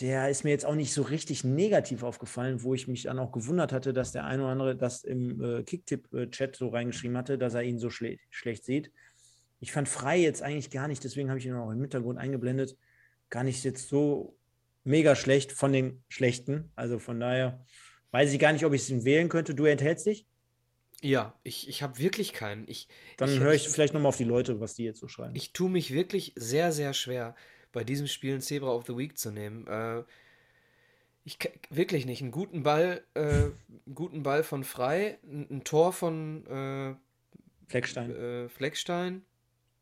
[0.00, 3.32] Der ist mir jetzt auch nicht so richtig negativ aufgefallen, wo ich mich dann auch
[3.32, 7.54] gewundert hatte, dass der eine oder andere das im äh, Kicktipp-Chat so reingeschrieben hatte, dass
[7.54, 8.90] er ihn so schle schlecht sieht.
[9.60, 12.76] Ich fand frei jetzt eigentlich gar nicht, deswegen habe ich ihn auch im Hintergrund eingeblendet,
[13.28, 14.36] gar nicht jetzt so
[14.84, 16.72] mega schlecht von den schlechten.
[16.74, 17.64] Also von daher
[18.12, 19.54] weiß ich gar nicht, ob ich ihn wählen könnte.
[19.54, 20.26] Du enthältst dich?
[21.02, 22.66] Ja, ich, ich habe wirklich keinen.
[22.68, 25.34] Ich, Dann höre ich vielleicht nochmal auf die Leute, was die jetzt so schreiben.
[25.34, 27.34] Ich tue mich wirklich sehr, sehr schwer,
[27.72, 29.66] bei diesem Spiel ein Zebra of the Week zu nehmen.
[29.66, 30.04] Äh,
[31.24, 31.38] ich
[31.70, 32.22] wirklich nicht.
[32.22, 33.54] Einen guten Ball, äh, einen
[33.94, 36.94] guten Ball von Frei, ein, ein Tor von äh,
[37.68, 38.10] Fleckstein.
[38.10, 39.22] Äh, Fleckstein.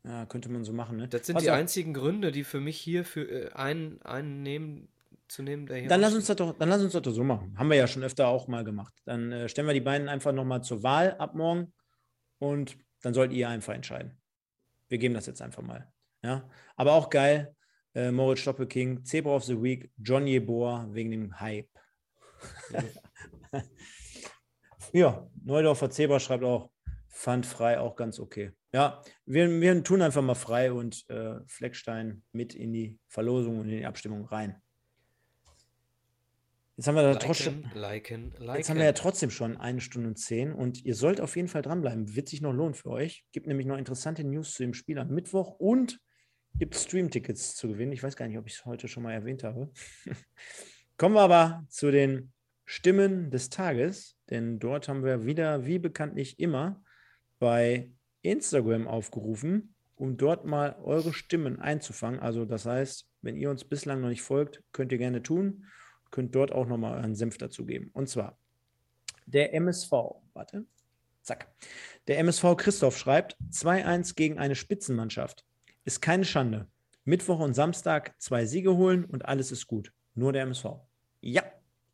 [0.03, 1.07] Ja, könnte man so machen, ne?
[1.07, 4.87] Das sind Was die einzigen Gründe, die für mich hier für äh, einen, einen nehmen,
[5.31, 5.65] zu nehmen.
[5.65, 7.57] Dann lass, uns das doch, dann lass uns das doch so machen.
[7.57, 8.93] Haben wir ja schon öfter auch mal gemacht.
[9.05, 11.73] Dann äh, stellen wir die beiden einfach nochmal zur Wahl ab morgen
[12.39, 14.19] und dann sollt ihr einfach entscheiden.
[14.89, 15.91] Wir geben das jetzt einfach mal.
[16.23, 17.55] Ja, aber auch geil.
[17.95, 21.69] Äh, Moritz Stoppelking, Zebra of the Week, John Jeboa wegen dem Hype.
[22.71, 22.83] Ja,
[24.91, 26.71] ja Neudorfer Zebra schreibt auch,
[27.07, 28.51] fand frei auch ganz okay.
[28.73, 33.69] Ja, wir, wir tun einfach mal frei und äh, Fleckstein mit in die Verlosung und
[33.69, 34.61] in die Abstimmung rein.
[36.81, 37.63] Jetzt haben wir da trotzdem.
[37.75, 38.55] Liken, liken.
[38.55, 41.47] Jetzt haben wir ja trotzdem schon eine Stunde und zehn und ihr sollt auf jeden
[41.47, 42.15] Fall dranbleiben.
[42.15, 43.23] Wird sich noch lohnen für euch.
[43.31, 45.99] Gibt nämlich noch interessante News zu dem Spiel am Mittwoch und
[46.55, 47.91] gibt Stream-Tickets zu gewinnen.
[47.91, 49.69] Ich weiß gar nicht, ob ich es heute schon mal erwähnt habe.
[50.97, 52.31] Kommen wir aber zu den
[52.65, 56.81] Stimmen des Tages, denn dort haben wir wieder, wie bekanntlich immer,
[57.37, 57.91] bei
[58.23, 62.19] Instagram aufgerufen, um dort mal eure Stimmen einzufangen.
[62.19, 65.67] Also das heißt, wenn ihr uns bislang noch nicht folgt, könnt ihr gerne tun,
[66.11, 67.89] könnt dort auch nochmal euren Senf dazugeben.
[67.93, 68.37] Und zwar
[69.25, 69.91] der MSV,
[70.33, 70.65] warte,
[71.21, 71.47] zack.
[72.07, 75.45] Der MSV Christoph schreibt 2-1 gegen eine Spitzenmannschaft.
[75.83, 76.67] Ist keine Schande.
[77.03, 79.91] Mittwoch und Samstag zwei Siege holen und alles ist gut.
[80.13, 80.65] Nur der MSV.
[81.21, 81.43] Ja,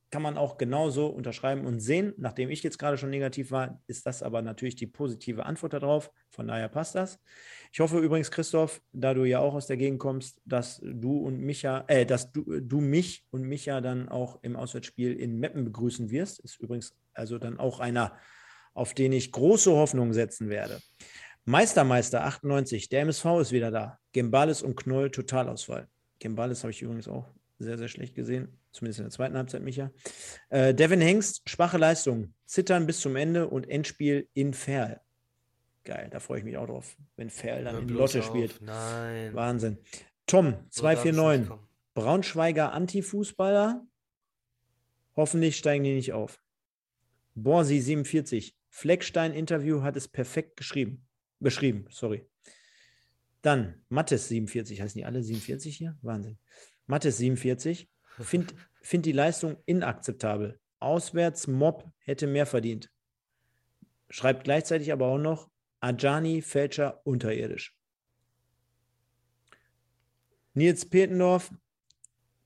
[0.10, 2.14] kann man auch genauso unterschreiben und sehen.
[2.18, 6.12] Nachdem ich jetzt gerade schon negativ war, ist das aber natürlich die positive Antwort darauf.
[6.30, 7.20] Von daher passt das.
[7.74, 11.40] Ich hoffe übrigens, Christoph, da du ja auch aus der Gegend kommst, dass du und
[11.40, 16.10] Micha, äh, dass du, du mich und Micha dann auch im Auswärtsspiel in Meppen begrüßen
[16.10, 16.40] wirst.
[16.40, 18.18] Ist übrigens also dann auch einer,
[18.74, 20.80] auf den ich große Hoffnung setzen werde.
[21.44, 24.00] Meistermeister 98, der MSV ist wieder da.
[24.14, 25.88] Gembales und Knoll, Totalausfall.
[26.20, 27.26] Gembales habe ich übrigens auch
[27.60, 28.60] sehr, sehr schlecht gesehen.
[28.78, 29.90] Zumindest in der zweiten Halbzeit, Micha.
[30.50, 32.36] Äh, Devin Hengst, schwache Leistung.
[32.46, 35.02] Zittern bis zum Ende und Endspiel in Ferl.
[35.84, 38.26] Geil, da freue ich mich auch drauf, wenn Ferl dann in Lotte auf.
[38.26, 38.62] spielt.
[38.62, 39.34] Nein.
[39.34, 39.80] Wahnsinn.
[40.28, 41.58] Tom, 249.
[41.96, 43.84] Braunschweiger Antifußballer.
[45.16, 46.40] Hoffentlich steigen die nicht auf.
[47.34, 48.56] Borsi 47.
[48.70, 51.08] Fleckstein-Interview hat es perfekt geschrieben.
[51.40, 52.30] Beschrieben, sorry.
[53.42, 54.82] Dann Mattes 47.
[54.82, 55.98] Heißen die alle 47 hier?
[56.04, 56.38] Wahnsinn.
[56.86, 57.90] Mattes 47.
[58.20, 60.60] Find, find die Leistung inakzeptabel.
[60.80, 62.92] Auswärts Mob hätte mehr verdient.
[64.10, 65.50] Schreibt gleichzeitig aber auch noch
[65.80, 67.76] Ajani Fälscher unterirdisch.
[70.54, 71.54] Nils Petendorf,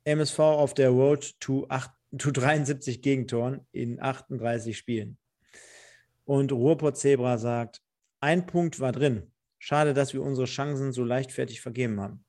[0.03, 5.17] MSV auf der Road to, 8, to 73 Gegentoren in 38 Spielen.
[6.26, 7.82] Und Ruhrport Zebra sagt,
[8.19, 9.32] ein Punkt war drin.
[9.59, 12.26] Schade, dass wir unsere Chancen so leichtfertig vergeben haben.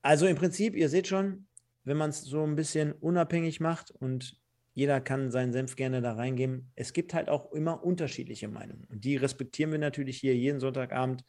[0.00, 1.45] Also im Prinzip, ihr seht schon,
[1.86, 4.36] wenn man es so ein bisschen unabhängig macht und
[4.74, 6.70] jeder kann seinen Senf gerne da reingeben.
[6.74, 8.84] Es gibt halt auch immer unterschiedliche Meinungen.
[8.90, 11.24] Und die respektieren wir natürlich hier jeden Sonntagabend.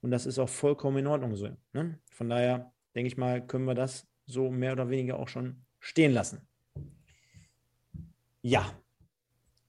[0.00, 1.50] Und das ist auch vollkommen in Ordnung so.
[1.72, 2.00] Ne?
[2.10, 6.12] Von daher denke ich mal, können wir das so mehr oder weniger auch schon stehen
[6.12, 6.48] lassen.
[8.42, 8.72] Ja,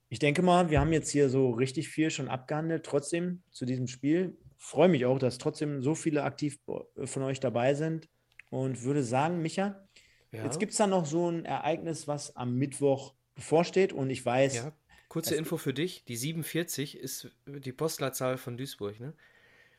[0.07, 2.85] ich denke mal, wir haben jetzt hier so richtig viel schon abgehandelt.
[2.85, 6.59] Trotzdem zu diesem Spiel freue mich auch, dass trotzdem so viele aktiv
[7.05, 8.09] von euch dabei sind
[8.49, 9.87] und würde sagen, Micha,
[10.31, 10.43] ja.
[10.43, 14.55] Jetzt gibt es da noch so ein Ereignis, was am Mittwoch bevorsteht und ich weiß.
[14.55, 14.73] Ja,
[15.07, 19.13] kurze Info für dich: Die 47 ist die Postleitzahl von Duisburg, ne?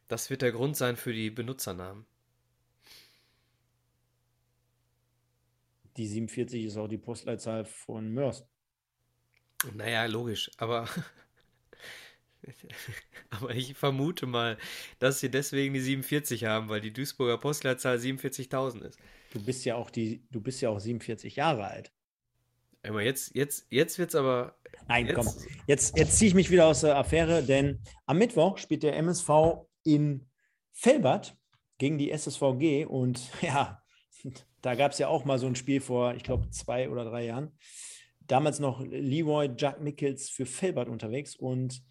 [0.09, 2.05] Das wird der Grund sein für die Benutzernamen.
[5.97, 8.45] Die 47 ist auch die Postleitzahl von Mörs.
[9.75, 10.89] Naja, logisch, aber
[13.31, 14.59] Aber ich vermute mal,
[14.99, 18.99] dass sie deswegen die 47 haben, weil die Duisburger Postleitzahl 47.000 ist.
[19.31, 21.93] Du bist ja auch die, du bist ja auch 47 Jahre alt.
[22.83, 24.57] Aber jetzt, jetzt, jetzt wird's aber.
[24.89, 25.15] Nein, jetzt...
[25.15, 25.29] komm.
[25.67, 29.31] Jetzt, jetzt ziehe ich mich wieder aus der Affäre, denn am Mittwoch spielt der MSV
[29.85, 30.29] in
[30.73, 31.37] Felbert
[31.79, 33.83] gegen die SSVG und ja,
[34.63, 37.25] da gab es ja auch mal so ein Spiel vor, ich glaube, zwei oder drei
[37.27, 37.53] Jahren.
[38.21, 41.83] Damals noch Leroy Jack Mickels für Felbert unterwegs und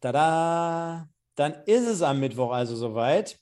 [0.00, 1.08] Tada!
[1.34, 3.38] Dann ist es am Mittwoch also soweit.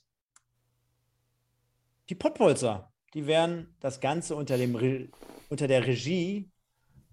[2.09, 5.09] Die Pottbolzer, die werden das Ganze unter, dem Re
[5.49, 6.49] unter der Regie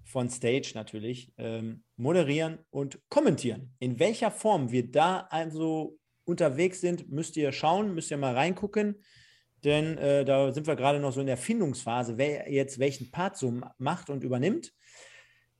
[0.05, 3.74] von Stage natürlich ähm, moderieren und kommentieren.
[3.78, 9.02] In welcher Form wir da also unterwegs sind, müsst ihr schauen, müsst ihr mal reingucken.
[9.64, 13.36] Denn äh, da sind wir gerade noch so in der Findungsphase, wer jetzt welchen Part
[13.36, 14.73] so macht und übernimmt.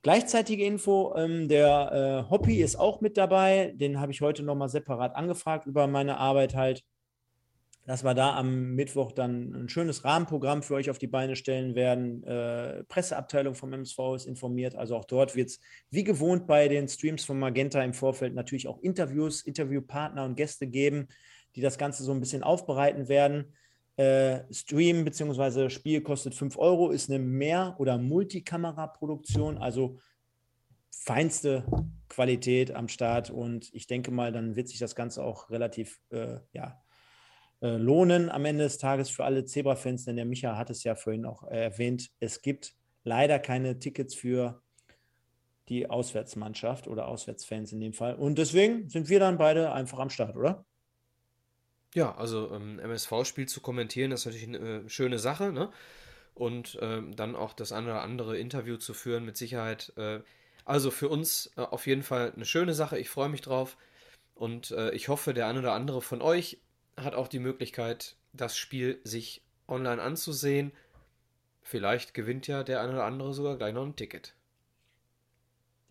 [0.01, 3.73] Gleichzeitige Info, ähm, der äh, Hoppy ist auch mit dabei.
[3.75, 6.83] Den habe ich heute nochmal separat angefragt über meine Arbeit halt
[7.87, 11.73] dass wir da am Mittwoch dann ein schönes Rahmenprogramm für euch auf die Beine stellen
[11.73, 12.21] werden.
[12.23, 14.75] Äh, Presseabteilung vom MSV ist informiert.
[14.75, 18.67] Also auch dort wird es wie gewohnt bei den Streams von Magenta im Vorfeld natürlich
[18.67, 21.07] auch Interviews, Interviewpartner und Gäste geben,
[21.55, 23.53] die das Ganze so ein bisschen aufbereiten werden.
[23.95, 25.69] Äh, Stream bzw.
[25.69, 29.97] Spiel kostet 5 Euro, ist eine Mehr- oder Multikamera-Produktion, also
[30.89, 31.63] feinste
[32.09, 33.29] Qualität am Start.
[33.29, 36.81] Und ich denke mal, dann wird sich das Ganze auch relativ äh, ja,
[37.61, 40.95] äh, lohnen am Ende des Tages für alle Zebra-Fans, denn der Micha hat es ja
[40.95, 44.61] vorhin auch äh, erwähnt, es gibt leider keine Tickets für
[45.69, 48.15] die Auswärtsmannschaft oder Auswärtsfans in dem Fall.
[48.15, 50.65] Und deswegen sind wir dann beide einfach am Start, oder?
[51.93, 55.71] Ja, also ähm, MSV-Spiel zu kommentieren, ist natürlich eine äh, schöne Sache, ne?
[56.33, 59.93] Und ähm, dann auch das eine oder andere Interview zu führen, mit Sicherheit.
[59.97, 60.19] Äh,
[60.65, 62.99] also für uns äh, auf jeden Fall eine schöne Sache.
[62.99, 63.77] Ich freue mich drauf.
[64.35, 66.59] Und äh, ich hoffe, der eine oder andere von euch
[66.97, 70.71] hat auch die Möglichkeit, das Spiel sich online anzusehen.
[71.61, 74.35] Vielleicht gewinnt ja der eine oder andere sogar gleich noch ein Ticket.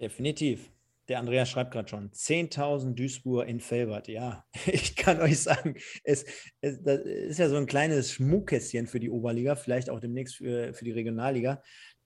[0.00, 0.70] Definitiv.
[1.08, 4.08] Der Andreas schreibt gerade schon, 10.000 Duisburg in Felbert.
[4.08, 6.24] Ja, ich kann euch sagen, es,
[6.60, 10.74] es das ist ja so ein kleines Schmuckkästchen für die Oberliga, vielleicht auch demnächst für,
[10.74, 11.62] für die Regionalliga.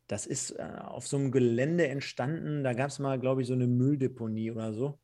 [0.06, 2.62] Das ist äh, auf so einem Gelände entstanden.
[2.62, 4.98] Da gab es mal, glaube ich, so eine Mülldeponie oder so.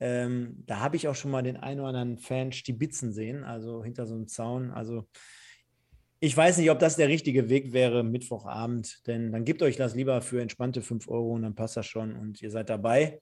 [0.00, 3.84] Ähm, da habe ich auch schon mal den einen oder anderen Fan stibitzen sehen, also
[3.84, 4.70] hinter so einem Zaun.
[4.70, 5.06] Also
[6.20, 9.94] ich weiß nicht, ob das der richtige Weg wäre, Mittwochabend, denn dann gebt euch das
[9.94, 13.20] lieber für entspannte 5 Euro und dann passt das schon und ihr seid dabei.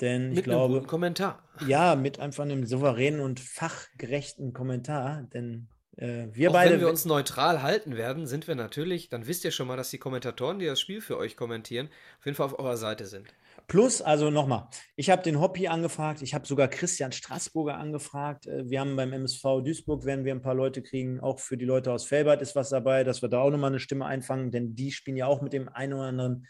[0.00, 0.78] Denn mit ich glaube.
[0.78, 1.48] Einem Kommentar.
[1.66, 6.72] Ja, mit einfach einem souveränen und fachgerechten Kommentar, denn äh, wir Auch beide.
[6.72, 9.90] Wenn wir uns neutral halten werden, sind wir natürlich, dann wisst ihr schon mal, dass
[9.90, 11.88] die Kommentatoren, die das Spiel für euch kommentieren,
[12.18, 13.34] auf jeden Fall auf eurer Seite sind.
[13.70, 14.66] Plus, also nochmal,
[14.96, 18.48] ich habe den Hoppy angefragt, ich habe sogar Christian Straßburger angefragt.
[18.48, 21.66] Äh, wir haben beim MSV Duisburg, werden wir ein paar Leute kriegen, auch für die
[21.66, 24.74] Leute aus Felbert ist was dabei, dass wir da auch nochmal eine Stimme einfangen, denn
[24.74, 26.48] die spielen ja auch mit dem einen oder anderen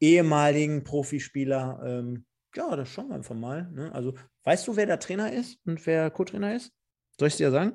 [0.00, 1.82] ehemaligen Profispieler.
[1.86, 2.24] Ähm,
[2.56, 3.70] ja, das schauen wir einfach mal.
[3.70, 3.94] Ne?
[3.94, 6.72] Also, weißt du, wer der Trainer ist und wer Co-Trainer ist?
[7.16, 7.74] Soll ich es dir sagen?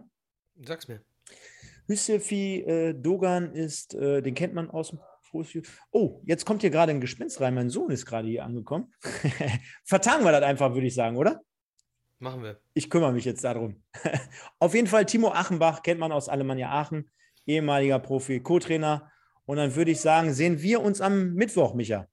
[0.65, 0.99] Sag's mir.
[1.87, 4.99] Hüsefi äh, Dogan ist, äh, den kennt man aus dem
[5.91, 7.55] Oh, jetzt kommt hier gerade ein Gespenst rein.
[7.55, 8.93] Mein Sohn ist gerade hier angekommen.
[9.83, 11.41] Vertagen wir das einfach, würde ich sagen, oder?
[12.19, 12.59] Machen wir.
[12.73, 13.83] Ich kümmere mich jetzt darum.
[14.59, 17.09] Auf jeden Fall, Timo Achenbach kennt man aus Alemannia Aachen,
[17.45, 19.11] ehemaliger Profi, Co-Trainer.
[19.45, 22.07] Und dann würde ich sagen, sehen wir uns am Mittwoch, Micha.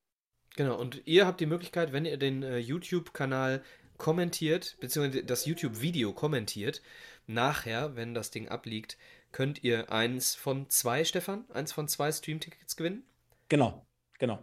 [0.57, 3.63] Genau, und ihr habt die Möglichkeit, wenn ihr den äh, YouTube-Kanal
[3.97, 6.83] kommentiert, beziehungsweise das YouTube-Video kommentiert,
[7.27, 8.99] nachher, wenn das Ding abliegt,
[9.31, 13.05] könnt ihr eins von zwei, Stefan, eins von zwei Stream-Tickets gewinnen.
[13.53, 13.87] Genau,
[14.19, 14.39] genau.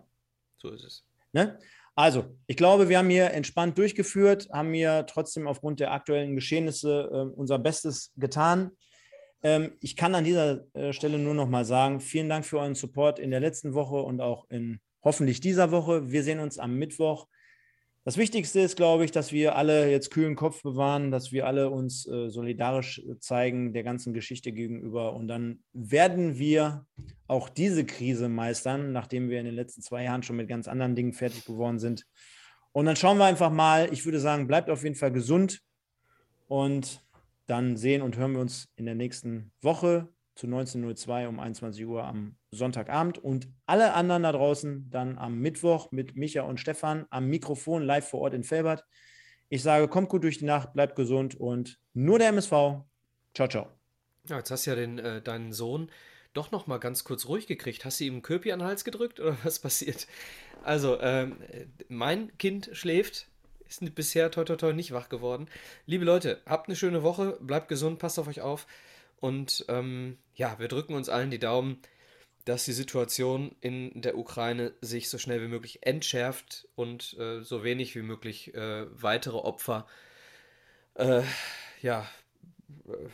[0.59, 1.03] So ist es.
[1.33, 1.57] Ne?
[1.95, 7.09] Also, ich glaube, wir haben hier entspannt durchgeführt, haben hier trotzdem aufgrund der aktuellen Geschehnisse
[7.11, 8.69] äh, unser Bestes getan.
[9.41, 12.75] Ähm, ich kann an dieser äh, Stelle nur noch mal sagen, vielen Dank für euren
[12.75, 16.11] Support in der letzten Woche und auch in hoffentlich dieser Woche.
[16.11, 17.25] Wir sehen uns am Mittwoch
[18.05, 21.69] das Wichtigste ist, glaube ich, dass wir alle jetzt kühlen Kopf bewahren, dass wir alle
[21.69, 25.13] uns äh, solidarisch zeigen der ganzen Geschichte gegenüber.
[25.13, 26.85] Und dann werden wir
[27.27, 30.95] auch diese Krise meistern, nachdem wir in den letzten zwei Jahren schon mit ganz anderen
[30.95, 32.05] Dingen fertig geworden sind.
[32.71, 33.91] Und dann schauen wir einfach mal.
[33.91, 35.61] Ich würde sagen, bleibt auf jeden Fall gesund.
[36.47, 37.05] Und
[37.47, 42.03] dann sehen und hören wir uns in der nächsten Woche zu 19.02 um 21 Uhr
[42.03, 47.27] am Sonntagabend und alle anderen da draußen dann am Mittwoch mit Micha und Stefan am
[47.27, 48.85] Mikrofon live vor Ort in Felbert.
[49.49, 52.51] Ich sage, kommt gut durch die Nacht, bleibt gesund und nur der MSV.
[53.33, 53.67] Ciao, ciao.
[54.27, 55.89] Ja, jetzt hast du ja den, äh, deinen Sohn
[56.33, 57.85] doch noch mal ganz kurz ruhig gekriegt.
[57.85, 60.07] Hast du ihm Köpi an den Hals gedrückt oder was passiert?
[60.63, 61.37] Also, ähm,
[61.87, 63.27] mein Kind schläft,
[63.67, 65.47] ist bisher toi toi toi nicht wach geworden.
[65.85, 68.67] Liebe Leute, habt eine schöne Woche, bleibt gesund, passt auf euch auf.
[69.17, 71.81] Und ähm, ja, wir drücken uns allen die Daumen,
[72.45, 77.63] dass die Situation in der Ukraine sich so schnell wie möglich entschärft und äh, so
[77.63, 79.87] wenig wie möglich äh, weitere Opfer,
[80.95, 81.23] äh,
[81.81, 82.07] ja,
[82.87, 83.09] äh,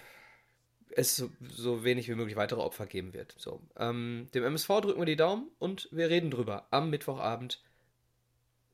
[0.98, 3.36] es so, wenig wie möglich weitere Opfer geben wird.
[3.38, 7.62] So, ähm, dem MSV drücken wir die Daumen und wir reden drüber am Mittwochabend.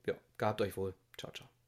[0.05, 0.93] Ja, gehabt euch wohl.
[1.17, 1.60] Ciao, ciao.